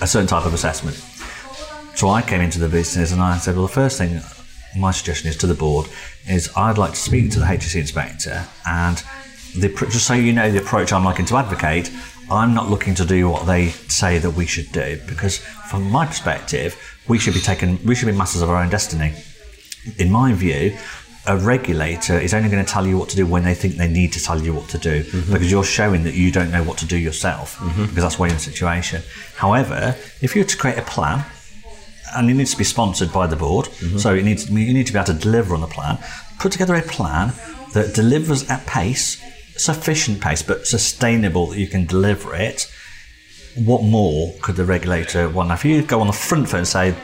a 0.00 0.06
certain 0.06 0.28
type 0.28 0.44
of 0.46 0.54
assessment." 0.54 0.96
So 1.96 2.10
I 2.10 2.22
came 2.22 2.40
into 2.40 2.60
the 2.60 2.68
business 2.68 3.10
and 3.12 3.20
I 3.20 3.38
said, 3.38 3.56
"Well, 3.56 3.66
the 3.66 3.72
first 3.72 3.98
thing 3.98 4.20
my 4.76 4.90
suggestion 4.90 5.28
is 5.28 5.36
to 5.38 5.46
the 5.46 5.54
board 5.54 5.88
is 6.28 6.50
I'd 6.56 6.78
like 6.78 6.90
to 6.90 6.96
speak 6.96 7.30
to 7.32 7.40
the 7.40 7.46
HSE 7.46 7.80
inspector 7.80 8.46
and 8.66 9.02
the, 9.56 9.68
just 9.90 10.06
so 10.06 10.14
you 10.14 10.32
know, 10.32 10.50
the 10.50 10.58
approach 10.58 10.92
I'm 10.92 11.04
looking 11.04 11.26
to 11.26 11.36
advocate, 11.36 11.90
I'm 12.30 12.54
not 12.54 12.68
looking 12.68 12.94
to 12.96 13.04
do 13.04 13.28
what 13.28 13.46
they 13.46 13.68
say 13.68 14.18
that 14.18 14.30
we 14.30 14.46
should 14.46 14.70
do 14.72 15.00
because, 15.06 15.38
from 15.38 15.90
my 15.90 16.06
perspective, 16.06 16.76
we 17.08 17.18
should 17.18 17.34
be 17.34 17.40
taking, 17.40 17.82
we 17.84 17.94
should 17.94 18.06
be 18.06 18.12
masters 18.12 18.42
of 18.42 18.50
our 18.50 18.56
own 18.62 18.68
destiny. 18.68 19.14
In 19.96 20.10
my 20.10 20.34
view, 20.34 20.76
a 21.26 21.36
regulator 21.36 22.18
is 22.18 22.32
only 22.34 22.48
going 22.48 22.64
to 22.64 22.70
tell 22.70 22.86
you 22.86 22.96
what 22.98 23.08
to 23.10 23.16
do 23.16 23.26
when 23.26 23.44
they 23.44 23.54
think 23.54 23.74
they 23.74 23.88
need 23.88 24.12
to 24.14 24.22
tell 24.22 24.40
you 24.40 24.54
what 24.54 24.68
to 24.70 24.78
do 24.78 25.04
mm-hmm. 25.04 25.32
because 25.32 25.50
you're 25.50 25.64
showing 25.64 26.04
that 26.04 26.14
you 26.14 26.32
don't 26.32 26.50
know 26.50 26.62
what 26.62 26.78
to 26.78 26.86
do 26.86 26.96
yourself 26.96 27.56
mm-hmm. 27.58 27.82
because 27.86 28.02
that's 28.02 28.18
why 28.18 28.26
you're 28.26 28.34
in 28.34 28.36
a 28.36 28.40
situation. 28.40 29.02
However, 29.36 29.94
if 30.22 30.34
you 30.34 30.42
were 30.42 30.48
to 30.48 30.56
create 30.56 30.78
a 30.78 30.82
plan, 30.82 31.24
and 32.16 32.30
it 32.30 32.34
needs 32.34 32.52
to 32.52 32.58
be 32.58 32.64
sponsored 32.64 33.12
by 33.12 33.26
the 33.26 33.36
board, 33.36 33.66
mm-hmm. 33.66 33.98
so 33.98 34.14
it 34.14 34.24
needs 34.24 34.50
you 34.50 34.72
need 34.72 34.86
to 34.86 34.92
be 34.92 34.98
able 34.98 35.06
to 35.06 35.12
deliver 35.12 35.54
on 35.54 35.60
the 35.60 35.66
plan. 35.66 35.98
Put 36.38 36.52
together 36.52 36.74
a 36.74 36.82
plan 36.82 37.32
that 37.74 37.94
delivers 37.94 38.48
at 38.48 38.66
pace, 38.66 39.22
sufficient 39.60 40.20
pace, 40.20 40.42
but 40.42 40.66
sustainable 40.66 41.48
that 41.48 41.58
you 41.58 41.66
can 41.66 41.86
deliver 41.86 42.34
it. 42.34 42.72
What 43.56 43.82
more 43.82 44.34
could 44.40 44.56
the 44.56 44.64
regulator 44.64 45.28
want? 45.28 45.48
Now, 45.48 45.54
if 45.54 45.64
you 45.64 45.82
go 45.82 46.00
on 46.00 46.06
the 46.06 46.12
front 46.12 46.48
foot 46.48 46.58
and 46.58 46.68
say, 46.68 46.94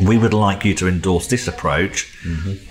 "We 0.00 0.18
would 0.18 0.34
like 0.34 0.64
you 0.64 0.74
to 0.74 0.88
endorse 0.88 1.26
this 1.28 1.46
approach," 1.46 2.12
mm-hmm 2.22 2.70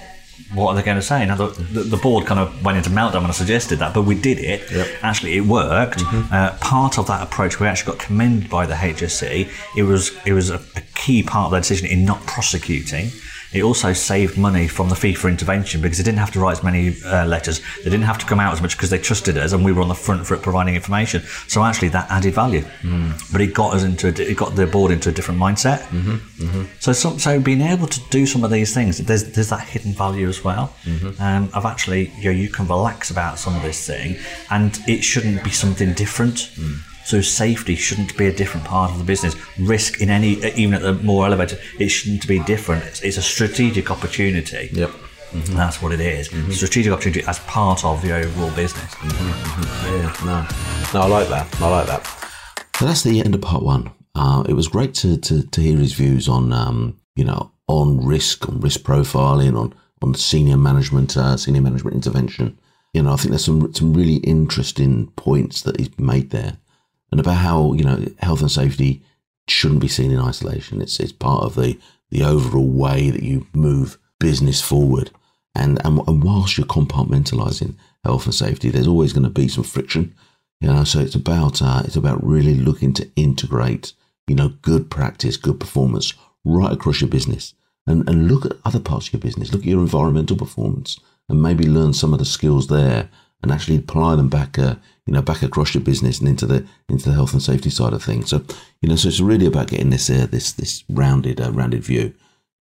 what 0.53 0.71
are 0.71 0.75
they 0.75 0.83
going 0.83 0.97
to 0.97 1.03
say? 1.03 1.25
Now, 1.25 1.35
the, 1.35 1.47
the, 1.83 1.97
board 1.97 2.25
kind 2.25 2.39
of 2.39 2.63
went 2.63 2.77
into 2.77 2.89
meltdown 2.89 3.21
when 3.21 3.25
I 3.25 3.31
suggested 3.31 3.79
that, 3.79 3.93
but 3.93 4.03
we 4.03 4.19
did 4.19 4.39
it. 4.39 4.69
Yep. 4.71 4.87
Actually, 5.03 5.37
it 5.37 5.41
worked. 5.41 5.99
Mm-hmm. 5.99 6.33
Uh, 6.33 6.57
part 6.59 6.97
of 6.97 7.07
that 7.07 7.21
approach, 7.21 7.59
we 7.59 7.67
actually 7.67 7.93
got 7.93 8.03
commended 8.03 8.49
by 8.49 8.65
the 8.65 8.73
HSE. 8.73 9.49
It 9.77 9.83
was 9.83 10.11
it 10.25 10.33
was 10.33 10.49
a, 10.49 10.55
a 10.75 10.81
key 10.95 11.21
part 11.21 11.45
of 11.45 11.51
their 11.51 11.61
decision 11.61 11.87
in 11.87 12.03
not 12.03 12.25
prosecuting. 12.25 13.11
It 13.51 13.63
also 13.63 13.93
saved 13.93 14.37
money 14.37 14.67
from 14.67 14.89
the 14.89 14.95
fee 14.95 15.15
for 15.15 15.27
intervention 15.27 15.81
because 15.81 15.97
they 15.97 16.03
didn't 16.03 16.19
have 16.19 16.31
to 16.31 16.39
write 16.39 16.57
as 16.57 16.63
many 16.63 16.95
uh, 17.03 17.25
letters. 17.25 17.61
They 17.77 17.89
didn't 17.89 18.03
have 18.03 18.19
to 18.19 18.25
come 18.25 18.39
out 18.39 18.53
as 18.53 18.61
much 18.61 18.77
because 18.77 18.91
they 18.91 18.99
trusted 18.99 19.37
us 19.37 19.53
and 19.53 19.65
we 19.65 19.71
were 19.71 19.81
on 19.81 19.87
the 19.87 19.95
front 19.95 20.27
foot 20.27 20.41
providing 20.41 20.75
information. 20.75 21.23
So 21.47 21.63
actually, 21.63 21.89
that 21.89 22.09
added 22.11 22.35
value. 22.35 22.61
Mm. 22.81 23.31
But 23.31 23.41
it 23.41 23.53
got 23.53 23.73
us 23.73 23.83
into 23.83 24.07
a, 24.07 24.11
it 24.11 24.37
got 24.37 24.55
the 24.55 24.67
board 24.67 24.91
into 24.91 25.09
a 25.09 25.11
different 25.11 25.39
mindset. 25.39 25.79
Mm-hmm. 25.79 26.43
Mm-hmm. 26.43 26.63
So 26.79 26.93
some, 26.93 27.17
so 27.17 27.39
being 27.39 27.61
able 27.61 27.87
to 27.87 27.99
do 28.09 28.25
some 28.25 28.43
of 28.43 28.51
these 28.51 28.73
things, 28.73 28.99
there's 28.99 29.23
there's 29.31 29.49
that 29.49 29.67
hidden 29.67 29.93
value 29.93 30.27
as 30.27 30.43
well. 30.43 30.75
Mm-hmm. 30.83 31.21
Um, 31.21 31.49
of 31.53 31.65
actually, 31.65 32.11
you 32.17 32.25
know, 32.25 32.37
you 32.37 32.49
can 32.49 32.67
relax 32.67 33.09
about 33.09 33.39
some 33.39 33.55
of 33.55 33.63
this 33.63 33.85
thing, 33.85 34.17
and 34.51 34.79
it 34.87 35.03
shouldn't 35.03 35.43
be 35.43 35.51
something 35.51 35.93
different. 35.93 36.51
Mm. 36.55 36.81
So 37.05 37.21
safety 37.21 37.75
shouldn't 37.75 38.17
be 38.17 38.27
a 38.27 38.31
different 38.31 38.65
part 38.65 38.91
of 38.91 38.97
the 38.97 39.03
business. 39.03 39.35
Risk 39.57 40.01
in 40.01 40.09
any, 40.09 40.43
even 40.55 40.73
at 40.73 40.81
the 40.81 40.93
more 40.93 41.25
elevated, 41.25 41.59
it 41.79 41.89
shouldn't 41.89 42.27
be 42.27 42.39
different. 42.43 42.85
It's, 42.85 43.01
it's 43.01 43.17
a 43.17 43.21
strategic 43.21 43.89
opportunity. 43.89 44.69
Yep. 44.73 44.89
Mm-hmm. 44.89 45.55
That's 45.55 45.81
what 45.81 45.91
it 45.91 46.01
is. 46.01 46.29
Mm-hmm. 46.29 46.51
Strategic 46.51 46.91
opportunity 46.91 47.23
as 47.27 47.39
part 47.39 47.83
of 47.85 48.01
the 48.01 48.13
overall 48.13 48.51
business. 48.55 48.93
Mm-hmm. 48.95 49.29
mm-hmm. 49.29 49.95
Yeah, 49.95 50.93
no, 50.93 50.99
no, 50.99 51.05
I 51.05 51.07
like 51.07 51.29
that. 51.29 51.61
I 51.61 51.69
like 51.69 51.87
that. 51.87 52.05
So 52.75 52.85
that's 52.85 53.03
the 53.03 53.19
end 53.19 53.35
of 53.35 53.41
part 53.41 53.63
one. 53.63 53.91
Uh, 54.15 54.43
it 54.47 54.53
was 54.53 54.67
great 54.67 54.93
to, 54.95 55.17
to, 55.17 55.43
to 55.43 55.61
hear 55.61 55.77
his 55.77 55.93
views 55.93 56.27
on, 56.27 56.51
um, 56.53 56.99
you 57.15 57.23
know, 57.23 57.51
on 57.67 58.05
risk, 58.05 58.47
on 58.49 58.59
risk 58.59 58.81
profiling, 58.81 59.57
on 59.59 59.73
on 60.01 60.13
senior 60.13 60.57
management, 60.57 61.17
uh, 61.17 61.37
senior 61.37 61.61
management 61.61 61.95
intervention. 61.95 62.57
You 62.93 63.03
know, 63.03 63.13
I 63.13 63.15
think 63.17 63.29
there's 63.29 63.45
some 63.45 63.73
some 63.73 63.93
really 63.93 64.17
interesting 64.17 65.07
points 65.15 65.61
that 65.63 65.79
he's 65.79 65.97
made 65.99 66.31
there 66.31 66.57
and 67.11 67.19
about 67.19 67.37
how 67.37 67.73
you 67.73 67.83
know 67.83 68.05
health 68.19 68.41
and 68.41 68.51
safety 68.51 69.01
shouldn't 69.47 69.81
be 69.81 69.87
seen 69.87 70.11
in 70.11 70.19
isolation. 70.19 70.81
It's 70.81 70.99
it's 70.99 71.11
part 71.11 71.43
of 71.43 71.55
the 71.55 71.77
the 72.09 72.23
overall 72.23 72.69
way 72.69 73.09
that 73.09 73.23
you 73.23 73.47
move 73.53 73.97
business 74.19 74.61
forward. 74.61 75.11
And 75.55 75.83
and, 75.85 75.99
and 76.07 76.23
whilst 76.23 76.57
you're 76.57 76.67
compartmentalizing 76.67 77.75
health 78.03 78.25
and 78.25 78.35
safety, 78.35 78.69
there's 78.69 78.87
always 78.87 79.13
going 79.13 79.23
to 79.23 79.29
be 79.29 79.47
some 79.47 79.63
friction. 79.63 80.13
You 80.61 80.67
know, 80.67 80.83
so 80.83 80.99
it's 80.99 81.15
about 81.15 81.61
uh, 81.61 81.83
it's 81.85 81.95
about 81.95 82.25
really 82.25 82.53
looking 82.53 82.93
to 82.93 83.09
integrate 83.15 83.93
you 84.27 84.35
know 84.35 84.49
good 84.61 84.89
practice, 84.89 85.37
good 85.37 85.59
performance 85.59 86.13
right 86.45 86.71
across 86.71 87.01
your 87.01 87.09
business, 87.09 87.53
and 87.87 88.07
and 88.07 88.27
look 88.27 88.45
at 88.45 88.57
other 88.65 88.79
parts 88.79 89.07
of 89.07 89.13
your 89.13 89.21
business. 89.21 89.51
Look 89.51 89.61
at 89.61 89.67
your 89.67 89.81
environmental 89.81 90.37
performance, 90.37 90.99
and 91.27 91.41
maybe 91.41 91.67
learn 91.67 91.93
some 91.93 92.13
of 92.13 92.19
the 92.19 92.25
skills 92.25 92.67
there 92.67 93.09
and 93.41 93.51
actually 93.51 93.77
apply 93.77 94.15
them 94.15 94.29
back, 94.29 94.59
uh, 94.59 94.75
you 95.05 95.13
know, 95.13 95.21
back 95.21 95.41
across 95.41 95.73
your 95.73 95.83
business 95.83 96.19
and 96.19 96.27
into 96.27 96.45
the 96.45 96.65
into 96.87 97.09
the 97.09 97.15
health 97.15 97.33
and 97.33 97.41
safety 97.41 97.69
side 97.69 97.93
of 97.93 98.03
things. 98.03 98.29
So, 98.29 98.43
you 98.81 98.89
know, 98.89 98.95
so 98.95 99.07
it's 99.07 99.19
really 99.19 99.45
about 99.45 99.67
getting 99.67 99.89
this 99.89 100.09
uh, 100.09 100.27
this 100.29 100.51
this 100.53 100.83
rounded 100.89 101.39
uh, 101.39 101.51
rounded 101.51 101.83
view. 101.83 102.13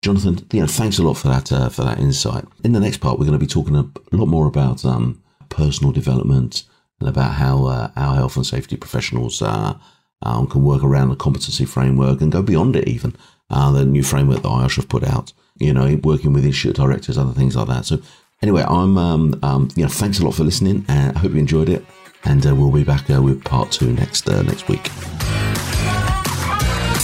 Jonathan, 0.03 0.47
you 0.51 0.61
know, 0.61 0.67
thanks 0.67 0.99
a 0.99 1.03
lot 1.03 1.15
for 1.15 1.27
that 1.29 1.51
uh, 1.51 1.69
for 1.69 1.83
that 1.83 1.99
insight. 1.99 2.45
In 2.63 2.73
the 2.73 2.79
next 2.79 2.97
part, 2.97 3.17
we're 3.17 3.25
going 3.25 3.39
to 3.39 3.45
be 3.45 3.47
talking 3.47 3.75
a 3.75 4.15
lot 4.15 4.27
more 4.27 4.47
about 4.47 4.85
um, 4.85 5.21
personal 5.49 5.91
development 5.91 6.63
and 6.99 7.09
about 7.09 7.33
how 7.33 7.65
uh, 7.65 7.91
our 7.95 8.15
health 8.15 8.35
and 8.35 8.45
safety 8.45 8.75
professionals 8.75 9.41
uh, 9.41 9.77
um, 10.21 10.47
can 10.47 10.63
work 10.63 10.83
around 10.83 11.09
the 11.09 11.15
competency 11.15 11.65
framework 11.65 12.21
and 12.21 12.31
go 12.31 12.41
beyond 12.41 12.75
it 12.75 12.87
even. 12.87 13.15
Uh, 13.49 13.71
the 13.71 13.85
new 13.85 14.03
framework 14.03 14.41
that 14.41 14.49
IOSH 14.49 14.75
have 14.75 14.89
put 14.89 15.03
out, 15.03 15.31
you 15.57 15.73
know, 15.73 15.99
working 16.03 16.33
with 16.33 16.45
institute 16.45 16.75
directors, 16.75 17.17
other 17.17 17.31
things 17.31 17.55
like 17.55 17.67
that. 17.67 17.85
So 17.85 17.99
Anyway, 18.41 18.63
I'm 18.67 18.97
um, 18.97 19.39
um, 19.41 19.69
you 19.75 19.83
know 19.83 19.89
thanks 19.89 20.19
a 20.19 20.25
lot 20.25 20.35
for 20.35 20.43
listening, 20.43 20.85
and 20.87 21.15
I 21.15 21.19
hope 21.19 21.31
you 21.31 21.39
enjoyed 21.39 21.69
it. 21.69 21.83
And 22.25 22.45
uh, 22.45 22.55
we'll 22.55 22.71
be 22.71 22.83
back 22.83 23.09
uh, 23.09 23.21
with 23.21 23.43
part 23.43 23.71
two 23.71 23.93
next 23.93 24.29
uh, 24.29 24.43
next 24.43 24.67
week. 24.67 24.89